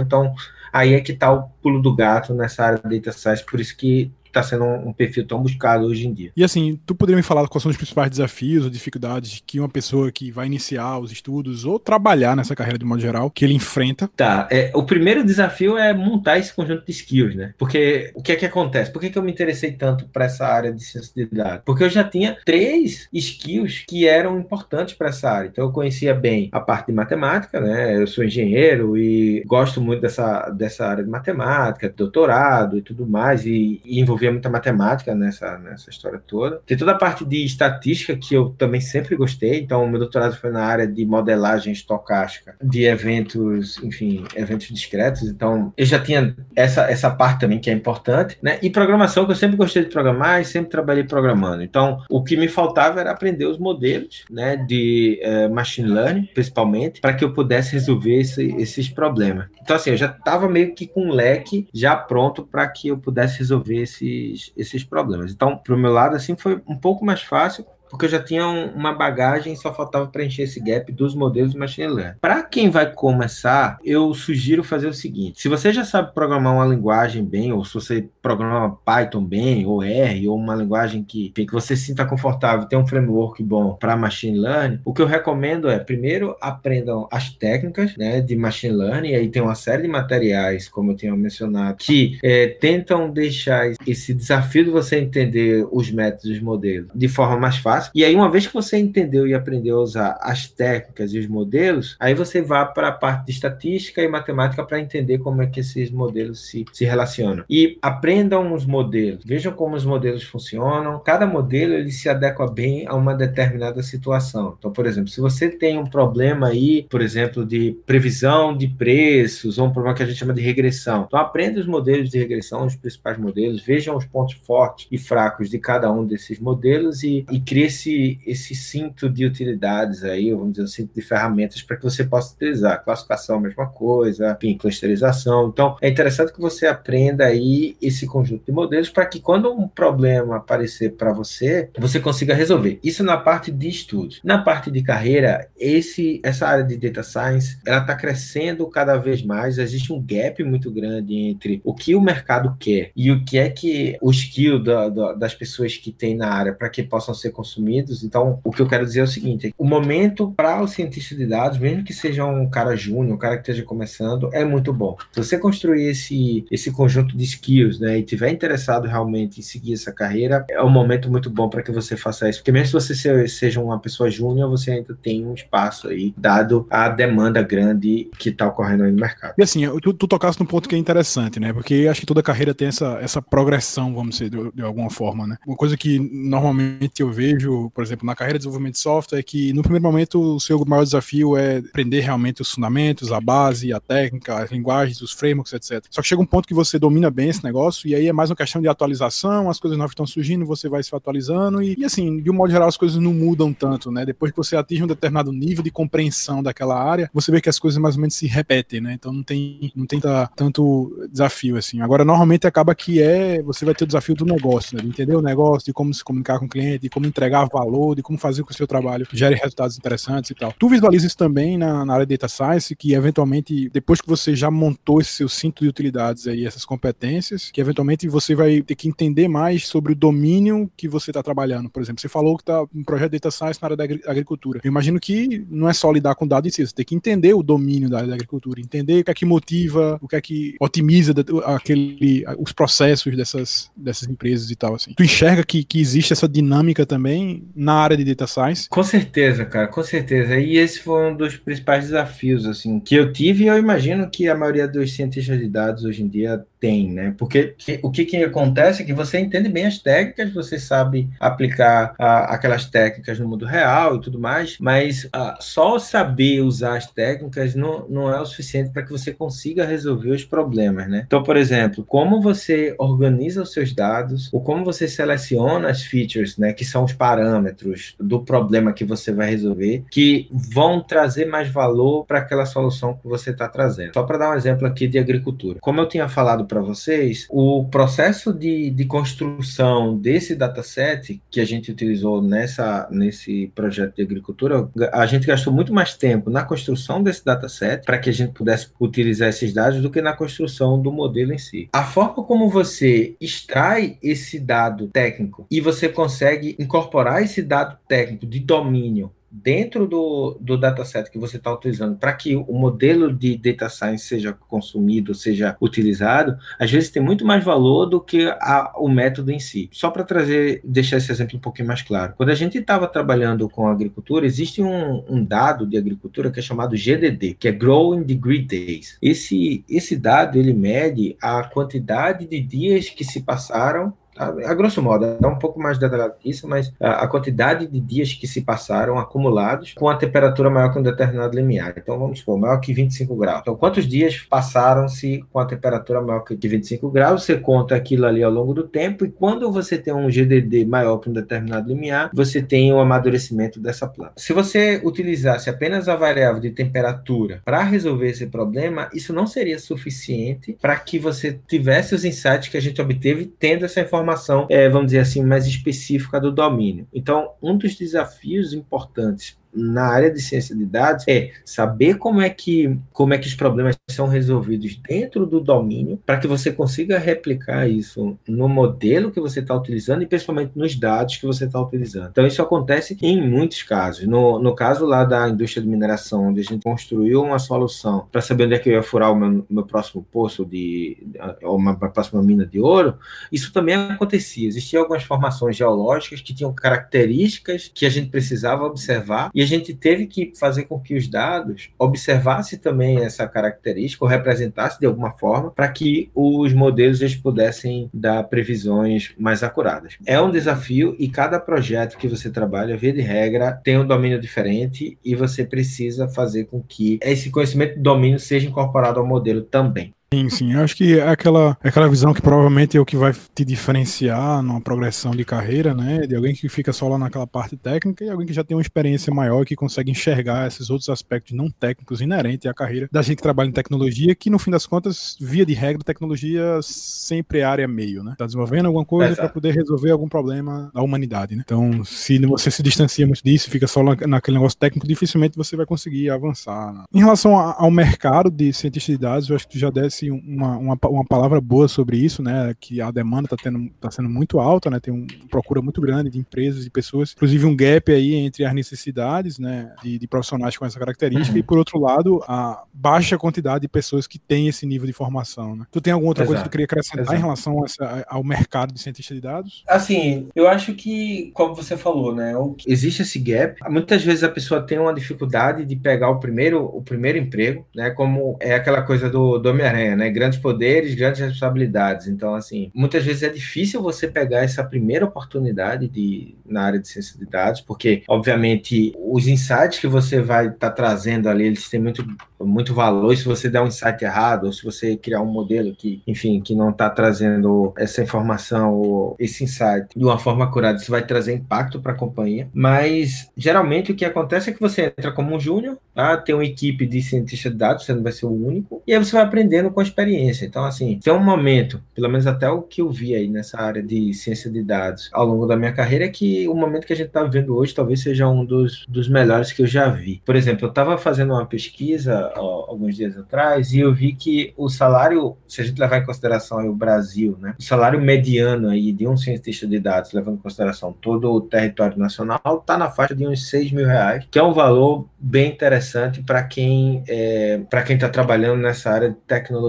Então, 0.00 0.34
aí 0.72 0.92
é 0.92 1.00
que 1.00 1.12
está 1.12 1.32
o 1.32 1.44
pulo 1.62 1.80
do 1.80 1.94
gato 1.94 2.34
nessa 2.34 2.64
área 2.64 2.80
de 2.88 2.98
data 2.98 3.16
science, 3.16 3.44
por 3.44 3.60
isso 3.60 3.76
que 3.76 4.10
está 4.34 4.42
sendo 4.42 4.64
um, 4.64 4.92
perfil 4.92 5.26
tão 5.26 5.40
buscado 5.40 5.86
hoje 5.86 6.06
em 6.06 6.12
dia. 6.12 6.32
E 6.36 6.42
assim, 6.42 6.78
tu 6.84 6.94
poderia 6.94 7.16
me 7.16 7.22
falar 7.22 7.46
quais 7.48 7.62
são 7.62 7.70
os 7.70 7.76
principais 7.76 8.10
desafios 8.10 8.64
ou 8.64 8.70
dificuldades 8.70 9.42
que 9.46 9.60
uma 9.60 9.68
pessoa 9.68 10.10
que 10.10 10.30
vai 10.30 10.46
iniciar 10.46 10.98
os 10.98 11.12
estudos 11.12 11.64
ou 11.64 11.78
trabalhar 11.78 12.36
nessa 12.36 12.54
carreira 12.54 12.78
de 12.78 12.84
modo 12.84 13.00
geral, 13.00 13.30
que 13.30 13.44
ele 13.44 13.54
enfrenta? 13.54 14.10
Tá, 14.16 14.48
é, 14.50 14.70
o 14.74 14.82
primeiro 14.82 15.24
desafio 15.24 15.78
é 15.78 15.92
montar 15.92 16.38
esse 16.38 16.52
conjunto 16.52 16.84
de 16.84 16.90
skills, 16.90 17.34
né? 17.34 17.54
Porque 17.58 18.12
o 18.14 18.22
que 18.22 18.32
é 18.32 18.36
que 18.36 18.46
acontece? 18.46 18.90
Por 18.90 19.00
que, 19.00 19.10
que 19.10 19.18
eu 19.18 19.22
me 19.22 19.30
interessei 19.30 19.72
tanto 19.72 20.06
para 20.08 20.24
essa 20.24 20.46
área 20.46 20.72
de 20.72 20.82
ciência 20.82 21.12
de 21.14 21.26
dados? 21.34 21.62
Porque 21.64 21.84
eu 21.84 21.90
já 21.90 22.04
tinha 22.04 22.36
três 22.44 23.08
skills 23.12 23.84
que 23.88 24.06
eram 24.06 24.38
importantes 24.38 24.94
para 24.94 25.08
essa 25.08 25.30
área. 25.30 25.48
Então 25.48 25.64
eu 25.64 25.72
conhecia 25.72 26.14
bem 26.14 26.48
a 26.52 26.60
parte 26.60 26.86
de 26.86 26.92
matemática, 26.92 27.60
né? 27.60 27.96
Eu 27.96 28.06
sou 28.06 28.24
engenheiro 28.24 28.96
e 28.96 29.42
gosto 29.46 29.80
muito 29.80 30.00
dessa, 30.00 30.50
dessa 30.50 30.86
área 30.86 31.04
de 31.04 31.10
matemática, 31.10 31.92
doutorado 31.94 32.78
e 32.78 32.82
tudo 32.82 33.06
mais, 33.06 33.44
e, 33.46 33.80
e 33.84 34.00
envolvi 34.00 34.23
envolvia 34.24 34.32
muita 34.32 34.50
matemática 34.50 35.14
nessa, 35.14 35.58
nessa 35.58 35.90
história 35.90 36.20
toda. 36.24 36.60
Tem 36.66 36.76
toda 36.76 36.92
a 36.92 36.96
parte 36.96 37.24
de 37.24 37.44
estatística 37.44 38.16
que 38.16 38.34
eu 38.34 38.54
também 38.56 38.80
sempre 38.80 39.16
gostei. 39.16 39.60
Então, 39.60 39.86
meu 39.88 39.98
doutorado 39.98 40.36
foi 40.36 40.50
na 40.50 40.64
área 40.64 40.86
de 40.86 41.04
modelagem 41.04 41.72
estocástica 41.72 42.56
de 42.62 42.84
eventos, 42.84 43.82
enfim, 43.82 44.24
eventos 44.34 44.68
discretos. 44.68 45.22
Então, 45.22 45.72
eu 45.76 45.84
já 45.84 45.98
tinha 45.98 46.36
essa, 46.56 46.90
essa 46.90 47.10
parte 47.10 47.40
também 47.40 47.58
que 47.58 47.70
é 47.70 47.72
importante, 47.72 48.36
né? 48.42 48.58
E 48.62 48.70
programação, 48.70 49.24
que 49.26 49.32
eu 49.32 49.36
sempre 49.36 49.56
gostei 49.56 49.84
de 49.84 49.90
programar 49.90 50.40
e 50.40 50.44
sempre 50.44 50.70
trabalhei 50.70 51.04
programando. 51.04 51.62
Então, 51.62 52.02
o 52.08 52.22
que 52.22 52.36
me 52.36 52.48
faltava 52.48 53.00
era 53.00 53.10
aprender 53.10 53.46
os 53.46 53.58
modelos, 53.58 54.24
né, 54.30 54.56
de 54.56 55.20
uh, 55.24 55.52
machine 55.52 55.88
learning, 55.88 56.28
principalmente, 56.32 57.00
para 57.00 57.12
que 57.12 57.24
eu 57.24 57.32
pudesse 57.32 57.72
resolver 57.72 58.20
esse, 58.20 58.54
esses 58.56 58.88
problemas. 58.88 59.46
Então, 59.60 59.76
assim, 59.76 59.90
eu 59.90 59.96
já 59.96 60.06
estava 60.06 60.48
meio 60.48 60.74
que 60.74 60.86
com 60.86 61.06
um 61.06 61.12
leque 61.12 61.66
já 61.72 61.96
pronto 61.96 62.42
para 62.42 62.66
que 62.68 62.88
eu 62.88 62.98
pudesse 62.98 63.38
resolver 63.38 63.82
esses 63.82 64.13
esses, 64.14 64.52
esses 64.56 64.84
problemas. 64.84 65.32
Então, 65.32 65.56
para 65.56 65.74
o 65.74 65.78
meu 65.78 65.92
lado, 65.92 66.16
assim, 66.16 66.36
foi 66.36 66.62
um 66.66 66.76
pouco 66.76 67.04
mais 67.04 67.22
fácil, 67.22 67.66
porque 67.94 68.06
eu 68.06 68.10
já 68.10 68.20
tinha 68.20 68.44
uma 68.48 68.92
bagagem, 68.92 69.54
só 69.54 69.72
faltava 69.72 70.08
preencher 70.08 70.42
esse 70.42 70.58
gap 70.58 70.90
dos 70.90 71.14
modelos 71.14 71.52
de 71.52 71.58
machine 71.58 71.86
learning. 71.86 72.18
Para 72.20 72.42
quem 72.42 72.68
vai 72.68 72.90
começar, 72.92 73.78
eu 73.84 74.12
sugiro 74.12 74.64
fazer 74.64 74.88
o 74.88 74.92
seguinte: 74.92 75.40
se 75.40 75.48
você 75.48 75.72
já 75.72 75.84
sabe 75.84 76.12
programar 76.12 76.54
uma 76.54 76.66
linguagem 76.66 77.24
bem, 77.24 77.52
ou 77.52 77.64
se 77.64 77.74
você 77.74 78.08
programa 78.20 78.76
Python 78.84 79.24
bem, 79.24 79.64
ou 79.64 79.80
R, 79.80 80.28
ou 80.28 80.36
uma 80.36 80.56
linguagem 80.56 81.04
que, 81.04 81.30
que 81.30 81.52
você 81.52 81.76
se 81.76 81.86
sinta 81.86 82.04
confortável, 82.04 82.66
tem 82.66 82.76
um 82.76 82.86
framework 82.86 83.40
bom 83.44 83.74
para 83.74 83.96
machine 83.96 84.40
learning, 84.40 84.80
o 84.84 84.92
que 84.92 85.00
eu 85.00 85.06
recomendo 85.06 85.70
é, 85.70 85.78
primeiro, 85.78 86.36
aprendam 86.40 87.06
as 87.12 87.30
técnicas 87.30 87.96
né, 87.96 88.20
de 88.20 88.34
machine 88.34 88.74
learning, 88.74 89.10
e 89.10 89.14
aí 89.14 89.28
tem 89.28 89.40
uma 89.40 89.54
série 89.54 89.82
de 89.82 89.88
materiais, 89.88 90.68
como 90.68 90.90
eu 90.90 90.96
tinha 90.96 91.14
mencionado, 91.14 91.76
que 91.76 92.18
é, 92.24 92.48
tentam 92.48 93.08
deixar 93.08 93.70
esse 93.86 94.12
desafio 94.12 94.64
de 94.64 94.70
você 94.70 94.98
entender 94.98 95.64
os 95.70 95.92
métodos, 95.92 96.24
os 96.24 96.40
modelos, 96.40 96.88
de 96.92 97.06
forma 97.06 97.36
mais 97.36 97.58
fácil 97.58 97.83
fácil. 97.84 97.92
E 97.94 98.04
aí, 98.04 98.14
uma 98.14 98.30
vez 98.30 98.46
que 98.46 98.54
você 98.54 98.78
entendeu 98.78 99.26
e 99.26 99.34
aprendeu 99.34 99.78
a 99.78 99.82
usar 99.82 100.18
as 100.20 100.46
técnicas 100.46 101.12
e 101.12 101.18
os 101.18 101.26
modelos, 101.26 101.96
aí 101.98 102.14
você 102.14 102.40
vai 102.40 102.72
para 102.72 102.88
a 102.88 102.92
parte 102.92 103.26
de 103.26 103.32
estatística 103.32 104.02
e 104.02 104.08
matemática 104.08 104.64
para 104.64 104.80
entender 104.80 105.18
como 105.18 105.42
é 105.42 105.46
que 105.46 105.60
esses 105.60 105.90
modelos 105.90 106.46
se, 106.48 106.64
se 106.72 106.84
relacionam. 106.84 107.44
E 107.48 107.78
aprendam 107.82 108.52
os 108.52 108.64
modelos, 108.64 109.24
vejam 109.24 109.52
como 109.52 109.76
os 109.76 109.84
modelos 109.84 110.22
funcionam. 110.22 110.98
Cada 111.00 111.26
modelo 111.26 111.74
ele 111.74 111.90
se 111.90 112.08
adequa 112.08 112.50
bem 112.50 112.86
a 112.86 112.94
uma 112.94 113.14
determinada 113.14 113.82
situação. 113.82 114.54
Então, 114.58 114.72
por 114.72 114.86
exemplo, 114.86 115.10
se 115.10 115.20
você 115.20 115.48
tem 115.48 115.78
um 115.78 115.86
problema 115.86 116.48
aí, 116.48 116.86
por 116.88 117.00
exemplo, 117.00 117.44
de 117.44 117.76
previsão 117.86 118.56
de 118.56 118.68
preços, 118.68 119.58
ou 119.58 119.66
um 119.66 119.72
problema 119.72 119.96
que 119.96 120.02
a 120.02 120.06
gente 120.06 120.18
chama 120.18 120.34
de 120.34 120.40
regressão, 120.40 121.04
então 121.06 121.18
aprenda 121.18 121.60
os 121.60 121.66
modelos 121.66 122.10
de 122.10 122.18
regressão, 122.18 122.66
os 122.66 122.76
principais 122.76 123.18
modelos, 123.18 123.62
vejam 123.62 123.96
os 123.96 124.04
pontos 124.04 124.34
fortes 124.34 124.86
e 124.90 124.98
fracos 124.98 125.50
de 125.50 125.58
cada 125.58 125.90
um 125.92 126.04
desses 126.04 126.38
modelos 126.38 127.02
e, 127.02 127.24
e 127.30 127.40
crie 127.40 127.70
esse, 127.74 128.18
esse 128.24 128.54
cinto 128.54 129.10
de 129.10 129.26
utilidades 129.26 130.04
aí, 130.04 130.30
vamos 130.32 130.52
dizer, 130.52 130.62
um 130.62 130.68
cinto 130.68 130.94
de 130.94 131.02
ferramentas 131.02 131.60
para 131.62 131.76
que 131.76 131.82
você 131.82 132.04
possa 132.04 132.34
utilizar. 132.34 132.82
Classificação, 132.84 133.40
mesma 133.40 133.66
coisa, 133.66 134.36
enfim, 134.36 134.56
clusterização. 134.56 135.48
Então, 135.48 135.76
é 135.82 135.88
interessante 135.88 136.32
que 136.32 136.40
você 136.40 136.66
aprenda 136.66 137.24
aí 137.24 137.76
esse 137.82 138.06
conjunto 138.06 138.44
de 138.46 138.52
modelos 138.52 138.88
para 138.88 139.06
que 139.06 139.20
quando 139.20 139.52
um 139.52 139.66
problema 139.66 140.36
aparecer 140.36 140.92
para 140.92 141.12
você, 141.12 141.68
você 141.78 141.98
consiga 141.98 142.34
resolver. 142.34 142.78
Isso 142.82 143.02
na 143.02 143.16
parte 143.16 143.50
de 143.50 143.68
estudos. 143.68 144.20
Na 144.24 144.38
parte 144.38 144.70
de 144.70 144.82
carreira, 144.82 145.48
esse, 145.58 146.20
essa 146.22 146.46
área 146.46 146.64
de 146.64 146.76
data 146.76 147.02
science, 147.02 147.58
ela 147.66 147.80
está 147.80 147.94
crescendo 147.94 148.66
cada 148.68 148.96
vez 148.96 149.22
mais. 149.22 149.58
Existe 149.58 149.92
um 149.92 150.00
gap 150.00 150.42
muito 150.44 150.70
grande 150.70 151.14
entre 151.14 151.60
o 151.64 151.74
que 151.74 151.94
o 151.94 152.00
mercado 152.00 152.56
quer 152.58 152.92
e 152.94 153.10
o 153.10 153.24
que 153.24 153.38
é 153.38 153.48
que 153.48 153.96
o 154.00 154.10
skill 154.10 154.62
da, 154.62 154.88
da, 154.88 155.12
das 155.14 155.34
pessoas 155.34 155.76
que 155.76 155.90
tem 155.90 156.16
na 156.16 156.28
área 156.28 156.52
para 156.52 156.68
que 156.68 156.82
possam 156.82 157.14
ser 157.14 157.30
consultores 157.30 157.53
consumidos. 157.54 158.02
Então, 158.02 158.40
o 158.42 158.50
que 158.50 158.60
eu 158.60 158.68
quero 158.68 158.84
dizer 158.84 159.00
é 159.00 159.04
o 159.04 159.08
seguinte: 159.08 159.54
o 159.56 159.64
momento 159.64 160.32
para 160.32 160.60
o 160.60 160.68
cientista 160.68 161.14
de 161.14 161.26
dados, 161.26 161.58
mesmo 161.58 161.84
que 161.84 161.92
seja 161.92 162.24
um 162.24 162.48
cara 162.48 162.76
júnior, 162.76 163.14
um 163.14 163.18
cara 163.18 163.36
que 163.36 163.42
esteja 163.42 163.62
começando, 163.62 164.28
é 164.32 164.44
muito 164.44 164.72
bom. 164.72 164.96
Se 165.12 165.22
você 165.22 165.38
construir 165.38 165.88
esse, 165.88 166.44
esse 166.50 166.70
conjunto 166.70 167.16
de 167.16 167.24
skills, 167.24 167.78
né, 167.78 167.98
e 167.98 168.02
tiver 168.02 168.30
interessado 168.30 168.86
realmente 168.86 169.40
em 169.40 169.42
seguir 169.42 169.74
essa 169.74 169.92
carreira, 169.92 170.44
é 170.50 170.62
um 170.62 170.70
momento 170.70 171.10
muito 171.10 171.30
bom 171.30 171.48
para 171.48 171.62
que 171.62 171.70
você 171.70 171.96
faça 171.96 172.28
isso. 172.28 172.40
Porque 172.40 172.52
mesmo 172.52 172.80
se 172.80 172.94
você 172.94 173.28
seja 173.28 173.60
uma 173.60 173.78
pessoa 173.78 174.10
júnior, 174.10 174.50
você 174.50 174.72
ainda 174.72 174.96
tem 175.00 175.24
um 175.26 175.34
espaço 175.34 175.88
aí, 175.88 176.14
dado 176.16 176.66
a 176.70 176.88
demanda 176.88 177.42
grande 177.42 178.10
que 178.18 178.30
está 178.30 178.46
ocorrendo 178.46 178.84
aí 178.84 178.90
no 178.90 179.00
mercado. 179.00 179.34
E 179.38 179.42
assim, 179.42 179.62
tu, 179.80 179.92
tu 179.92 180.08
tocaste 180.08 180.40
num 180.40 180.46
ponto 180.46 180.68
que 180.68 180.74
é 180.74 180.78
interessante, 180.78 181.38
né? 181.38 181.52
Porque 181.52 181.86
acho 181.90 182.00
que 182.00 182.06
toda 182.06 182.22
carreira 182.22 182.54
tem 182.54 182.68
essa, 182.68 182.98
essa 183.00 183.22
progressão, 183.22 183.94
vamos 183.94 184.16
dizer, 184.16 184.30
de, 184.30 184.52
de 184.52 184.62
alguma 184.62 184.90
forma, 184.90 185.26
né? 185.26 185.36
Uma 185.46 185.56
coisa 185.56 185.76
que 185.76 185.98
normalmente 185.98 187.02
eu 187.02 187.10
vejo, 187.10 187.43
por 187.74 187.82
exemplo, 187.82 188.06
na 188.06 188.14
carreira 188.14 188.38
de 188.38 188.42
desenvolvimento 188.42 188.74
de 188.74 188.80
software, 188.80 189.18
é 189.18 189.22
que 189.22 189.52
no 189.52 189.62
primeiro 189.62 189.84
momento 189.84 190.20
o 190.20 190.40
seu 190.40 190.64
maior 190.64 190.84
desafio 190.84 191.36
é 191.36 191.58
aprender 191.58 192.00
realmente 192.00 192.42
os 192.42 192.50
fundamentos, 192.50 193.12
a 193.12 193.20
base, 193.20 193.72
a 193.72 193.80
técnica, 193.80 194.42
as 194.42 194.50
linguagens, 194.50 195.00
os 195.00 195.12
frameworks, 195.12 195.52
etc. 195.52 195.84
Só 195.90 196.02
que 196.02 196.08
chega 196.08 196.22
um 196.22 196.26
ponto 196.26 196.46
que 196.46 196.54
você 196.54 196.78
domina 196.78 197.10
bem 197.10 197.28
esse 197.28 197.44
negócio 197.44 197.88
e 197.88 197.94
aí 197.94 198.08
é 198.08 198.12
mais 198.12 198.30
uma 198.30 198.36
questão 198.36 198.60
de 198.60 198.68
atualização, 198.68 199.50
as 199.50 199.58
coisas 199.58 199.78
novas 199.78 199.92
estão 199.92 200.06
surgindo, 200.06 200.44
você 200.44 200.68
vai 200.68 200.82
se 200.82 200.94
atualizando 200.94 201.62
e, 201.62 201.74
e 201.78 201.84
assim, 201.84 202.20
de 202.20 202.30
um 202.30 202.34
modo 202.34 202.50
geral, 202.50 202.68
as 202.68 202.76
coisas 202.76 202.98
não 202.98 203.12
mudam 203.12 203.52
tanto, 203.52 203.90
né? 203.90 204.04
Depois 204.04 204.30
que 204.30 204.36
você 204.36 204.56
atinge 204.56 204.82
um 204.82 204.86
determinado 204.86 205.32
nível 205.32 205.62
de 205.62 205.70
compreensão 205.70 206.42
daquela 206.42 206.80
área, 206.80 207.10
você 207.12 207.30
vê 207.30 207.40
que 207.40 207.48
as 207.48 207.58
coisas 207.58 207.80
mais 207.80 207.96
ou 207.96 208.00
menos 208.00 208.14
se 208.14 208.26
repetem, 208.26 208.80
né? 208.80 208.94
Então 208.94 209.12
não 209.12 209.22
tem, 209.22 209.72
não 209.74 209.86
tem 209.86 210.00
tanto 210.34 211.08
desafio 211.10 211.56
assim. 211.56 211.80
Agora, 211.80 212.04
normalmente 212.04 212.46
acaba 212.46 212.74
que 212.74 213.00
é, 213.00 213.42
você 213.42 213.64
vai 213.64 213.74
ter 213.74 213.84
o 213.84 213.86
desafio 213.86 214.14
do 214.14 214.24
negócio, 214.24 214.76
né? 214.76 214.82
De 214.82 214.88
entender 214.88 215.16
o 215.16 215.22
negócio, 215.22 215.66
de 215.66 215.72
como 215.72 215.92
se 215.92 216.04
comunicar 216.04 216.38
com 216.38 216.46
o 216.46 216.48
cliente, 216.48 216.80
de 216.80 216.90
como 216.90 217.06
entregar 217.06 217.33
valor, 217.50 217.96
de 217.96 218.02
como 218.02 218.18
fazer 218.18 218.42
com 218.42 218.48
que 218.48 218.54
o 218.54 218.56
seu 218.56 218.66
trabalho 218.66 219.06
gere 219.12 219.34
resultados 219.34 219.76
interessantes 219.78 220.30
e 220.30 220.34
tal. 220.34 220.52
Tu 220.58 220.68
visualiza 220.68 221.06
isso 221.06 221.16
também 221.16 221.56
na, 221.56 221.84
na 221.84 221.94
área 221.94 222.06
de 222.06 222.16
data 222.16 222.28
science, 222.28 222.76
que 222.76 222.92
eventualmente, 222.92 223.70
depois 223.70 224.00
que 224.00 224.08
você 224.08 224.36
já 224.36 224.50
montou 224.50 225.00
esse 225.00 225.10
seu 225.10 225.28
cinto 225.28 225.62
de 225.62 225.68
utilidades 225.68 226.26
aí, 226.26 226.46
essas 226.46 226.64
competências, 226.64 227.50
que 227.50 227.60
eventualmente 227.60 228.06
você 228.08 228.34
vai 228.34 228.60
ter 228.62 228.74
que 228.74 228.88
entender 228.88 229.28
mais 229.28 229.66
sobre 229.66 229.92
o 229.92 229.96
domínio 229.96 230.70
que 230.76 230.86
você 230.86 231.10
está 231.10 231.22
trabalhando. 231.22 231.70
Por 231.70 231.82
exemplo, 231.82 232.00
você 232.00 232.08
falou 232.08 232.36
que 232.36 232.42
está 232.42 232.62
um 232.74 232.84
projeto 232.84 233.12
de 233.12 233.18
data 233.18 233.30
science 233.30 233.58
na 233.60 233.66
área 233.66 233.76
da 233.76 233.84
agricultura. 234.10 234.60
Eu 234.62 234.68
imagino 234.68 235.00
que 235.00 235.44
não 235.50 235.68
é 235.68 235.72
só 235.72 235.90
lidar 235.90 236.14
com 236.14 236.26
dados 236.26 236.48
em 236.48 236.54
si, 236.54 236.66
você 236.66 236.74
tem 236.74 236.84
que 236.84 236.94
entender 236.94 237.34
o 237.34 237.42
domínio 237.42 237.88
da 237.88 237.98
área 237.98 238.08
da 238.08 238.14
agricultura, 238.14 238.60
entender 238.60 239.00
o 239.00 239.04
que 239.04 239.10
é 239.10 239.14
que 239.14 239.24
motiva, 239.24 239.98
o 240.02 240.08
que 240.08 240.16
é 240.16 240.20
que 240.20 240.56
otimiza 240.60 241.14
aquele, 241.44 242.24
os 242.38 242.52
processos 242.52 243.16
dessas, 243.16 243.70
dessas 243.76 244.08
empresas 244.08 244.50
e 244.50 244.56
tal, 244.56 244.74
assim. 244.74 244.92
Tu 244.94 245.02
enxerga 245.02 245.44
que, 245.44 245.64
que 245.64 245.80
existe 245.80 246.12
essa 246.12 246.28
dinâmica 246.28 246.84
também 246.84 247.23
na 247.54 247.74
área 247.74 247.96
de 247.96 248.04
data 248.04 248.26
science? 248.26 248.68
Com 248.68 248.82
certeza, 248.82 249.44
cara, 249.44 249.66
com 249.66 249.82
certeza. 249.82 250.38
E 250.38 250.56
esse 250.56 250.80
foi 250.80 251.10
um 251.10 251.16
dos 251.16 251.36
principais 251.36 251.84
desafios, 251.84 252.46
assim, 252.46 252.80
que 252.80 252.94
eu 252.94 253.12
tive 253.12 253.44
e 253.44 253.46
eu 253.46 253.58
imagino 253.58 254.10
que 254.10 254.28
a 254.28 254.34
maioria 254.34 254.68
dos 254.68 254.92
cientistas 254.92 255.38
de 255.38 255.48
dados 255.48 255.84
hoje 255.84 256.02
em 256.02 256.08
dia 256.08 256.44
tem, 256.64 256.90
né? 256.90 257.14
Porque 257.18 257.54
o 257.82 257.90
que, 257.90 258.06
que 258.06 258.24
acontece 258.24 258.82
é 258.82 258.86
que 258.86 258.94
você 258.94 259.18
entende 259.18 259.50
bem 259.50 259.66
as 259.66 259.78
técnicas, 259.78 260.32
você 260.32 260.58
sabe 260.58 261.10
aplicar 261.20 261.94
a, 261.98 262.34
aquelas 262.34 262.64
técnicas 262.64 263.18
no 263.18 263.28
mundo 263.28 263.44
real 263.44 263.96
e 263.96 264.00
tudo 264.00 264.18
mais, 264.18 264.56
mas 264.58 265.06
a, 265.12 265.36
só 265.40 265.78
saber 265.78 266.40
usar 266.40 266.78
as 266.78 266.86
técnicas 266.86 267.54
não, 267.54 267.86
não 267.86 268.10
é 268.10 268.18
o 268.18 268.24
suficiente 268.24 268.70
para 268.70 268.82
que 268.82 268.90
você 268.90 269.12
consiga 269.12 269.66
resolver 269.66 270.12
os 270.12 270.24
problemas, 270.24 270.88
né? 270.88 271.02
Então, 271.06 271.22
por 271.22 271.36
exemplo, 271.36 271.84
como 271.84 272.22
você 272.22 272.74
organiza 272.78 273.42
os 273.42 273.52
seus 273.52 273.74
dados, 273.74 274.30
ou 274.32 274.40
como 274.40 274.64
você 274.64 274.88
seleciona 274.88 275.68
as 275.68 275.82
features, 275.82 276.38
né, 276.38 276.54
que 276.54 276.64
são 276.64 276.84
os 276.84 276.94
parâmetros 276.94 277.94
do 278.00 278.20
problema 278.20 278.72
que 278.72 278.86
você 278.86 279.12
vai 279.12 279.28
resolver, 279.28 279.84
que 279.90 280.30
vão 280.32 280.80
trazer 280.82 281.26
mais 281.26 281.50
valor 281.50 282.06
para 282.06 282.20
aquela 282.20 282.46
solução 282.46 282.94
que 282.94 283.06
você 283.06 283.32
está 283.32 283.50
trazendo. 283.50 283.92
Só 283.92 284.02
para 284.02 284.16
dar 284.16 284.30
um 284.30 284.34
exemplo 284.34 284.66
aqui 284.66 284.88
de 284.88 284.98
agricultura. 284.98 285.58
Como 285.60 285.78
eu 285.78 285.86
tinha 285.86 286.08
falado 286.08 286.46
para 286.54 286.62
vocês, 286.62 287.26
o 287.30 287.64
processo 287.64 288.32
de, 288.32 288.70
de 288.70 288.84
construção 288.84 289.98
desse 289.98 290.36
dataset 290.36 291.20
que 291.28 291.40
a 291.40 291.44
gente 291.44 291.72
utilizou 291.72 292.22
nessa, 292.22 292.86
nesse 292.92 293.50
projeto 293.56 293.96
de 293.96 294.02
agricultura, 294.02 294.68
a 294.92 295.04
gente 295.04 295.26
gastou 295.26 295.52
muito 295.52 295.74
mais 295.74 295.96
tempo 295.96 296.30
na 296.30 296.44
construção 296.44 297.02
desse 297.02 297.24
dataset 297.24 297.84
para 297.84 297.98
que 297.98 298.08
a 298.08 298.12
gente 298.12 298.32
pudesse 298.32 298.68
utilizar 298.80 299.30
esses 299.30 299.52
dados 299.52 299.82
do 299.82 299.90
que 299.90 300.00
na 300.00 300.12
construção 300.12 300.80
do 300.80 300.92
modelo 300.92 301.32
em 301.32 301.38
si. 301.38 301.68
A 301.72 301.82
forma 301.82 302.22
como 302.22 302.48
você 302.48 303.16
extrai 303.20 303.98
esse 304.00 304.38
dado 304.38 304.86
técnico 304.86 305.48
e 305.50 305.60
você 305.60 305.88
consegue 305.88 306.54
incorporar 306.56 307.20
esse 307.20 307.42
dado 307.42 307.76
técnico 307.88 308.26
de 308.26 308.38
domínio 308.38 309.10
dentro 309.34 309.86
do, 309.86 310.38
do 310.40 310.56
dataset 310.56 311.10
que 311.10 311.18
você 311.18 311.38
está 311.38 311.52
utilizando 311.52 311.96
para 311.96 312.12
que 312.12 312.36
o 312.36 312.52
modelo 312.52 313.12
de 313.12 313.36
data 313.36 313.68
science 313.68 314.06
seja 314.06 314.32
consumido, 314.32 315.12
seja 315.12 315.56
utilizado, 315.60 316.38
às 316.58 316.70
vezes 316.70 316.90
tem 316.90 317.02
muito 317.02 317.26
mais 317.26 317.42
valor 317.42 317.86
do 317.86 318.00
que 318.00 318.26
a, 318.40 318.72
o 318.76 318.88
método 318.88 319.32
em 319.32 319.40
si. 319.40 319.68
Só 319.72 319.90
para 319.90 320.04
trazer, 320.04 320.60
deixar 320.64 320.98
esse 320.98 321.10
exemplo 321.10 321.36
um 321.36 321.40
pouquinho 321.40 321.66
mais 321.66 321.82
claro. 321.82 322.14
Quando 322.16 322.30
a 322.30 322.34
gente 322.34 322.58
estava 322.58 322.86
trabalhando 322.86 323.48
com 323.48 323.66
agricultura, 323.66 324.24
existe 324.24 324.62
um, 324.62 325.04
um, 325.08 325.24
dado 325.24 325.66
de 325.66 325.76
agricultura 325.76 326.30
que 326.30 326.38
é 326.38 326.42
chamado 326.42 326.76
GDD, 326.76 327.34
que 327.34 327.48
é 327.48 327.52
Growing 327.52 328.04
Degree 328.04 328.42
Days. 328.42 328.98
Esse, 329.02 329.64
esse 329.68 329.96
dado 329.96 330.38
ele 330.38 330.52
mede 330.52 331.16
a 331.20 331.42
quantidade 331.42 332.26
de 332.26 332.40
dias 332.40 332.88
que 332.88 333.04
se 333.04 333.22
passaram 333.22 333.92
a, 334.16 334.26
a, 334.26 334.54
grosso 334.54 334.82
modo, 334.82 335.04
é 335.04 335.26
um 335.26 335.38
pouco 335.38 335.60
mais 335.60 335.78
detalhado 335.78 336.14
que 336.18 336.30
isso, 336.30 336.48
mas 336.48 336.72
a, 336.80 337.04
a, 337.04 337.08
quantidade 337.08 337.66
de 337.66 337.80
dias 337.80 338.12
que 338.12 338.26
se 338.26 338.42
passaram 338.42 338.98
acumulados 338.98 339.74
com 339.74 339.88
a 339.88 339.96
temperatura 339.96 340.50
maior 340.50 340.72
que 340.72 340.78
um 340.78 340.82
determinado 340.82 341.34
limiar. 341.34 341.74
Então, 341.76 341.98
vamos 341.98 342.20
supor, 342.20 342.38
maior 342.38 342.58
que 342.60 342.72
25 342.72 343.14
graus. 343.16 343.40
Então, 343.40 343.56
quantos 343.56 343.86
dias 343.86 344.18
passaram-se 344.18 345.24
com 345.32 345.38
a 345.38 345.46
temperatura 345.46 346.00
maior 346.00 346.20
que 346.20 346.36
25 346.36 346.90
graus? 346.90 347.24
Você 347.24 347.36
conta 347.36 347.74
aquilo 347.74 348.06
ali 348.06 348.22
ao 348.22 348.30
longo 348.30 348.54
do 348.54 348.64
tempo, 348.64 349.04
e 349.04 349.10
quando 349.10 349.50
você 349.50 349.78
tem 349.78 349.92
um 349.92 350.08
GDD 350.08 350.64
maior 350.64 350.98
que 350.98 351.10
um 351.10 351.12
determinado 351.12 351.68
limiar, 351.68 352.10
você 352.12 352.42
tem 352.42 352.72
o 352.72 352.78
amadurecimento 352.78 353.60
dessa 353.60 353.86
planta. 353.86 354.14
Se 354.16 354.32
você 354.32 354.80
utilizasse 354.84 355.50
apenas 355.50 355.88
a 355.88 355.96
variável 355.96 356.40
de 356.40 356.50
temperatura 356.50 357.40
para 357.44 357.62
resolver 357.62 358.08
esse 358.08 358.26
problema, 358.26 358.88
isso 358.92 359.12
não 359.12 359.26
seria 359.26 359.58
suficiente 359.58 360.56
para 360.60 360.76
que 360.76 360.98
você 360.98 361.38
tivesse 361.46 361.94
os 361.94 362.04
insights 362.04 362.48
que 362.48 362.56
a 362.56 362.60
gente 362.60 362.80
obteve 362.80 363.26
tendo 363.38 363.64
essa 363.64 363.80
informação 363.80 364.03
informação, 364.04 364.46
é, 364.50 364.68
vamos 364.68 364.86
dizer 364.88 365.00
assim, 365.00 365.24
mais 365.24 365.46
específica 365.46 366.20
do 366.20 366.30
domínio. 366.30 366.86
Então, 366.92 367.32
um 367.42 367.56
dos 367.56 367.74
desafios 367.74 368.52
importantes 368.52 369.36
na 369.54 369.86
área 369.86 370.10
de 370.10 370.20
ciência 370.20 370.54
de 370.54 370.64
dados 370.64 371.04
é 371.06 371.30
saber 371.44 371.96
como 371.98 372.20
é 372.20 372.28
que 372.28 372.76
como 372.92 373.14
é 373.14 373.18
que 373.18 373.26
os 373.26 373.34
problemas 373.34 373.76
são 373.88 374.08
resolvidos 374.08 374.76
dentro 374.76 375.26
do 375.26 375.40
domínio 375.40 376.00
para 376.04 376.18
que 376.18 376.26
você 376.26 376.52
consiga 376.52 376.98
replicar 376.98 377.68
isso 377.68 378.18
no 378.26 378.48
modelo 378.48 379.10
que 379.10 379.20
você 379.20 379.40
está 379.40 379.54
utilizando 379.54 380.02
e 380.02 380.06
principalmente 380.06 380.52
nos 380.56 380.74
dados 380.74 381.16
que 381.16 381.26
você 381.26 381.44
está 381.44 381.60
utilizando. 381.60 382.08
Então 382.10 382.26
isso 382.26 382.42
acontece 382.42 382.96
em 383.00 383.20
muitos 383.20 383.62
casos. 383.62 384.06
No, 384.06 384.38
no 384.38 384.54
caso 384.54 384.84
lá 384.84 385.04
da 385.04 385.28
indústria 385.28 385.62
de 385.62 385.68
mineração, 385.68 386.28
onde 386.28 386.40
a 386.40 386.44
gente 386.44 386.62
construiu 386.62 387.22
uma 387.22 387.38
solução 387.38 388.08
para 388.10 388.20
saber 388.20 388.46
onde 388.46 388.54
é 388.54 388.58
que 388.58 388.68
eu 388.68 388.74
ia 388.74 388.82
furar 388.82 389.12
o 389.12 389.16
meu, 389.16 389.46
meu 389.48 389.64
próximo 389.64 390.06
poço 390.10 390.44
de 390.44 390.96
ou 391.42 391.56
uma, 391.56 391.72
uma 391.72 391.90
próxima 391.90 392.22
mina 392.22 392.46
de 392.46 392.60
ouro, 392.60 392.98
isso 393.30 393.52
também 393.52 393.74
acontecia. 393.74 394.48
Existiam 394.48 394.82
algumas 394.82 395.04
formações 395.04 395.56
geológicas 395.56 396.20
que 396.20 396.34
tinham 396.34 396.52
características 396.52 397.70
que 397.72 397.86
a 397.86 397.90
gente 397.90 398.08
precisava 398.10 398.64
observar 398.64 399.30
e 399.34 399.43
a 399.44 399.48
gente 399.48 399.74
teve 399.74 400.06
que 400.06 400.32
fazer 400.38 400.64
com 400.64 400.80
que 400.80 400.96
os 400.96 401.08
dados 401.08 401.70
observassem 401.78 402.58
também 402.58 402.98
essa 402.98 403.26
característica 403.28 404.04
ou 404.04 404.10
representassem 404.10 404.80
de 404.80 404.86
alguma 404.86 405.12
forma 405.12 405.50
para 405.50 405.68
que 405.68 406.10
os 406.14 406.52
modelos 406.52 407.00
eles 407.00 407.14
pudessem 407.14 407.88
dar 407.92 408.24
previsões 408.24 409.14
mais 409.18 409.42
acuradas. 409.42 409.96
É 410.06 410.20
um 410.20 410.30
desafio 410.30 410.96
e 410.98 411.08
cada 411.08 411.38
projeto 411.38 411.96
que 411.96 412.08
você 412.08 412.30
trabalha, 412.30 412.76
via 412.76 412.92
de 412.92 413.00
regra, 413.00 413.52
tem 413.64 413.78
um 413.78 413.86
domínio 413.86 414.20
diferente 414.20 414.98
e 415.04 415.14
você 415.14 415.44
precisa 415.44 416.08
fazer 416.08 416.44
com 416.44 416.62
que 416.62 416.98
esse 417.02 417.30
conhecimento 417.30 417.76
do 417.76 417.82
domínio 417.82 418.18
seja 418.18 418.48
incorporado 418.48 418.98
ao 418.98 419.06
modelo 419.06 419.42
também. 419.42 419.94
Sim, 420.14 420.30
sim. 420.30 420.52
Eu 420.52 420.60
acho 420.60 420.76
que 420.76 420.98
é 420.98 421.08
aquela, 421.08 421.58
é 421.62 421.68
aquela 421.68 421.88
visão 421.88 422.14
que 422.14 422.22
provavelmente 422.22 422.76
é 422.76 422.80
o 422.80 422.84
que 422.84 422.96
vai 422.96 423.12
te 423.34 423.44
diferenciar 423.44 424.40
numa 424.42 424.60
progressão 424.60 425.10
de 425.10 425.24
carreira, 425.24 425.74
né? 425.74 426.06
De 426.06 426.14
alguém 426.14 426.32
que 426.32 426.48
fica 426.48 426.72
só 426.72 426.86
lá 426.86 426.96
naquela 426.96 427.26
parte 427.26 427.56
técnica 427.56 428.04
e 428.04 428.08
alguém 428.08 428.24
que 428.24 428.32
já 428.32 428.44
tem 428.44 428.56
uma 428.56 428.62
experiência 428.62 429.12
maior 429.12 429.42
e 429.42 429.46
que 429.46 429.56
consegue 429.56 429.90
enxergar 429.90 430.46
esses 430.46 430.70
outros 430.70 430.88
aspectos 430.88 431.36
não 431.36 431.50
técnicos 431.50 432.00
inerentes 432.00 432.48
à 432.48 432.54
carreira 432.54 432.88
da 432.92 433.02
gente 433.02 433.16
que 433.16 433.22
trabalha 433.22 433.48
em 433.48 433.52
tecnologia, 433.52 434.14
que 434.14 434.30
no 434.30 434.38
fim 434.38 434.52
das 434.52 434.66
contas, 434.66 435.16
via 435.20 435.44
de 435.44 435.52
regra, 435.52 435.82
tecnologia 435.82 436.60
sempre 436.62 437.40
é 437.40 437.44
área 437.44 437.66
meio, 437.66 438.04
né? 438.04 438.14
Tá 438.16 438.24
desenvolvendo 438.24 438.66
alguma 438.66 438.84
coisa 438.84 439.16
para 439.16 439.28
poder 439.28 439.52
resolver 439.52 439.90
algum 439.90 440.08
problema 440.08 440.70
da 440.72 440.80
humanidade, 440.80 441.34
né? 441.34 441.42
Então, 441.44 441.84
se 441.84 442.24
você 442.26 442.52
se 442.52 442.62
distancia 442.62 443.04
muito 443.04 443.22
disso, 443.24 443.50
fica 443.50 443.66
só 443.66 443.82
naquele 443.82 444.36
negócio 444.36 444.58
técnico, 444.58 444.86
dificilmente 444.86 445.36
você 445.36 445.56
vai 445.56 445.66
conseguir 445.66 446.08
avançar. 446.10 446.72
Né? 446.72 446.84
Em 446.94 447.00
relação 447.00 447.36
ao 447.36 447.70
mercado 447.70 448.30
de 448.30 448.52
cientistas 448.52 448.94
de 448.94 449.00
dados, 449.00 449.28
eu 449.28 449.34
acho 449.34 449.48
que 449.48 449.54
tu 449.54 449.58
já 449.58 449.70
desse 449.70 450.03
trouxe 450.04 450.10
uma, 450.10 450.58
uma, 450.58 450.78
uma, 450.82 451.04
palavra 451.04 451.40
boa 451.40 451.68
sobre 451.68 451.96
isso, 451.96 452.22
né? 452.22 452.54
Que 452.58 452.80
a 452.80 452.90
demanda 452.90 453.28
está 453.32 453.50
tá 453.80 453.90
sendo 453.90 454.08
muito 454.08 454.38
alta, 454.38 454.70
né? 454.70 454.80
Tem 454.80 454.92
uma 454.92 455.06
procura 455.30 455.62
muito 455.62 455.80
grande 455.80 456.10
de 456.10 456.18
empresas 456.18 456.66
e 456.66 456.70
pessoas, 456.70 457.12
inclusive 457.14 457.46
um 457.46 457.56
gap 457.56 457.90
aí 457.92 458.14
entre 458.14 458.44
as 458.44 458.54
necessidades, 458.54 459.38
né? 459.38 459.72
De, 459.82 459.98
de 459.98 460.06
profissionais 460.06 460.56
com 460.56 460.66
essa 460.66 460.78
característica 460.78 461.32
uhum. 461.32 461.38
e 461.38 461.42
por 461.42 461.58
outro 461.58 461.78
lado 461.78 462.22
a 462.26 462.64
baixa 462.72 463.16
quantidade 463.18 463.62
de 463.62 463.68
pessoas 463.68 464.06
que 464.06 464.18
têm 464.18 464.48
esse 464.48 464.66
nível 464.66 464.86
de 464.86 464.92
formação. 464.92 465.56
Né? 465.56 465.66
Tu 465.70 465.80
tem 465.80 465.92
alguma 465.92 466.10
outra 466.10 466.24
Exato. 466.24 466.34
coisa 466.34 466.42
que 466.42 466.48
tu 466.48 466.52
queria 466.52 466.66
acrescentar 466.66 467.04
Exato. 467.04 467.16
em 467.16 467.20
relação 467.20 467.64
essa, 467.64 468.04
ao 468.08 468.24
mercado 468.24 468.72
de 468.72 468.80
cientista 468.80 469.14
de 469.14 469.20
dados? 469.20 469.64
Assim, 469.68 470.28
eu 470.34 470.48
acho 470.48 470.74
que, 470.74 471.30
como 471.34 471.54
você 471.54 471.76
falou, 471.76 472.14
né? 472.14 472.34
Existe 472.66 473.02
esse 473.02 473.18
gap. 473.18 473.58
Muitas 473.68 474.02
vezes 474.02 474.24
a 474.24 474.28
pessoa 474.28 474.62
tem 474.62 474.78
uma 474.78 474.94
dificuldade 474.94 475.64
de 475.64 475.76
pegar 475.76 476.10
o 476.10 476.18
primeiro, 476.18 476.64
o 476.64 476.82
primeiro 476.82 477.18
emprego, 477.18 477.66
né? 477.74 477.90
Como 477.90 478.36
é 478.40 478.54
aquela 478.54 478.82
coisa 478.82 479.08
do, 479.08 479.38
do 479.38 479.48
Homem-Aranha, 479.48 479.83
né? 479.96 480.10
Grandes 480.10 480.38
poderes, 480.38 480.94
grandes 480.94 481.20
responsabilidades. 481.20 482.06
Então, 482.06 482.34
assim, 482.34 482.70
muitas 482.74 483.04
vezes 483.04 483.22
é 483.22 483.28
difícil 483.28 483.82
você 483.82 484.06
pegar 484.08 484.42
essa 484.42 484.62
primeira 484.62 485.04
oportunidade 485.04 485.88
de, 485.88 486.34
na 486.46 486.62
área 486.62 486.78
de 486.78 486.88
ciência 486.88 487.18
de 487.18 487.26
dados, 487.26 487.60
porque, 487.60 488.02
obviamente, 488.08 488.92
os 488.96 489.26
insights 489.26 489.78
que 489.78 489.86
você 489.86 490.20
vai 490.20 490.46
estar 490.46 490.70
tá 490.70 490.70
trazendo 490.70 491.28
ali, 491.28 491.44
eles 491.44 491.68
têm 491.68 491.80
muito, 491.80 492.04
muito 492.40 492.74
valor. 492.74 493.12
E 493.12 493.16
se 493.16 493.24
você 493.24 493.48
der 493.48 493.60
um 493.60 493.66
insight 493.66 494.04
errado, 494.04 494.44
ou 494.44 494.52
se 494.52 494.64
você 494.64 494.96
criar 494.96 495.20
um 495.20 495.26
modelo 495.26 495.74
que, 495.74 496.02
enfim, 496.06 496.40
que 496.40 496.54
não 496.54 496.70
está 496.70 496.88
trazendo 496.90 497.72
essa 497.76 498.02
informação 498.02 498.74
ou 498.74 499.16
esse 499.18 499.44
insight 499.44 499.88
de 499.94 500.04
uma 500.04 500.18
forma 500.18 500.50
curada, 500.50 500.78
isso 500.78 500.90
vai 500.90 501.04
trazer 501.04 501.34
impacto 501.34 501.80
para 501.80 501.92
a 501.92 501.96
companhia. 501.96 502.48
Mas, 502.52 503.30
geralmente, 503.36 503.92
o 503.92 503.94
que 503.94 504.04
acontece 504.04 504.50
é 504.50 504.52
que 504.52 504.60
você 504.60 504.86
entra 504.86 505.12
como 505.12 505.34
um 505.34 505.40
júnior, 505.40 505.78
tá? 505.94 506.16
tem 506.16 506.34
uma 506.34 506.44
equipe 506.44 506.86
de 506.86 507.02
cientistas 507.02 507.52
de 507.52 507.58
dados, 507.58 507.84
você 507.84 507.94
não 507.94 508.02
vai 508.02 508.12
ser 508.12 508.26
o 508.26 508.30
único, 508.30 508.82
e 508.86 508.92
aí 508.92 508.98
você 508.98 509.12
vai 509.12 509.22
aprendendo 509.22 509.70
com 509.74 509.82
experiência. 509.82 510.46
Então, 510.46 510.64
assim, 510.64 510.98
tem 511.02 511.12
um 511.12 511.22
momento, 511.22 511.82
pelo 511.94 512.08
menos 512.08 512.26
até 512.26 512.48
o 512.48 512.62
que 512.62 512.80
eu 512.80 512.90
vi 512.90 513.14
aí 513.14 513.28
nessa 513.28 513.60
área 513.60 513.82
de 513.82 514.14
ciência 514.14 514.50
de 514.50 514.62
dados 514.62 515.10
ao 515.12 515.26
longo 515.26 515.46
da 515.46 515.56
minha 515.56 515.72
carreira, 515.72 516.04
é 516.04 516.08
que 516.08 516.48
o 516.48 516.54
momento 516.54 516.86
que 516.86 516.92
a 516.92 516.96
gente 516.96 517.08
está 517.08 517.22
vivendo 517.22 517.56
hoje 517.56 517.74
talvez 517.74 518.00
seja 518.00 518.28
um 518.28 518.44
dos, 518.44 518.86
dos 518.88 519.08
melhores 519.08 519.52
que 519.52 519.62
eu 519.62 519.66
já 519.66 519.88
vi. 519.88 520.22
Por 520.24 520.36
exemplo, 520.36 520.64
eu 520.64 520.70
estava 520.70 520.96
fazendo 520.96 521.32
uma 521.34 521.46
pesquisa 521.46 522.32
ó, 522.36 522.70
alguns 522.70 522.96
dias 522.96 523.16
atrás 523.18 523.72
e 523.72 523.80
eu 523.80 523.92
vi 523.92 524.14
que 524.14 524.54
o 524.56 524.68
salário, 524.68 525.36
se 525.46 525.60
a 525.60 525.64
gente 525.64 525.80
levar 525.80 525.98
em 525.98 526.06
consideração 526.06 526.64
o 526.68 526.74
Brasil, 526.74 527.36
né, 527.40 527.54
o 527.58 527.62
salário 527.62 528.00
mediano 528.00 528.68
aí 528.68 528.92
de 528.92 529.06
um 529.06 529.16
cientista 529.16 529.66
de 529.66 529.78
dados, 529.78 530.12
levando 530.12 530.36
em 530.36 530.42
consideração 530.42 530.92
todo 530.92 531.30
o 531.30 531.40
território 531.40 531.98
nacional, 531.98 532.40
está 532.60 532.78
na 532.78 532.90
faixa 532.90 533.14
de 533.14 533.26
uns 533.26 533.48
6 533.48 533.72
mil 533.72 533.86
reais, 533.86 534.26
que 534.30 534.38
é 534.38 534.42
um 534.42 534.52
valor 534.52 535.06
bem 535.18 535.50
interessante 535.50 536.22
para 536.22 536.42
quem 536.42 537.02
é, 537.08 537.62
para 537.70 537.82
quem 537.82 537.96
está 537.96 538.08
trabalhando 538.08 538.60
nessa 538.60 538.90
área 538.90 539.10
de 539.10 539.16
tecnologia, 539.26 539.63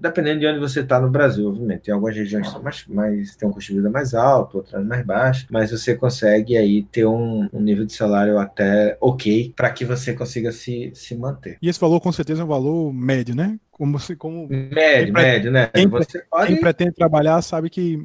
dependendo 0.00 0.40
de 0.40 0.46
onde 0.46 0.58
você 0.58 0.80
está 0.80 1.00
no 1.00 1.10
Brasil, 1.10 1.48
obviamente. 1.48 1.82
Tem 1.82 1.94
algumas 1.94 2.16
regiões 2.16 2.46
que 2.46 2.52
são 2.52 2.62
mais, 2.62 2.84
mais 2.88 3.36
tem 3.36 3.48
um 3.48 3.52
custo 3.52 3.72
de 3.72 3.78
vida 3.78 3.90
mais 3.90 4.14
alto, 4.14 4.58
outras 4.58 4.84
mais 4.84 5.04
baixo, 5.04 5.46
mas 5.50 5.70
você 5.70 5.94
consegue 5.94 6.56
aí 6.56 6.82
ter 6.84 7.06
um, 7.06 7.48
um 7.52 7.60
nível 7.60 7.84
de 7.84 7.92
salário 7.92 8.38
até 8.38 8.96
ok 9.00 9.52
para 9.54 9.70
que 9.70 9.84
você 9.84 10.12
consiga 10.12 10.52
se, 10.52 10.90
se 10.94 11.14
manter. 11.14 11.58
E 11.60 11.68
esse 11.68 11.80
valor 11.80 12.00
com 12.00 12.12
certeza 12.12 12.42
é 12.42 12.44
um 12.44 12.48
valor 12.48 12.92
médio, 12.92 13.34
né? 13.34 13.58
Como 13.76 13.98
se, 13.98 14.16
como 14.16 14.48
médio, 14.48 15.12
médio, 15.12 15.52
né? 15.52 15.66
Quem, 15.66 15.86
Você 15.86 16.20
pode... 16.30 16.46
quem 16.46 16.56
pretende 16.56 16.92
trabalhar 16.92 17.42
sabe 17.42 17.68
que 17.68 17.98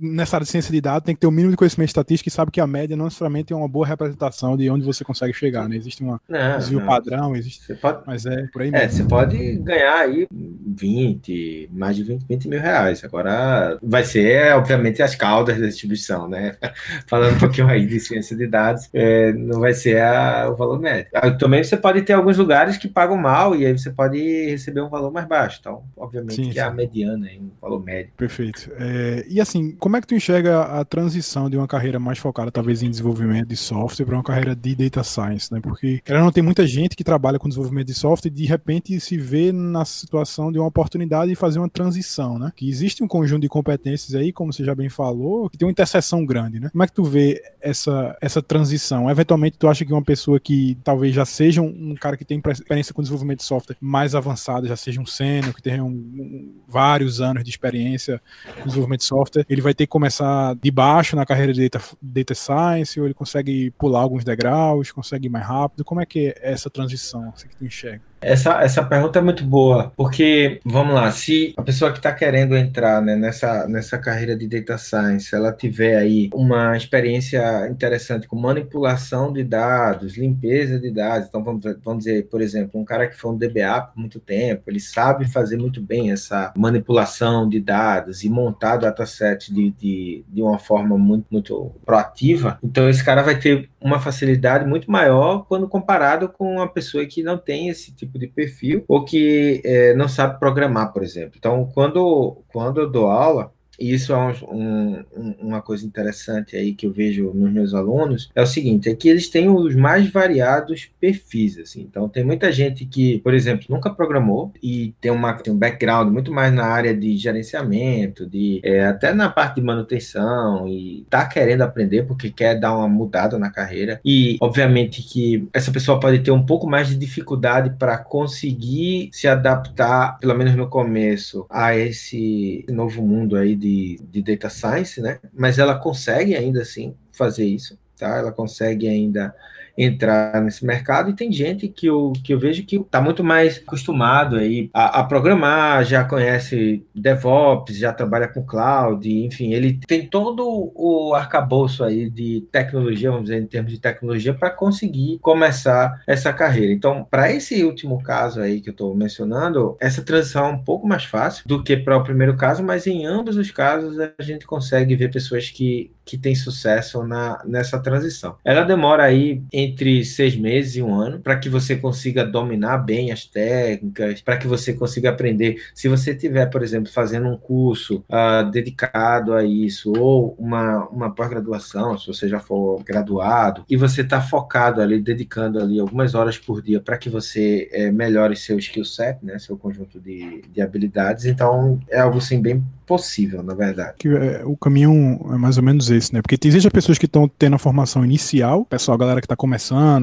nessa 0.00 0.36
área 0.36 0.44
de 0.44 0.50
ciência 0.52 0.70
de 0.70 0.80
dados 0.80 1.04
tem 1.04 1.12
que 1.12 1.20
ter 1.20 1.26
o 1.26 1.30
um 1.30 1.32
mínimo 1.32 1.50
de 1.50 1.56
conhecimento 1.56 1.88
estatístico 1.88 2.28
e 2.28 2.30
sabe 2.30 2.52
que 2.52 2.60
a 2.60 2.68
média 2.68 2.96
não 2.96 3.06
necessariamente 3.06 3.52
é 3.52 3.56
uma 3.56 3.66
boa 3.66 3.84
representação 3.84 4.56
de 4.56 4.70
onde 4.70 4.84
você 4.84 5.02
consegue 5.02 5.32
chegar, 5.32 5.68
né? 5.68 5.74
Existe 5.74 6.04
um 6.04 6.16
desvio 6.56 6.78
não. 6.78 6.86
padrão, 6.86 7.34
existe. 7.34 7.64
Você 7.64 7.74
pode... 7.74 8.02
Mas 8.06 8.24
é 8.26 8.46
por 8.52 8.62
aí 8.62 8.68
é, 8.68 8.70
mesmo. 8.70 8.84
É, 8.84 8.88
você 8.88 9.04
pode 9.04 9.56
ganhar 9.56 9.98
aí 9.98 10.28
20, 10.30 11.70
mais 11.72 11.96
de 11.96 12.04
20, 12.04 12.24
20 12.28 12.48
mil 12.48 12.60
reais. 12.60 13.02
Agora 13.02 13.76
vai 13.82 14.04
ser, 14.04 14.54
obviamente, 14.54 15.02
as 15.02 15.16
caudas 15.16 15.58
da 15.58 15.66
distribuição, 15.66 16.28
né? 16.28 16.54
Falando 17.08 17.34
um 17.34 17.38
pouquinho 17.40 17.66
aí 17.66 17.84
de 17.84 17.98
ciência 17.98 18.36
de 18.36 18.46
dados, 18.46 18.88
é, 18.94 19.32
não 19.32 19.58
vai 19.58 19.74
ser 19.74 20.00
a, 20.00 20.48
o 20.48 20.54
valor 20.54 20.78
médio. 20.78 21.10
Ah, 21.12 21.28
também 21.32 21.64
você 21.64 21.76
pode 21.76 22.02
ter 22.02 22.12
alguns 22.12 22.38
lugares 22.38 22.76
que 22.76 22.86
pagam 22.86 23.16
mal 23.16 23.56
e 23.56 23.66
aí 23.66 23.76
você 23.76 23.90
pode 23.90 24.46
receber 24.48 24.80
um 24.80 24.91
valor 24.92 25.10
mais 25.10 25.26
baixo. 25.26 25.58
Então, 25.60 25.82
obviamente, 25.96 26.36
sim, 26.36 26.48
que 26.48 26.52
sim. 26.52 26.58
é 26.58 26.62
a 26.62 26.70
mediana, 26.70 27.26
um 27.40 27.50
valor 27.60 27.82
médio. 27.82 28.12
Perfeito. 28.16 28.70
É, 28.78 29.26
e 29.28 29.40
assim, 29.40 29.72
como 29.72 29.96
é 29.96 30.00
que 30.00 30.06
tu 30.06 30.14
enxerga 30.14 30.60
a 30.60 30.84
transição 30.84 31.50
de 31.50 31.56
uma 31.56 31.66
carreira 31.66 31.98
mais 31.98 32.18
focada, 32.18 32.50
talvez, 32.50 32.82
em 32.82 32.90
desenvolvimento 32.90 33.48
de 33.48 33.56
software 33.56 34.06
para 34.06 34.14
uma 34.14 34.22
carreira 34.22 34.54
de 34.54 34.74
data 34.74 35.02
science, 35.02 35.52
né? 35.52 35.60
Porque 35.60 36.00
ela 36.06 36.20
não 36.20 36.30
tem 36.30 36.42
muita 36.42 36.66
gente 36.66 36.94
que 36.94 37.02
trabalha 37.02 37.38
com 37.38 37.48
desenvolvimento 37.48 37.86
de 37.86 37.94
software 37.94 38.30
e 38.30 38.34
de 38.34 38.44
repente 38.44 39.00
se 39.00 39.16
vê 39.16 39.50
na 39.50 39.84
situação 39.84 40.52
de 40.52 40.58
uma 40.58 40.68
oportunidade 40.68 41.30
de 41.30 41.34
fazer 41.34 41.58
uma 41.58 41.68
transição, 41.68 42.38
né? 42.38 42.52
Que 42.54 42.68
existe 42.68 43.02
um 43.02 43.08
conjunto 43.08 43.42
de 43.42 43.48
competências 43.48 44.14
aí, 44.14 44.32
como 44.32 44.52
você 44.52 44.64
já 44.64 44.74
bem 44.74 44.88
falou, 44.88 45.48
que 45.48 45.56
tem 45.56 45.66
uma 45.66 45.72
interseção 45.72 46.24
grande, 46.24 46.60
né? 46.60 46.68
Como 46.70 46.82
é 46.82 46.86
que 46.86 46.92
tu 46.92 47.04
vê 47.04 47.42
essa, 47.60 48.16
essa 48.20 48.42
transição? 48.42 49.10
Eventualmente, 49.10 49.56
tu 49.58 49.68
acha 49.68 49.84
que 49.84 49.92
uma 49.92 50.02
pessoa 50.02 50.38
que 50.38 50.76
talvez 50.84 51.14
já 51.14 51.24
seja 51.24 51.62
um, 51.62 51.92
um 51.92 51.94
cara 51.94 52.16
que 52.16 52.24
tem 52.24 52.40
experiência 52.50 52.92
com 52.92 53.02
desenvolvimento 53.02 53.38
de 53.38 53.44
software 53.44 53.76
mais 53.80 54.14
avançada, 54.14 54.66
já 54.66 54.76
seja 54.82 55.00
um 55.00 55.06
sênior, 55.06 55.54
que 55.54 55.62
tenha 55.62 55.84
um, 55.84 55.90
um, 55.90 56.60
vários 56.66 57.20
anos 57.20 57.44
de 57.44 57.50
experiência 57.50 58.20
no 58.58 58.66
desenvolvimento 58.66 59.00
de 59.00 59.06
software, 59.06 59.46
ele 59.48 59.60
vai 59.60 59.74
ter 59.74 59.86
que 59.86 59.90
começar 59.90 60.54
de 60.56 60.70
baixo 60.70 61.16
na 61.16 61.24
carreira 61.24 61.52
de 61.52 61.68
data, 61.68 61.84
data 62.00 62.34
science, 62.34 62.98
ou 62.98 63.06
ele 63.06 63.14
consegue 63.14 63.70
pular 63.72 64.00
alguns 64.00 64.24
degraus, 64.24 64.90
consegue 64.90 65.26
ir 65.26 65.30
mais 65.30 65.46
rápido? 65.46 65.84
Como 65.84 66.00
é 66.00 66.06
que 66.06 66.28
é 66.28 66.52
essa 66.52 66.68
transição 66.68 67.32
assim, 67.34 67.48
que 67.48 67.56
tu 67.56 67.64
enxerga? 67.64 68.11
Essa, 68.22 68.62
essa 68.62 68.84
pergunta 68.84 69.18
é 69.18 69.22
muito 69.22 69.44
boa, 69.44 69.92
porque, 69.96 70.60
vamos 70.64 70.94
lá, 70.94 71.10
se 71.10 71.52
a 71.56 71.62
pessoa 71.62 71.90
que 71.90 71.98
está 71.98 72.12
querendo 72.12 72.56
entrar 72.56 73.02
né, 73.02 73.16
nessa, 73.16 73.66
nessa 73.66 73.98
carreira 73.98 74.36
de 74.36 74.46
data 74.46 74.78
science, 74.78 75.34
ela 75.34 75.52
tiver 75.52 75.96
aí 75.96 76.30
uma 76.32 76.76
experiência 76.76 77.68
interessante 77.68 78.28
com 78.28 78.36
manipulação 78.36 79.32
de 79.32 79.42
dados, 79.42 80.16
limpeza 80.16 80.78
de 80.78 80.90
dados, 80.90 81.28
então 81.28 81.42
vamos, 81.42 81.64
vamos 81.82 82.04
dizer, 82.04 82.28
por 82.28 82.40
exemplo, 82.40 82.80
um 82.80 82.84
cara 82.84 83.08
que 83.08 83.16
foi 83.16 83.32
um 83.32 83.36
DBA 83.36 83.80
por 83.92 83.98
muito 83.98 84.20
tempo, 84.20 84.62
ele 84.68 84.80
sabe 84.80 85.28
fazer 85.28 85.56
muito 85.56 85.80
bem 85.80 86.12
essa 86.12 86.52
manipulação 86.56 87.48
de 87.48 87.58
dados 87.60 88.22
e 88.22 88.28
montar 88.28 88.76
dataset 88.76 89.52
de, 89.52 89.70
de, 89.72 90.24
de 90.28 90.42
uma 90.42 90.58
forma 90.58 90.96
muito, 90.96 91.26
muito 91.30 91.72
proativa, 91.84 92.58
então 92.62 92.88
esse 92.88 93.04
cara 93.04 93.22
vai 93.22 93.38
ter 93.38 93.68
uma 93.80 93.98
facilidade 93.98 94.64
muito 94.64 94.90
maior 94.90 95.44
quando 95.48 95.68
comparado 95.68 96.28
com 96.28 96.54
uma 96.54 96.68
pessoa 96.68 97.04
que 97.04 97.22
não 97.22 97.36
tem 97.36 97.68
esse 97.68 97.92
tipo 97.92 98.11
tipo 98.12 98.18
de 98.18 98.26
perfil 98.26 98.84
ou 98.86 99.04
que 99.04 99.62
é, 99.64 99.94
não 99.94 100.08
sabe 100.08 100.38
programar, 100.38 100.92
por 100.92 101.02
exemplo. 101.02 101.32
Então, 101.36 101.68
quando, 101.72 102.42
quando 102.48 102.80
eu 102.80 102.90
dou 102.90 103.06
aula, 103.10 103.52
e 103.78 103.92
isso 103.92 104.12
é 104.12 104.16
um, 104.16 105.04
um, 105.16 105.34
uma 105.40 105.62
coisa 105.62 105.84
interessante 105.86 106.56
aí 106.56 106.74
que 106.74 106.86
eu 106.86 106.92
vejo 106.92 107.32
nos 107.34 107.52
meus 107.52 107.74
alunos, 107.74 108.30
é 108.34 108.42
o 108.42 108.46
seguinte, 108.46 108.88
é 108.88 108.94
que 108.94 109.08
eles 109.08 109.28
têm 109.28 109.48
os 109.48 109.74
mais 109.74 110.10
variados 110.10 110.90
perfis, 111.00 111.58
assim. 111.58 111.82
Então, 111.82 112.08
tem 112.08 112.24
muita 112.24 112.52
gente 112.52 112.84
que, 112.84 113.18
por 113.20 113.34
exemplo, 113.34 113.66
nunca 113.68 113.90
programou 113.90 114.52
e 114.62 114.94
tem, 115.00 115.10
uma, 115.10 115.32
tem 115.34 115.52
um 115.52 115.58
background 115.58 116.12
muito 116.12 116.32
mais 116.32 116.52
na 116.52 116.64
área 116.64 116.94
de 116.94 117.16
gerenciamento, 117.16 118.26
de 118.26 118.60
é, 118.62 118.86
até 118.86 119.12
na 119.12 119.28
parte 119.28 119.56
de 119.56 119.62
manutenção 119.62 120.68
e 120.68 121.06
tá 121.08 121.26
querendo 121.26 121.62
aprender 121.62 122.04
porque 122.04 122.30
quer 122.30 122.58
dar 122.58 122.76
uma 122.76 122.88
mudada 122.88 123.38
na 123.38 123.50
carreira. 123.50 124.00
E, 124.04 124.36
obviamente, 124.40 125.02
que 125.02 125.48
essa 125.52 125.72
pessoa 125.72 125.98
pode 125.98 126.20
ter 126.20 126.30
um 126.30 126.44
pouco 126.44 126.68
mais 126.68 126.88
de 126.88 126.96
dificuldade 126.96 127.74
para 127.78 127.98
conseguir 127.98 129.10
se 129.12 129.26
adaptar, 129.26 130.18
pelo 130.18 130.34
menos 130.34 130.54
no 130.54 130.68
começo, 130.68 131.46
a 131.48 131.76
esse 131.76 132.64
novo 132.68 133.02
mundo 133.02 133.36
aí 133.36 133.54
de 133.54 133.71
de, 134.02 134.22
data 134.22 134.48
science, 134.48 135.00
né? 135.00 135.18
Mas 135.32 135.58
ela 135.58 135.78
consegue 135.78 136.34
ainda 136.34 136.62
assim 136.62 136.94
fazer 137.10 137.44
isso, 137.44 137.78
tá? 137.98 138.18
Ela 138.18 138.32
consegue 138.32 138.88
ainda 138.88 139.34
entrar 139.76 140.40
nesse 140.42 140.64
mercado 140.64 141.10
e 141.10 141.16
tem 141.16 141.32
gente 141.32 141.68
que 141.68 141.86
eu, 141.86 142.12
que 142.22 142.32
eu 142.34 142.38
vejo 142.38 142.64
que 142.64 142.76
está 142.76 143.00
muito 143.00 143.24
mais 143.24 143.58
acostumado 143.58 144.36
aí 144.36 144.70
a, 144.72 145.00
a, 145.00 145.04
programar, 145.04 145.84
já 145.84 146.04
conhece 146.04 146.84
DevOps, 146.94 147.76
já 147.76 147.92
trabalha 147.92 148.28
com 148.28 148.44
cloud, 148.44 149.08
enfim, 149.24 149.52
ele 149.52 149.78
tem 149.86 150.06
todo 150.06 150.72
o 150.74 151.14
arcabouço 151.14 151.84
aí 151.84 152.10
de 152.10 152.46
tecnologia, 152.52 153.10
vamos 153.10 153.24
dizer, 153.24 153.40
em 153.40 153.46
termos 153.46 153.72
de 153.72 153.78
tecnologia, 153.78 154.34
para 154.34 154.50
conseguir 154.50 155.18
começar 155.20 156.02
essa 156.06 156.32
carreira. 156.32 156.72
Então, 156.72 157.06
para 157.10 157.32
esse 157.32 157.64
último 157.64 158.02
caso 158.02 158.40
aí 158.40 158.60
que 158.60 158.68
eu 158.68 158.72
estou 158.72 158.94
mencionando, 158.94 159.76
essa 159.80 160.02
transição 160.02 160.46
é 160.46 160.48
um 160.48 160.62
pouco 160.62 160.86
mais 160.86 161.04
fácil 161.04 161.44
do 161.46 161.62
que 161.62 161.76
para 161.76 161.96
o 161.96 162.04
primeiro 162.04 162.36
caso, 162.36 162.62
mas 162.62 162.86
em 162.86 163.06
ambos 163.06 163.36
os 163.36 163.50
casos 163.50 163.98
a 163.98 164.22
gente 164.22 164.46
consegue 164.46 164.94
ver 164.94 165.10
pessoas 165.10 165.50
que, 165.50 165.90
que 166.04 166.18
têm 166.18 166.34
sucesso 166.34 167.02
na, 167.04 167.42
nessa 167.44 167.78
transição. 167.78 168.36
Ela 168.44 168.62
demora 168.64 169.04
aí 169.04 169.42
entre 169.52 169.71
entre 169.72 170.04
seis 170.04 170.36
meses 170.36 170.76
e 170.76 170.82
um 170.82 170.94
ano, 170.94 171.18
para 171.18 171.36
que 171.36 171.48
você 171.48 171.76
consiga 171.76 172.24
dominar 172.24 172.78
bem 172.78 173.10
as 173.10 173.24
técnicas, 173.24 174.20
para 174.20 174.36
que 174.36 174.46
você 174.46 174.72
consiga 174.74 175.10
aprender. 175.10 175.56
Se 175.74 175.88
você 175.88 176.14
tiver, 176.14 176.46
por 176.46 176.62
exemplo, 176.62 176.92
fazendo 176.92 177.28
um 177.28 177.36
curso 177.36 178.04
uh, 178.08 178.50
dedicado 178.50 179.32
a 179.32 179.44
isso, 179.44 179.92
ou 179.96 180.34
uma, 180.38 180.86
uma 180.88 181.14
pós-graduação, 181.14 181.98
se 181.98 182.06
você 182.06 182.28
já 182.28 182.38
for 182.38 182.82
graduado, 182.84 183.64
e 183.68 183.76
você 183.76 184.02
está 184.02 184.20
focado 184.20 184.80
ali, 184.80 185.00
dedicando 185.00 185.58
ali 185.58 185.80
algumas 185.80 186.14
horas 186.14 186.38
por 186.38 186.62
dia 186.62 186.80
para 186.80 186.98
que 186.98 187.08
você 187.08 187.68
é, 187.72 187.90
melhore 187.90 188.36
seu 188.36 188.58
skill 188.58 188.84
set, 188.84 189.18
né, 189.22 189.38
seu 189.38 189.56
conjunto 189.56 189.98
de, 189.98 190.42
de 190.52 190.60
habilidades, 190.60 191.24
então 191.24 191.80
é 191.88 192.00
algo 192.00 192.18
assim 192.18 192.40
bem 192.40 192.62
possível, 192.86 193.42
na 193.42 193.54
verdade. 193.54 193.94
Que, 193.98 194.08
é, 194.08 194.42
o 194.44 194.56
caminho 194.56 195.18
é 195.32 195.36
mais 195.36 195.56
ou 195.56 195.62
menos 195.62 195.90
esse, 195.90 196.12
né? 196.12 196.20
Porque 196.20 196.36
existem 196.46 196.70
pessoas 196.70 196.98
que 196.98 197.06
estão 197.06 197.26
tendo 197.26 197.56
a 197.56 197.58
formação 197.58 198.04
inicial, 198.04 198.66
pessoal, 198.66 198.98
galera 198.98 199.20
que 199.20 199.24
está 199.24 199.36
começando, 199.36 199.51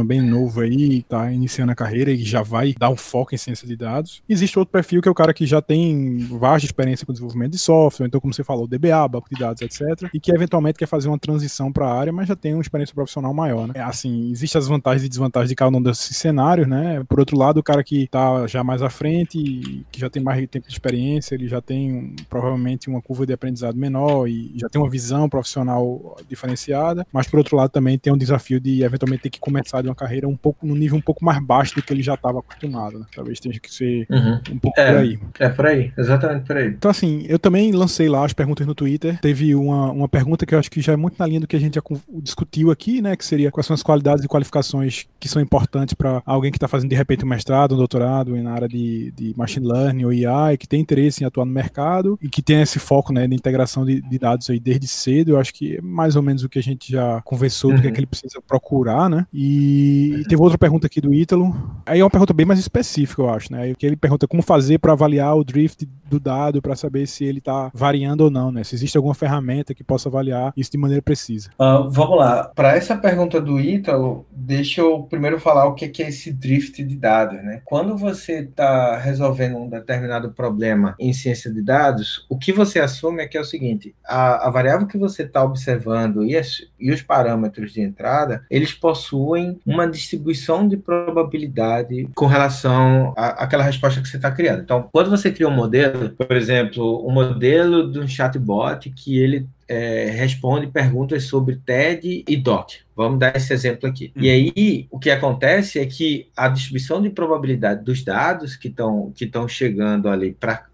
bem 0.04 0.22
novo 0.22 0.62
aí, 0.62 1.00
está 1.00 1.32
iniciando 1.32 1.72
a 1.72 1.76
carreira 1.76 2.12
e 2.12 2.24
já 2.24 2.42
vai 2.42 2.74
dar 2.78 2.90
um 2.90 2.96
foco 2.96 3.34
em 3.34 3.38
ciência 3.38 3.68
de 3.68 3.76
dados. 3.76 4.22
Existe 4.28 4.58
outro 4.58 4.72
perfil 4.72 5.02
que 5.02 5.08
é 5.08 5.12
o 5.12 5.16
cara 5.16 5.34
que 5.34 5.46
já 5.46 5.62
tem 5.62 6.18
vasta 6.18 6.66
experiência 6.66 7.06
com 7.06 7.14
desenvolvimento 7.14 7.52
de 7.52 7.60
software, 7.60 8.08
então, 8.08 8.20
como 8.20 8.34
você 8.34 8.44
falou, 8.44 8.68
DBA, 8.68 9.08
banco 9.08 9.28
de 9.30 9.40
dados, 9.40 9.62
etc. 9.62 10.10
E 10.14 10.20
que 10.20 10.32
eventualmente 10.32 10.78
quer 10.78 10.88
fazer 10.88 11.08
uma 11.08 11.20
transição 11.20 11.72
para 11.72 11.88
a 11.88 11.94
área, 11.94 12.14
mas 12.14 12.28
já 12.28 12.36
tem 12.36 12.54
uma 12.54 12.62
experiência 12.62 12.94
profissional 12.94 13.34
maior, 13.34 13.68
né? 13.68 13.74
É, 13.76 13.82
assim, 13.82 14.32
existem 14.32 14.60
as 14.60 14.68
vantagens 14.68 15.06
e 15.06 15.10
desvantagens 15.10 15.50
de 15.50 15.56
cada 15.56 15.76
um 15.76 15.82
desses 15.82 16.16
cenários, 16.16 16.68
né? 16.68 17.04
Por 17.08 17.20
outro 17.20 17.38
lado, 17.38 17.60
o 17.60 17.64
cara 17.64 17.84
que 17.84 18.04
está 18.04 18.46
já 18.48 18.64
mais 18.64 18.82
à 18.82 18.90
frente, 18.90 19.86
que 19.92 20.00
já 20.00 20.10
tem 20.10 20.22
mais 20.22 20.40
tempo 20.48 20.68
de 20.68 20.74
experiência, 20.74 21.36
ele 21.36 21.48
já 21.48 21.62
tem 21.62 22.16
provavelmente 22.30 22.90
uma 22.90 23.02
curva 23.02 23.26
de 23.26 23.34
aprendizado 23.34 23.78
menor 23.78 24.28
e 24.28 24.54
já 24.56 24.70
tem 24.70 24.82
uma 24.82 24.90
visão 24.90 25.30
profissional 25.30 26.18
diferenciada, 26.28 27.06
mas 27.12 27.28
por 27.28 27.38
outro 27.38 27.56
lado 27.56 27.70
também 27.70 27.98
tem 27.98 28.12
um 28.12 28.18
desafio 28.18 28.60
de 28.60 28.84
eventualmente 28.84 29.24
ter 29.24 29.30
que 29.30 29.39
começar 29.40 29.82
de 29.82 29.88
uma 29.88 29.96
carreira 29.96 30.28
um 30.28 30.36
pouco 30.36 30.66
no 30.66 30.76
nível 30.76 30.98
um 30.98 31.02
pouco 31.02 31.24
mais 31.24 31.42
baixo 31.44 31.76
do 31.76 31.82
que 31.82 31.94
ele 31.94 32.04
já 32.04 32.14
estava 32.14 32.40
acostumado, 32.40 33.00
né? 33.00 33.06
Talvez 33.16 33.40
tenha 33.40 33.58
que 33.60 33.74
ser 33.74 34.06
uhum. 34.10 34.42
um 34.52 34.60
pouco 34.60 34.80
é, 34.80 34.92
por 34.92 34.98
aí. 34.98 35.20
É 35.40 35.50
por 35.50 35.66
aí, 35.66 35.94
exatamente 35.98 36.46
por 36.46 36.58
aí. 36.58 36.68
Então 36.68 36.92
assim, 36.92 37.26
eu 37.28 37.40
também 37.40 37.72
lancei 37.72 38.10
lá 38.10 38.26
as 38.26 38.34
perguntas 38.34 38.66
no 38.66 38.76
Twitter. 38.76 39.20
Teve 39.20 39.56
uma, 39.56 39.92
uma 39.92 40.10
pergunta 40.10 40.46
que 40.46 40.54
eu 40.54 40.60
acho 40.60 40.70
que 40.70 40.82
já 40.82 40.94
é 40.94 40.96
muito 40.96 41.16
na 41.18 41.26
linha 41.26 41.40
do 41.40 41.48
que 41.48 41.56
a 41.56 41.60
gente 41.60 41.76
já 41.76 41.82
discutiu 42.22 42.72
aqui, 42.72 43.02
né? 43.02 43.16
Que 43.16 43.26
seria 43.26 43.52
quais 43.52 43.66
são 43.66 43.74
as 43.74 43.84
qualidades 43.84 44.24
e 44.24 44.28
qualificações 44.28 45.08
que 45.20 45.28
são 45.28 45.42
importantes 45.42 45.94
para 45.94 46.22
alguém 46.26 46.52
que 46.52 46.58
está 46.58 46.68
fazendo 46.68 46.90
de 46.90 46.96
repente 46.96 47.26
um 47.26 47.28
mestrado, 47.28 47.76
um 47.76 47.78
doutorado 47.78 48.36
na 48.42 48.52
área 48.52 48.68
de, 48.68 49.12
de 49.12 49.34
machine 49.36 49.66
learning 49.66 50.06
ou 50.06 50.12
AI, 50.12 50.58
que 50.58 50.68
tem 50.68 50.82
interesse 50.82 51.24
em 51.24 51.28
atuar 51.28 51.46
no 51.46 51.52
mercado 51.52 52.18
e 52.22 52.30
que 52.30 52.42
tem 52.42 52.62
esse 52.62 52.80
foco 52.80 53.14
né, 53.14 53.28
de 53.28 53.36
integração 53.36 53.86
de, 53.86 54.02
de, 54.02 54.20
dados 54.20 54.50
aí 54.50 54.60
desde 54.60 54.88
cedo, 54.88 55.32
eu 55.32 55.40
acho 55.40 55.54
que 55.54 55.78
é 55.78 55.82
mais 55.82 56.16
ou 56.16 56.22
menos 56.22 56.44
o 56.44 56.50
que 56.50 56.60
a 56.60 56.64
gente 56.64 56.92
já 56.92 57.22
conversou, 57.22 57.72
uhum. 57.72 57.78
do 57.78 57.82
que, 57.82 57.88
é 57.88 57.92
que 57.92 58.00
ele 58.00 58.08
precisa 58.08 58.42
procurar, 58.46 59.10
né? 59.10 59.26
E 59.34 60.12
uhum. 60.16 60.24
teve 60.24 60.42
outra 60.42 60.58
pergunta 60.58 60.88
aqui 60.88 61.00
do 61.00 61.14
Ítalo. 61.14 61.56
Aí 61.86 62.00
é 62.00 62.04
uma 62.04 62.10
pergunta 62.10 62.34
bem 62.34 62.46
mais 62.46 62.60
específica, 62.60 63.22
eu 63.22 63.30
acho, 63.30 63.52
né? 63.52 63.74
Que 63.76 63.86
ele 63.86 63.96
pergunta 63.96 64.28
como 64.28 64.42
fazer 64.42 64.80
para 64.80 64.94
avaliar 64.94 65.36
o 65.36 65.44
drift 65.44 65.88
do 66.10 66.20
dado 66.20 66.62
para 66.62 66.76
saber 66.76 67.08
se 67.08 67.24
ele 67.24 67.38
está 67.38 67.70
variando 67.74 68.22
ou 68.22 68.32
não, 68.32 68.52
né? 68.52 68.64
Se 68.64 68.76
existe 68.76 68.98
alguma 68.98 69.14
ferramenta 69.14 69.74
que 69.74 69.84
possa 69.84 70.10
avaliar 70.10 70.52
isso 70.58 70.72
de 70.72 70.78
maneira 70.78 71.02
precisa. 71.02 71.50
Uh, 71.60 71.90
vamos 71.90 72.18
lá. 72.18 72.52
Para 72.56 72.76
essa 72.76 72.98
pergunta 72.98 73.40
do 73.40 73.60
Ítalo, 73.60 74.26
deixa 74.32 74.82
eu 74.82 75.04
primeiro 75.04 75.40
falar 75.40 75.68
o 75.68 75.76
que 75.76 75.86
é 75.86 76.08
esse 76.08 76.34
drift 76.34 76.84
de 76.84 76.96
dados, 76.96 77.42
né? 77.44 77.62
Quando 77.64 77.96
você 77.96 78.40
está 78.40 78.98
resolvendo 78.98 79.58
um 79.58 79.70
determinado 79.70 80.32
problema 80.32 80.96
em 81.00 81.14
ciência 81.14 81.52
de 81.52 81.62
dados, 81.62 82.26
o 82.30 82.38
que 82.38 82.52
você 82.52 82.80
assume 82.80 83.22
é 83.22 83.28
que 83.28 83.38
é 83.38 83.42
o 83.42 83.46
seguinte: 83.46 83.96
a, 84.06 84.48
a 84.48 84.50
variável 84.50 84.88
que 84.88 84.98
você 84.98 85.24
está 85.24 85.44
observando 85.44 86.26
e, 86.26 86.36
as, 86.36 86.64
e 86.80 86.92
os 86.92 87.02
parâmetros 87.02 87.74
de 87.74 87.82
entrada, 87.82 88.44
eles 88.50 88.74
possuem 88.74 89.19
uma 89.66 89.88
distribuição 89.88 90.68
de 90.68 90.78
probabilidade 90.78 92.08
com 92.16 92.26
relação 92.26 93.14
àquela 93.16 93.64
resposta 93.64 94.02
que 94.02 94.08
você 94.08 94.18
está 94.18 94.32
criando. 94.32 94.62
Então, 94.62 94.88
quando 94.92 95.10
você 95.10 95.32
cria 95.32 95.48
um 95.48 95.52
modelo, 95.52 96.10
por 96.10 96.36
exemplo, 96.36 97.06
um 97.08 97.12
modelo 97.12 97.92
de 97.92 98.00
um 98.00 98.08
chatbot 98.08 98.90
que 98.92 99.20
ele 99.20 99.48
é, 99.68 100.10
responde 100.10 100.66
perguntas 100.68 101.26
sobre 101.26 101.58
TED 101.58 102.24
e 102.28 102.36
DOC. 102.36 102.80
Vamos 102.96 103.20
dar 103.20 103.36
esse 103.36 103.54
exemplo 103.54 103.88
aqui. 103.88 104.12
E 104.16 104.28
uhum. 104.28 104.34
aí, 104.34 104.88
o 104.90 105.00
que 105.00 105.12
acontece 105.12 105.80
é 105.80 105.86
que 105.86 106.28
a 106.36 106.48
distribuição 106.48 107.02
de 107.02 107.12
probabilidade 107.12 107.84
dos 107.84 108.04
dados 108.04 108.56
que 108.56 108.68
estão 108.68 109.14
que 109.16 109.30
chegando 109.48 110.10
ali 110.10 110.34
para 110.34 110.69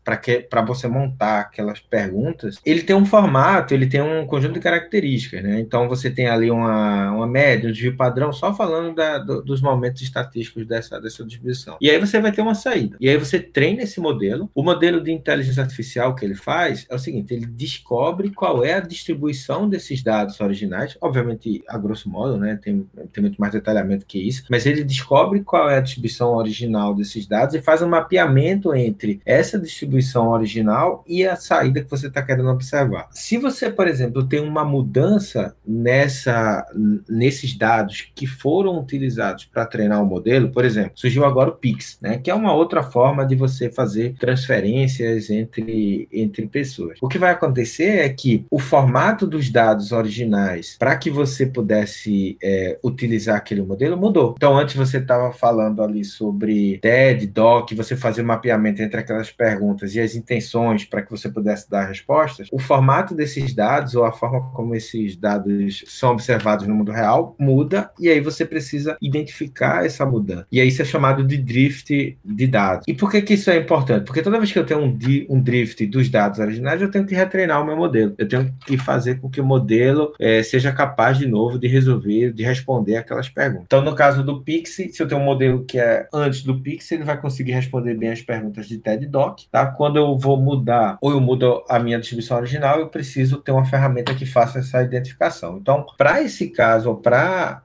você 0.66 0.88
montar 0.88 1.42
aquelas 1.42 1.80
perguntas, 1.80 2.60
ele 2.66 2.84
tem 2.84 2.96
um 2.96 3.06
formato, 3.06 3.74
ele 3.74 3.88
tem 3.88 4.02
um 4.02 4.26
conjunto 4.26 4.54
de 4.54 4.60
características, 4.60 5.44
né? 5.44 5.60
Então, 5.60 5.88
você 5.88 6.10
tem 6.10 6.28
ali 6.28 6.52
uma, 6.52 7.12
uma 7.12 7.28
média, 7.28 7.70
um 7.70 7.72
desvio 7.72 7.96
padrão, 7.96 8.32
só 8.32 8.54
falando 8.54 8.96
da, 8.96 9.18
do, 9.18 9.42
dos 9.42 9.62
momentos 9.62 10.02
estatísticos 10.02 10.66
dessa, 10.66 11.00
dessa 11.00 11.24
distribuição. 11.24 11.78
E 11.82 11.90
aí 11.90 12.00
você 12.00 12.20
vai 12.20 12.32
ter 12.32 12.42
uma 12.42 12.56
saída. 12.56 12.98
E 13.00 13.10
aí 13.10 13.18
você 13.18 13.40
treina 13.40 13.84
esse 13.84 14.00
modelo. 14.00 14.50
O 14.54 14.64
modelo 14.64 15.02
de 15.02 15.12
inteligência 15.12 15.64
artificial 15.64 16.16
que 16.16 16.26
ele 16.26 16.36
faz 16.36 16.86
é 16.90 16.96
o 16.96 17.00
seguinte, 17.00 17.34
ele 17.34 17.46
descobre 17.46 18.32
qual 18.32 18.64
é 18.64 18.74
a 18.74 18.80
distribuição 18.80 19.68
desses 19.68 20.04
dados 20.04 20.40
originais, 20.40 20.98
obviamente, 21.02 21.64
a 21.68 21.78
grosso 21.78 22.10
modo, 22.10 22.38
né? 22.38 22.60
Tem, 22.62 22.88
tem 23.12 23.22
muito 23.22 23.40
mais 23.40 23.54
detalhamento 23.54 24.06
que 24.06 24.20
isso, 24.20 24.44
mas 24.50 24.66
ele 24.66 24.84
descobre 24.84 25.42
qual 25.42 25.70
é 25.70 25.78
a 25.78 25.82
distribuição 25.82 26.36
original 26.36 26.94
desses 26.94 27.26
dados 27.26 27.56
e 27.56 27.62
faz 27.62 27.82
um 27.82 27.88
mapeamento 27.88 28.74
entre 28.74 29.20
essa 29.26 29.60
distribuição 29.60 29.95
original 30.30 31.04
e 31.08 31.26
a 31.26 31.36
saída 31.36 31.82
que 31.82 31.90
você 31.90 32.08
está 32.08 32.22
querendo 32.22 32.50
observar. 32.50 33.08
Se 33.12 33.38
você, 33.38 33.70
por 33.70 33.88
exemplo, 33.88 34.28
tem 34.28 34.40
uma 34.40 34.66
mudança 34.66 35.56
nessa, 35.66 36.66
nesses 37.08 37.58
dados 37.58 38.12
que 38.16 38.26
foram 38.26 38.80
utilizados 38.80 39.46
para 39.46 39.66
treinar 39.66 40.02
o 40.02 40.06
modelo, 40.06 40.50
por 40.50 40.66
exemplo, 40.66 40.92
surgiu 40.96 41.26
agora 41.26 41.50
o 41.50 41.56
Pix, 41.56 41.98
né? 42.02 42.18
Que 42.18 42.32
é 42.32 42.36
uma 42.36 42.54
outra 42.54 42.84
forma 42.84 43.26
de 43.26 43.36
você 43.36 43.70
fazer 43.70 44.16
transferências 44.20 45.30
entre, 45.30 46.08
entre 46.12 46.48
pessoas. 46.48 46.98
O 47.02 47.08
que 47.08 47.18
vai 47.18 47.32
acontecer 47.32 48.00
é 48.00 48.10
que 48.10 48.46
o 48.50 48.60
formato 48.60 49.28
dos 49.28 49.50
dados 49.50 49.92
originais 49.92 50.76
para 50.78 50.96
que 50.96 51.10
você 51.10 51.46
pudesse 51.46 52.38
é, 52.42 52.80
utilizar 52.84 53.38
aquele 53.38 53.62
modelo 53.62 53.98
mudou. 53.98 54.34
Então, 54.38 54.58
antes 54.58 54.76
você 54.76 54.98
estava 54.98 55.32
falando 55.32 55.82
ali 55.82 56.04
sobre 56.04 56.80
TED, 56.80 57.28
DOC, 57.28 57.76
você 57.76 57.96
fazer 57.96 58.24
mapeamento 58.24 58.82
entre 58.82 59.00
aquelas 59.00 59.32
perguntas 59.32 59.85
e 59.94 60.00
as 60.00 60.16
intenções 60.16 60.86
para 60.86 61.02
que 61.02 61.12
você 61.12 61.30
pudesse 61.30 61.70
dar 61.70 61.86
respostas. 61.86 62.48
O 62.52 62.60
formato 62.60 63.14
desses 63.14 63.54
dados 63.54 63.96
ou 63.96 64.06
a 64.06 64.12
forma 64.12 64.42
como 64.52 64.74
esses 64.74 65.16
dados 65.16 65.84
são 65.88 66.12
observados 66.12 66.66
no 66.66 66.74
mundo 66.74 66.92
real 66.92 67.36
muda 67.38 67.92
e 68.00 68.10
aí 68.10 68.22
você 68.22 68.46
precisa 68.46 68.98
identificar 69.02 69.86
essa 69.86 70.06
mudança. 70.06 70.48
E 70.52 70.60
aí 70.60 70.68
isso 70.68 70.82
é 70.82 70.86
chamado 70.86 71.24
de 71.24 71.38
drift 71.38 72.18
de 72.24 72.48
dados. 72.48 72.86
E 72.88 72.94
por 72.94 73.12
que, 73.12 73.22
que 73.22 73.34
isso 73.34 73.50
é 73.50 73.58
importante? 73.58 74.06
Porque 74.06 74.22
toda 74.22 74.40
vez 74.40 74.52
que 74.52 74.58
eu 74.58 74.66
tenho 74.66 74.82
um, 74.82 74.98
um 75.30 75.42
drift 75.42 75.86
dos 75.86 76.10
dados 76.10 76.40
originais, 76.40 76.82
eu 76.82 76.90
tenho 76.90 77.06
que 77.06 77.14
retreinar 77.14 77.62
o 77.62 77.66
meu 77.66 77.76
modelo. 77.76 78.16
Eu 78.18 78.28
tenho 78.28 78.54
e 78.70 78.78
fazer 78.78 79.20
com 79.20 79.30
que 79.30 79.42
o 79.42 79.46
modelo 79.46 80.14
é, 80.20 80.42
seja 80.44 80.72
capaz 80.72 81.18
de 81.18 81.28
novo 81.28 81.60
de 81.60 81.68
resolver, 81.68 82.32
de 82.32 82.44
responder 82.44 82.98
aquelas 82.98 83.30
perguntas. 83.30 83.66
Então, 83.66 83.82
no 83.82 83.96
caso 83.96 84.24
do 84.24 84.42
Pixie, 84.42 84.92
se 84.92 85.02
eu 85.02 85.08
tenho 85.08 85.22
um 85.22 85.26
modelo 85.26 85.64
que 85.66 85.80
é 85.80 86.08
antes 86.14 86.44
do 86.44 86.60
Pixie, 86.60 86.96
ele 86.96 87.04
vai 87.04 87.20
conseguir 87.20 87.52
responder 87.52 87.96
bem 87.96 88.12
as 88.12 88.22
perguntas 88.22 88.68
de 88.68 88.78
TED 88.78 89.06
Doc, 89.08 89.42
tá? 89.52 89.66
Quando 89.78 89.98
eu 89.98 90.18
vou 90.18 90.38
mudar 90.38 90.98
ou 91.02 91.12
eu 91.12 91.20
mudo 91.20 91.64
a 91.70 91.80
minha 91.80 92.00
distribuição 92.00 92.38
original, 92.38 92.80
eu 92.80 92.88
preciso 92.88 93.38
ter 93.38 93.52
uma 93.52 93.66
ferramenta 93.66 94.14
que 94.14 94.26
faça 94.26 94.60
essa 94.60 94.82
identificação. 94.82 95.58
Então, 95.58 95.86
para 95.98 96.22
esse 96.22 96.50
caso, 96.50 96.96
para 96.96 97.62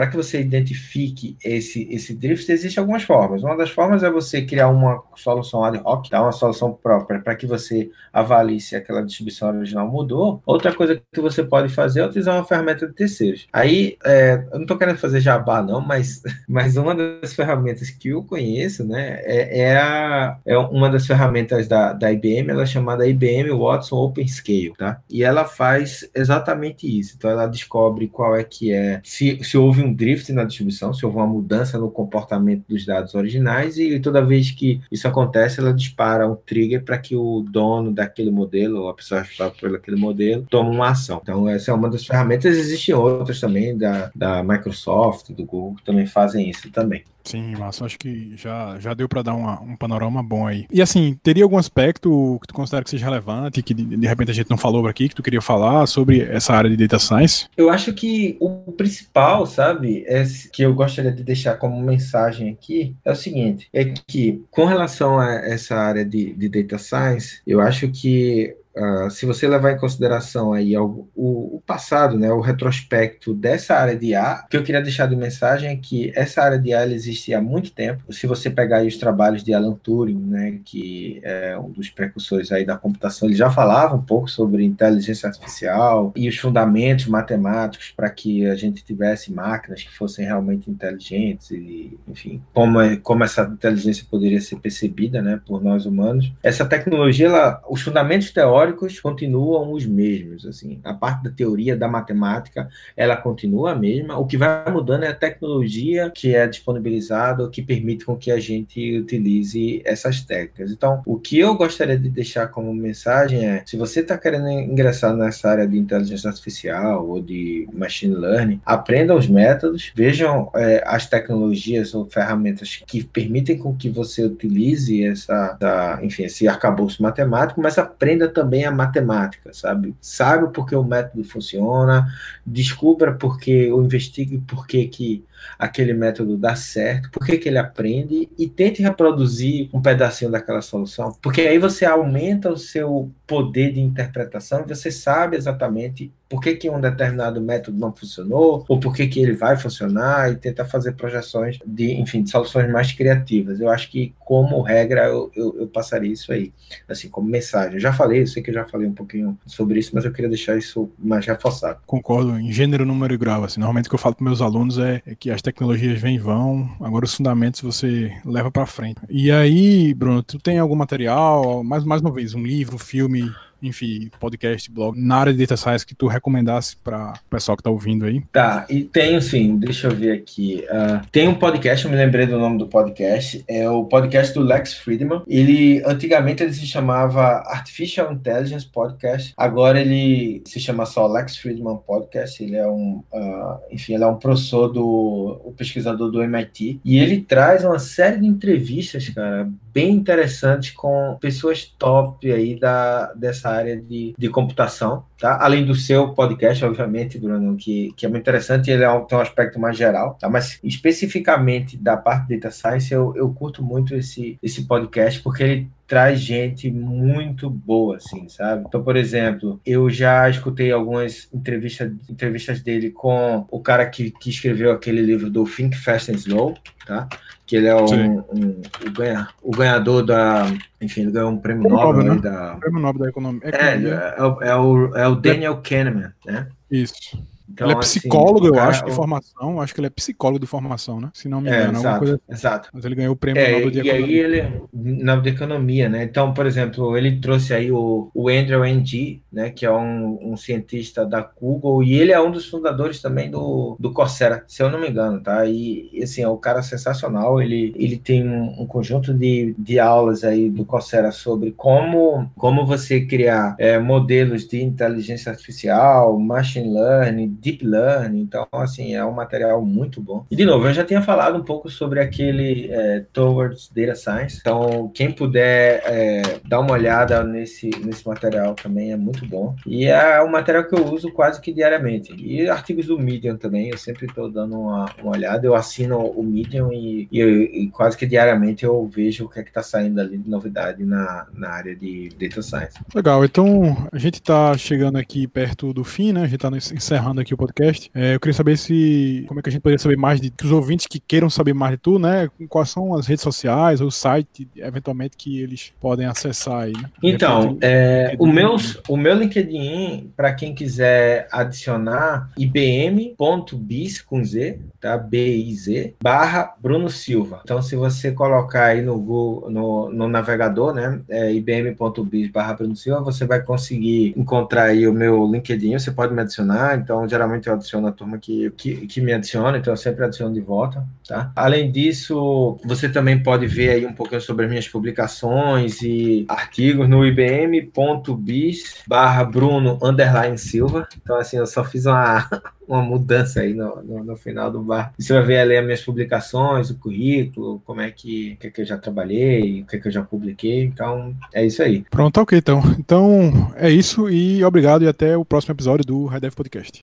para 0.00 0.06
que 0.06 0.16
você 0.16 0.40
identifique 0.40 1.36
esse, 1.44 1.86
esse 1.90 2.14
drift, 2.14 2.50
existem 2.50 2.80
algumas 2.80 3.02
formas. 3.02 3.42
Uma 3.42 3.56
das 3.56 3.70
formas 3.70 4.02
é 4.02 4.10
você 4.10 4.42
criar 4.42 4.68
uma 4.68 5.02
solução 5.14 5.62
ad 5.64 5.78
hoc, 5.84 6.08
tá? 6.08 6.22
uma 6.22 6.32
solução 6.32 6.72
própria, 6.72 7.20
para 7.20 7.34
que 7.34 7.46
você 7.46 7.90
avalie 8.12 8.60
se 8.60 8.74
aquela 8.74 9.04
distribuição 9.04 9.48
original 9.48 9.88
mudou. 9.88 10.42
Outra 10.46 10.72
coisa 10.72 11.02
que 11.12 11.20
você 11.20 11.42
pode 11.42 11.68
fazer 11.68 12.00
é 12.00 12.06
utilizar 12.06 12.36
uma 12.36 12.44
ferramenta 12.44 12.86
de 12.86 12.94
terceiros. 12.94 13.46
Aí, 13.52 13.96
é, 14.04 14.42
eu 14.50 14.54
não 14.54 14.62
estou 14.62 14.78
querendo 14.78 14.96
fazer 14.96 15.20
jabá, 15.20 15.60
não, 15.62 15.80
mas, 15.80 16.22
mas 16.48 16.76
uma 16.76 16.94
das 16.94 17.34
ferramentas 17.34 17.90
que 17.90 18.08
eu 18.08 18.24
conheço, 18.24 18.84
né, 18.84 19.20
é, 19.24 19.60
é, 19.60 19.76
a, 19.76 20.38
é 20.46 20.56
uma 20.56 20.88
das 20.88 21.06
ferramentas 21.06 21.68
da, 21.68 21.92
da 21.92 22.10
IBM, 22.10 22.50
ela 22.50 22.62
é 22.62 22.66
chamada 22.66 23.06
IBM 23.06 23.50
Watson 23.50 23.96
OpenScale, 23.96 24.72
tá? 24.78 25.00
E 25.10 25.22
ela 25.22 25.44
faz 25.44 26.08
exatamente 26.14 26.86
isso. 26.86 27.14
Então, 27.18 27.30
ela 27.30 27.46
descobre 27.46 28.08
qual 28.08 28.34
é 28.34 28.42
que 28.42 28.72
é, 28.72 29.00
se 29.04 29.38
se, 29.42 29.58
houve 29.58 29.82
um 29.82 29.89
drift 29.92 30.32
na 30.32 30.44
distribuição, 30.44 30.92
se 30.92 31.04
houve 31.04 31.18
uma 31.18 31.26
mudança 31.26 31.78
no 31.78 31.90
comportamento 31.90 32.64
dos 32.68 32.84
dados 32.84 33.14
originais, 33.14 33.78
e 33.78 33.98
toda 34.00 34.24
vez 34.24 34.50
que 34.50 34.80
isso 34.90 35.06
acontece, 35.06 35.60
ela 35.60 35.72
dispara 35.72 36.28
um 36.28 36.34
trigger 36.34 36.84
para 36.84 36.98
que 36.98 37.16
o 37.16 37.44
dono 37.48 37.92
daquele 37.92 38.30
modelo, 38.30 38.82
ou 38.82 38.88
a 38.88 38.94
pessoa 38.94 39.20
responsável 39.20 39.54
por 39.58 39.74
aquele 39.74 39.96
modelo, 39.96 40.46
tome 40.48 40.74
uma 40.74 40.90
ação. 40.90 41.20
Então, 41.22 41.48
essa 41.48 41.70
é 41.70 41.74
uma 41.74 41.88
das 41.88 42.06
ferramentas. 42.06 42.56
Existem 42.56 42.94
outras 42.94 43.40
também, 43.40 43.76
da, 43.76 44.10
da 44.14 44.42
Microsoft, 44.42 45.30
do 45.30 45.44
Google, 45.44 45.76
que 45.76 45.84
também 45.84 46.06
fazem 46.06 46.48
isso 46.48 46.70
também. 46.70 47.04
Sim, 47.30 47.54
Márcio, 47.56 47.86
acho 47.86 47.96
que 47.96 48.32
já, 48.36 48.76
já 48.80 48.92
deu 48.92 49.08
para 49.08 49.22
dar 49.22 49.34
uma, 49.34 49.60
um 49.62 49.76
panorama 49.76 50.20
bom 50.20 50.48
aí. 50.48 50.66
E 50.68 50.82
assim, 50.82 51.16
teria 51.22 51.44
algum 51.44 51.58
aspecto 51.58 52.38
que 52.40 52.48
tu 52.48 52.54
considera 52.54 52.82
que 52.82 52.90
seja 52.90 53.04
relevante, 53.04 53.62
que 53.62 53.72
de, 53.72 53.84
de 53.84 54.06
repente 54.06 54.32
a 54.32 54.34
gente 54.34 54.50
não 54.50 54.58
falou 54.58 54.88
aqui, 54.88 55.08
que 55.08 55.14
tu 55.14 55.22
queria 55.22 55.40
falar 55.40 55.86
sobre 55.86 56.22
essa 56.22 56.54
área 56.54 56.68
de 56.68 56.76
data 56.76 56.98
science? 56.98 57.46
Eu 57.56 57.70
acho 57.70 57.92
que 57.92 58.36
o 58.40 58.72
principal, 58.72 59.46
sabe, 59.46 60.04
é 60.08 60.24
que 60.52 60.62
eu 60.62 60.74
gostaria 60.74 61.12
de 61.12 61.22
deixar 61.22 61.54
como 61.54 61.80
mensagem 61.80 62.50
aqui 62.50 62.96
é 63.04 63.12
o 63.12 63.16
seguinte: 63.16 63.68
é 63.72 63.84
que 63.84 64.42
com 64.50 64.64
relação 64.64 65.20
a 65.20 65.34
essa 65.34 65.76
área 65.76 66.04
de, 66.04 66.32
de 66.32 66.48
data 66.48 66.78
science, 66.78 67.40
eu 67.46 67.60
acho 67.60 67.88
que 67.90 68.56
Uh, 68.74 69.10
se 69.10 69.26
você 69.26 69.48
levar 69.48 69.72
em 69.72 69.78
consideração 69.78 70.52
aí 70.52 70.76
o, 70.76 71.08
o, 71.14 71.62
passado, 71.66 72.18
né, 72.18 72.30
o 72.30 72.40
retrospecto 72.40 73.34
dessa 73.34 73.74
área 73.74 73.96
de 73.96 74.14
A, 74.14 74.44
o 74.46 74.48
que 74.48 74.56
eu 74.56 74.62
queria 74.62 74.80
deixar 74.80 75.06
de 75.06 75.16
mensagem 75.16 75.70
é 75.70 75.76
que 75.76 76.12
essa 76.14 76.42
área 76.42 76.58
de 76.58 76.72
A 76.72 76.86
existe 76.86 77.34
há 77.34 77.40
muito 77.40 77.72
tempo. 77.72 78.12
Se 78.12 78.26
você 78.26 78.48
pegar 78.48 78.84
os 78.84 78.96
trabalhos 78.96 79.42
de 79.42 79.52
Alan 79.52 79.74
Turing, 79.74 80.20
né, 80.20 80.60
que 80.64 81.20
é 81.22 81.58
um 81.58 81.70
dos 81.70 81.90
precursores 81.90 82.52
aí 82.52 82.64
da 82.64 82.76
computação, 82.76 83.28
ele 83.28 83.36
já 83.36 83.50
falava 83.50 83.96
um 83.96 84.02
pouco 84.02 84.28
sobre 84.28 84.64
inteligência 84.64 85.28
artificial 85.28 86.12
e 86.14 86.28
os 86.28 86.36
fundamentos 86.36 87.06
matemáticos 87.06 87.92
para 87.96 88.08
que 88.08 88.46
a 88.46 88.54
gente 88.54 88.84
tivesse 88.84 89.32
máquinas 89.32 89.82
que 89.82 89.96
fossem 89.96 90.24
realmente 90.24 90.70
inteligentes 90.70 91.50
e, 91.50 91.98
enfim, 92.08 92.40
como, 92.54 92.80
é, 92.80 92.96
como 92.96 93.24
essa 93.24 93.42
inteligência 93.42 94.06
poderia 94.08 94.40
ser 94.40 94.56
percebida, 94.56 95.20
né, 95.20 95.40
por 95.44 95.62
nós 95.62 95.86
humanos. 95.86 96.32
Essa 96.42 96.64
tecnologia, 96.64 97.26
ela, 97.26 97.62
os 97.68 97.82
fundamentos 97.82 98.30
teóricos 98.30 98.59
teóricos 98.60 99.00
continuam 99.00 99.72
os 99.72 99.86
mesmos, 99.86 100.44
assim. 100.44 100.80
A 100.84 100.92
parte 100.92 101.24
da 101.24 101.30
teoria 101.30 101.76
da 101.76 101.88
matemática, 101.88 102.68
ela 102.96 103.16
continua 103.16 103.72
a 103.72 103.74
mesma. 103.74 104.18
O 104.18 104.26
que 104.26 104.36
vai 104.36 104.70
mudando 104.70 105.04
é 105.04 105.08
a 105.08 105.14
tecnologia 105.14 106.10
que 106.10 106.34
é 106.34 106.46
disponibilizada, 106.46 107.48
que 107.48 107.62
permite 107.62 108.04
com 108.04 108.16
que 108.16 108.30
a 108.30 108.38
gente 108.38 108.98
utilize 108.98 109.80
essas 109.84 110.20
técnicas. 110.20 110.70
Então, 110.70 111.02
o 111.06 111.18
que 111.18 111.38
eu 111.38 111.54
gostaria 111.54 111.98
de 111.98 112.08
deixar 112.08 112.48
como 112.48 112.72
mensagem 112.74 113.46
é: 113.46 113.62
se 113.64 113.76
você 113.76 114.00
está 114.00 114.18
querendo 114.18 114.48
ingressar 114.48 115.14
nessa 115.16 115.48
área 115.48 115.66
de 115.66 115.78
inteligência 115.78 116.28
artificial 116.28 117.08
ou 117.08 117.22
de 117.22 117.66
machine 117.72 118.14
learning, 118.14 118.60
aprenda 118.64 119.14
os 119.14 119.26
métodos, 119.26 119.90
vejam 119.94 120.50
é, 120.54 120.82
as 120.86 121.06
tecnologias 121.06 121.94
ou 121.94 122.08
ferramentas 122.08 122.82
que 122.86 123.02
permitem 123.04 123.58
com 123.58 123.74
que 123.74 123.88
você 123.88 124.24
utilize 124.24 125.02
essa, 125.04 125.98
enfim, 126.02 126.24
esse 126.24 126.46
arcabouço 126.46 127.02
matemático, 127.02 127.60
mas 127.60 127.78
aprenda 127.78 128.28
também 128.28 128.49
também 128.50 128.64
a 128.64 128.72
matemática, 128.72 129.52
sabe? 129.54 129.94
Saiba 130.00 130.48
por 130.48 130.66
que 130.66 130.74
o 130.74 130.82
método 130.82 131.22
funciona, 131.22 132.12
descubra 132.44 133.14
por 133.14 133.38
que, 133.38 133.70
ou 133.70 133.80
investigue 133.80 134.38
por 134.38 134.66
que, 134.66 134.88
que 134.88 135.24
aquele 135.58 135.92
método 135.92 136.36
dá 136.36 136.54
certo, 136.54 137.10
por 137.10 137.24
que, 137.24 137.38
que 137.38 137.48
ele 137.48 137.58
aprende 137.58 138.28
e 138.38 138.48
tente 138.48 138.82
reproduzir 138.82 139.68
um 139.72 139.80
pedacinho 139.80 140.30
daquela 140.30 140.62
solução, 140.62 141.16
porque 141.22 141.42
aí 141.42 141.58
você 141.58 141.84
aumenta 141.84 142.50
o 142.50 142.56
seu 142.56 143.10
poder 143.26 143.72
de 143.72 143.80
interpretação 143.80 144.64
você 144.66 144.90
sabe 144.90 145.36
exatamente 145.36 146.12
por 146.30 146.40
que, 146.40 146.54
que 146.54 146.70
um 146.70 146.80
determinado 146.80 147.40
método 147.40 147.76
não 147.76 147.92
funcionou, 147.92 148.64
ou 148.68 148.78
por 148.78 148.94
que, 148.94 149.08
que 149.08 149.20
ele 149.20 149.32
vai 149.32 149.56
funcionar, 149.56 150.30
e 150.30 150.36
tentar 150.36 150.64
fazer 150.64 150.92
projeções 150.92 151.58
de, 151.66 151.92
enfim, 151.94 152.22
de 152.22 152.30
soluções 152.30 152.70
mais 152.70 152.92
criativas. 152.92 153.60
Eu 153.60 153.68
acho 153.68 153.90
que, 153.90 154.14
como 154.20 154.62
regra, 154.62 155.06
eu, 155.06 155.28
eu, 155.34 155.56
eu 155.62 155.66
passaria 155.66 156.12
isso 156.12 156.32
aí, 156.32 156.52
assim, 156.88 157.08
como 157.08 157.28
mensagem. 157.28 157.74
Eu 157.74 157.80
já 157.80 157.92
falei, 157.92 158.22
eu 158.22 158.26
sei 158.28 158.44
que 158.44 158.50
eu 158.50 158.54
já 158.54 158.64
falei 158.64 158.86
um 158.86 158.94
pouquinho 158.94 159.36
sobre 159.44 159.80
isso, 159.80 159.90
mas 159.92 160.04
eu 160.04 160.12
queria 160.12 160.28
deixar 160.28 160.56
isso 160.56 160.88
mais 160.96 161.26
reforçado. 161.26 161.80
Concordo, 161.84 162.38
em 162.38 162.52
gênero, 162.52 162.86
número 162.86 163.12
e 163.12 163.18
grau. 163.18 163.42
Assim, 163.42 163.58
normalmente 163.58 163.86
o 163.86 163.88
que 163.88 163.96
eu 163.96 163.98
falo 163.98 164.14
para 164.14 164.24
meus 164.24 164.40
alunos 164.40 164.78
é, 164.78 165.02
é 165.04 165.16
que 165.16 165.29
as 165.32 165.42
tecnologias 165.42 166.00
vêm 166.00 166.16
e 166.16 166.18
vão, 166.18 166.70
agora 166.80 167.04
os 167.04 167.14
fundamentos 167.14 167.60
você 167.60 168.12
leva 168.24 168.50
para 168.50 168.66
frente. 168.66 169.00
E 169.08 169.30
aí, 169.30 169.94
Bruno, 169.94 170.22
tu 170.22 170.38
tem 170.38 170.58
algum 170.58 170.76
material, 170.76 171.62
mais, 171.62 171.84
mais 171.84 172.00
uma 172.00 172.12
vez, 172.12 172.34
um 172.34 172.42
livro, 172.42 172.78
filme, 172.78 173.30
enfim, 173.62 174.10
podcast, 174.18 174.70
blog, 174.70 174.98
na 174.98 175.16
área 175.16 175.32
de 175.32 175.38
data 175.38 175.56
science 175.56 175.86
que 175.86 175.94
tu 175.94 176.06
recomendasse 176.06 176.76
para 176.76 177.14
o 177.26 177.30
pessoal 177.30 177.56
que 177.56 177.60
está 177.60 177.70
ouvindo 177.70 178.04
aí? 178.04 178.22
Tá, 178.32 178.66
e 178.68 178.82
tenho 178.82 179.20
sim, 179.20 179.56
deixa 179.56 179.88
eu 179.88 179.94
ver 179.94 180.12
aqui. 180.12 180.64
Uh, 180.70 181.06
tem 181.10 181.28
um 181.28 181.34
podcast, 181.34 181.84
eu 181.84 181.90
me 181.90 181.96
lembrei 181.96 182.26
do 182.26 182.38
nome 182.38 182.58
do 182.58 182.66
podcast, 182.66 183.44
é 183.48 183.68
o 183.68 183.84
podcast 183.84 184.34
do 184.34 184.40
Lex 184.40 184.74
Friedman. 184.74 185.22
Ele, 185.26 185.82
antigamente, 185.84 186.42
ele 186.42 186.52
se 186.52 186.66
chamava 186.66 187.42
Artificial 187.46 188.12
Intelligence 188.12 188.66
Podcast, 188.66 189.32
agora 189.36 189.80
ele 189.80 190.42
se 190.46 190.60
chama 190.60 190.86
só 190.86 191.06
Lex 191.06 191.36
Friedman 191.36 191.78
Podcast. 191.86 192.42
Ele 192.42 192.56
é 192.56 192.66
um, 192.66 193.02
uh, 193.12 193.58
enfim, 193.70 193.94
ele 193.94 194.04
é 194.04 194.06
um 194.06 194.16
professor 194.16 194.68
do, 194.68 195.40
o 195.44 195.52
pesquisador 195.56 196.10
do 196.10 196.22
MIT, 196.22 196.80
e 196.84 196.98
ele 196.98 197.20
traz 197.20 197.64
uma 197.64 197.78
série 197.78 198.18
de 198.18 198.26
entrevistas, 198.26 199.08
cara, 199.08 199.48
bem 199.72 199.92
interessantes 199.92 200.70
com 200.70 201.16
pessoas 201.20 201.64
top 201.64 202.30
aí 202.30 202.58
da, 202.58 203.12
dessa 203.14 203.50
área 203.50 203.80
de, 203.80 204.14
de 204.16 204.28
computação, 204.28 205.04
tá? 205.18 205.38
Além 205.40 205.64
do 205.64 205.74
seu 205.74 206.10
podcast, 206.14 206.64
obviamente, 206.64 207.18
Bruno, 207.18 207.56
que, 207.56 207.92
que 207.96 208.06
é 208.06 208.08
muito 208.08 208.22
interessante, 208.22 208.70
ele 208.70 208.84
é 208.84 208.90
um, 208.90 209.04
tem 209.04 209.16
um 209.16 209.20
aspecto 209.20 209.58
mais 209.58 209.76
geral, 209.76 210.14
tá? 210.14 210.28
Mas 210.28 210.58
especificamente 210.62 211.76
da 211.76 211.96
parte 211.96 212.28
de 212.28 212.36
Data 212.36 212.50
Science, 212.50 212.92
eu, 212.92 213.14
eu 213.16 213.32
curto 213.32 213.62
muito 213.62 213.94
esse, 213.94 214.38
esse 214.42 214.64
podcast, 214.64 215.20
porque 215.22 215.42
ele 215.42 215.70
traz 215.90 216.20
gente 216.20 216.70
muito 216.70 217.50
boa, 217.50 217.96
assim, 217.96 218.28
sabe? 218.28 218.64
Então, 218.64 218.80
por 218.80 218.96
exemplo, 218.96 219.60
eu 219.66 219.90
já 219.90 220.30
escutei 220.30 220.70
algumas 220.70 221.28
entrevistas, 221.34 221.92
entrevistas 222.08 222.60
dele 222.60 222.90
com 222.90 223.44
o 223.50 223.60
cara 223.60 223.84
que, 223.86 224.12
que 224.12 224.30
escreveu 224.30 224.70
aquele 224.70 225.02
livro 225.02 225.28
do 225.28 225.44
Think 225.44 225.76
Fast 225.76 226.12
and 226.12 226.14
Slow, 226.14 226.54
tá? 226.86 227.08
Que 227.50 227.56
ele 227.56 227.66
é 227.66 227.74
um, 227.74 228.18
um, 228.32 228.62
o, 228.86 228.90
ganha, 228.92 229.28
o 229.42 229.50
ganhador 229.50 230.04
da. 230.04 230.46
Enfim, 230.80 231.00
ele 231.00 231.10
ganhou 231.10 231.32
um 231.32 231.36
prêmio 231.36 231.68
Nobel, 231.68 232.04
Nobel 232.04 232.14
né? 232.14 232.20
da. 232.20 232.56
Prêmio 232.60 232.80
Nobel 232.80 233.02
da 233.02 233.08
Economia. 233.08 233.40
É, 233.42 233.74
é, 233.74 234.50
é, 234.50 234.54
o, 234.54 234.96
é 234.96 235.08
o 235.08 235.16
Daniel 235.16 235.56
Kahneman, 235.56 236.12
né? 236.24 236.46
Isso. 236.70 237.18
Então, 237.52 237.66
ele 237.66 237.74
é 237.74 237.78
assim, 237.78 238.00
psicólogo, 238.00 238.46
assim, 238.46 238.56
eu 238.56 238.62
acho, 238.62 238.84
de 238.84 238.92
formação. 238.92 239.60
Acho 239.60 239.74
que 239.74 239.80
ele 239.80 239.86
é 239.88 239.90
psicólogo 239.90 240.38
de 240.38 240.46
formação, 240.46 241.00
né? 241.00 241.10
Se 241.12 241.28
não 241.28 241.40
me 241.40 241.50
é, 241.50 241.62
engano. 241.64 241.76
É, 241.76 241.80
exato, 241.80 241.98
coisa... 241.98 242.20
exato. 242.28 242.68
Mas 242.72 242.84
ele 242.84 242.94
ganhou 242.94 243.12
o 243.12 243.16
prêmio 243.16 243.42
é, 243.42 243.52
Nobel 243.52 243.70
de 243.70 243.80
Economia. 243.80 244.06
E 244.06 244.10
aí 244.10 244.18
ele, 244.18 244.62
Nobel 244.72 245.22
de 245.22 245.28
Economia, 245.30 245.88
né? 245.88 246.04
Então, 246.04 246.32
por 246.32 246.46
exemplo, 246.46 246.96
ele 246.96 247.20
trouxe 247.20 247.52
aí 247.52 247.72
o, 247.72 248.10
o 248.14 248.28
Andrew 248.28 248.64
Ng, 248.64 249.22
né? 249.32 249.50
Que 249.50 249.66
é 249.66 249.72
um, 249.72 250.32
um, 250.32 250.36
cientista 250.36 251.04
da 251.04 251.20
Google, 251.20 251.82
e 251.82 251.94
ele 251.94 252.12
é 252.12 252.20
um 252.20 252.30
dos 252.30 252.48
fundadores 252.48 253.02
também 253.02 253.30
do, 253.30 253.76
do 253.78 253.92
Coursera, 253.92 254.44
se 254.46 254.62
eu 254.62 254.70
não 254.70 254.80
me 254.80 254.88
engano, 254.88 255.20
tá? 255.20 255.44
E, 255.46 255.90
assim, 256.02 256.22
é 256.22 256.28
um 256.28 256.36
cara 256.36 256.62
sensacional. 256.62 257.42
Ele, 257.42 257.74
ele 257.76 257.96
tem 257.96 258.26
um, 258.26 258.62
um 258.62 258.66
conjunto 258.66 259.12
de, 259.12 259.54
de 259.58 259.78
aulas 259.78 260.24
aí 260.24 260.48
do 260.48 260.64
Coursera 260.64 261.10
sobre 261.10 261.52
como, 261.52 262.30
como 262.36 262.64
você 262.64 263.00
criar 263.00 263.54
é, 263.58 263.78
modelos 263.78 264.46
de 264.46 264.62
inteligência 264.62 265.30
artificial, 265.30 266.18
machine 266.18 266.72
learning, 266.72 267.36
deep 267.40 267.64
learning, 267.64 268.20
então, 268.20 268.46
assim, 268.52 268.94
é 268.94 269.04
um 269.04 269.12
material 269.12 269.64
muito 269.64 270.00
bom. 270.00 270.26
E, 270.30 270.36
de 270.36 270.44
novo, 270.44 270.66
eu 270.66 270.74
já 270.74 270.84
tinha 270.84 271.02
falado 271.02 271.38
um 271.38 271.44
pouco 271.44 271.68
sobre 271.68 272.00
aquele 272.00 272.68
é, 272.70 273.04
Towards 273.12 273.70
Data 273.74 273.94
Science, 273.94 274.38
então, 274.40 274.90
quem 274.94 275.10
puder 275.10 275.82
é, 275.84 276.22
dar 276.46 276.60
uma 276.60 276.72
olhada 276.72 277.22
nesse, 277.24 277.70
nesse 277.84 278.06
material 278.06 278.54
também 278.54 278.92
é 278.92 278.96
muito 278.96 279.26
bom. 279.26 279.54
E 279.66 279.86
é 279.86 280.22
um 280.22 280.30
material 280.30 280.64
que 280.64 280.74
eu 280.74 280.84
uso 280.92 281.10
quase 281.12 281.40
que 281.40 281.52
diariamente. 281.52 282.14
E 282.14 282.48
artigos 282.48 282.86
do 282.86 282.98
Medium 282.98 283.36
também, 283.36 283.68
eu 283.68 283.78
sempre 283.78 284.06
estou 284.06 284.30
dando 284.30 284.58
uma, 284.58 284.90
uma, 285.02 285.12
olhada, 285.12 285.46
eu 285.46 285.54
assino 285.54 285.98
o 285.98 286.22
Medium 286.22 286.72
e, 286.72 287.08
e, 287.10 287.20
e, 287.20 287.68
quase 287.70 287.96
que 287.96 288.06
diariamente 288.06 288.64
eu 288.64 288.86
vejo 288.86 289.24
o 289.24 289.28
que 289.28 289.40
é 289.40 289.42
que 289.42 289.50
está 289.50 289.62
saindo 289.62 290.00
ali 290.00 290.18
de 290.18 290.28
novidade 290.28 290.84
na, 290.84 291.26
na 291.32 291.50
área 291.50 291.74
de 291.74 292.08
Data 292.18 292.42
Science. 292.42 292.78
Legal, 292.94 293.24
então 293.24 293.88
a 293.92 293.98
gente 293.98 294.14
está 294.14 294.56
chegando 294.56 294.96
aqui 294.96 295.26
perto 295.26 295.72
do 295.72 295.84
fim, 295.84 296.12
né? 296.12 296.22
A 296.22 296.26
gente 296.26 296.44
está 296.44 296.74
encerrando 296.74 297.20
aqui 297.20 297.29
aqui 297.30 297.34
o 297.34 297.36
podcast. 297.36 297.90
É, 297.94 298.14
eu 298.14 298.20
queria 298.20 298.34
saber 298.34 298.56
se 298.56 299.24
como 299.28 299.40
é 299.40 299.42
que 299.42 299.48
a 299.48 299.52
gente 299.52 299.62
poderia 299.62 299.78
saber 299.78 299.96
mais 299.96 300.20
de 300.20 300.30
que 300.30 300.44
os 300.44 300.52
ouvintes 300.52 300.86
que 300.86 300.98
queiram 300.98 301.30
saber 301.30 301.52
mais 301.52 301.72
de 301.72 301.78
tu, 301.78 301.98
né? 301.98 302.28
Quais 302.48 302.70
são 302.70 302.94
as 302.94 303.06
redes 303.06 303.22
sociais 303.22 303.80
ou 303.80 303.88
o 303.88 303.92
site, 303.92 304.48
eventualmente, 304.56 305.16
que 305.16 305.40
eles 305.40 305.72
podem 305.80 306.06
acessar 306.06 306.62
aí, 306.62 306.72
né? 306.72 306.90
Então, 307.02 307.58
é, 307.60 308.16
o, 308.18 308.26
meu, 308.26 308.56
o 308.88 308.96
meu 308.96 309.14
LinkedIn, 309.14 310.12
para 310.16 310.32
quem 310.32 310.54
quiser 310.54 311.28
adicionar, 311.30 312.30
ibm.biz 312.36 314.02
com 314.02 314.24
Z, 314.24 314.58
tá? 314.80 314.96
B-I-Z, 314.96 315.94
barra 316.02 316.54
Bruno 316.60 316.88
Silva. 316.88 317.40
Então, 317.44 317.62
se 317.62 317.76
você 317.76 318.12
colocar 318.12 318.66
aí 318.66 318.82
no 318.82 318.98
Google, 318.98 319.50
no, 319.50 319.90
no 319.90 320.08
navegador, 320.08 320.74
né? 320.74 321.00
É, 321.08 321.32
ibm.biz 321.32 322.30
barra 322.30 322.54
Bruno 322.54 322.74
Silva, 322.74 323.00
você 323.00 323.24
vai 323.24 323.42
conseguir 323.42 324.14
encontrar 324.16 324.64
aí 324.64 324.86
o 324.86 324.92
meu 324.92 325.30
LinkedIn, 325.30 325.78
você 325.78 325.90
pode 325.90 326.12
me 326.12 326.22
adicionar. 326.22 326.76
Então, 326.76 327.06
geralmente 327.10 327.48
eu 327.48 327.54
adiciono 327.54 327.86
a 327.86 327.92
turma 327.92 328.18
que, 328.18 328.50
que, 328.52 328.86
que 328.86 329.00
me 329.00 329.12
adiciona, 329.12 329.58
então 329.58 329.72
eu 329.72 329.76
sempre 329.76 330.04
adiciono 330.04 330.32
de 330.32 330.40
volta, 330.40 330.86
tá? 331.06 331.32
Além 331.34 331.70
disso, 331.70 332.58
você 332.64 332.88
também 332.88 333.22
pode 333.22 333.46
ver 333.46 333.70
aí 333.70 333.86
um 333.86 333.92
pouquinho 333.92 334.20
sobre 334.20 334.44
as 334.44 334.50
minhas 334.50 334.68
publicações 334.68 335.82
e 335.82 336.24
artigos 336.28 336.88
no 336.88 337.04
ibm.bis 337.04 338.76
barra 338.86 339.24
Bruno 339.24 339.78
underline 339.82 340.38
Silva. 340.38 340.88
Então, 341.02 341.16
assim, 341.16 341.36
eu 341.36 341.46
só 341.46 341.64
fiz 341.64 341.86
uma, 341.86 342.28
uma 342.66 342.82
mudança 342.82 343.40
aí 343.40 343.52
no, 343.52 343.82
no, 343.82 344.04
no, 344.04 344.16
final 344.16 344.50
do 344.50 344.62
bar. 344.62 344.92
Você 344.98 345.12
vai 345.12 345.22
ver 345.22 345.38
ali 345.38 345.56
as 345.56 345.64
minhas 345.64 345.82
publicações, 345.82 346.70
o 346.70 346.78
currículo, 346.78 347.60
como 347.64 347.80
é 347.80 347.90
que, 347.90 348.36
que, 348.40 348.50
que 348.50 348.60
eu 348.60 348.64
já 348.64 348.78
trabalhei, 348.78 349.62
o 349.62 349.66
que, 349.66 349.78
que 349.78 349.88
eu 349.88 349.92
já 349.92 350.02
publiquei. 350.02 350.64
Então, 350.64 351.14
é 351.32 351.44
isso 351.44 351.62
aí. 351.62 351.84
Pronto, 351.90 352.20
ok, 352.20 352.38
então. 352.38 352.62
Então, 352.78 353.52
é 353.56 353.70
isso 353.70 354.08
e 354.08 354.44
obrigado 354.44 354.84
e 354.84 354.88
até 354.88 355.16
o 355.16 355.24
próximo 355.24 355.52
episódio 355.52 355.84
do 355.84 356.06
Red 356.06 356.20
Dev 356.20 356.34
Podcast. 356.34 356.78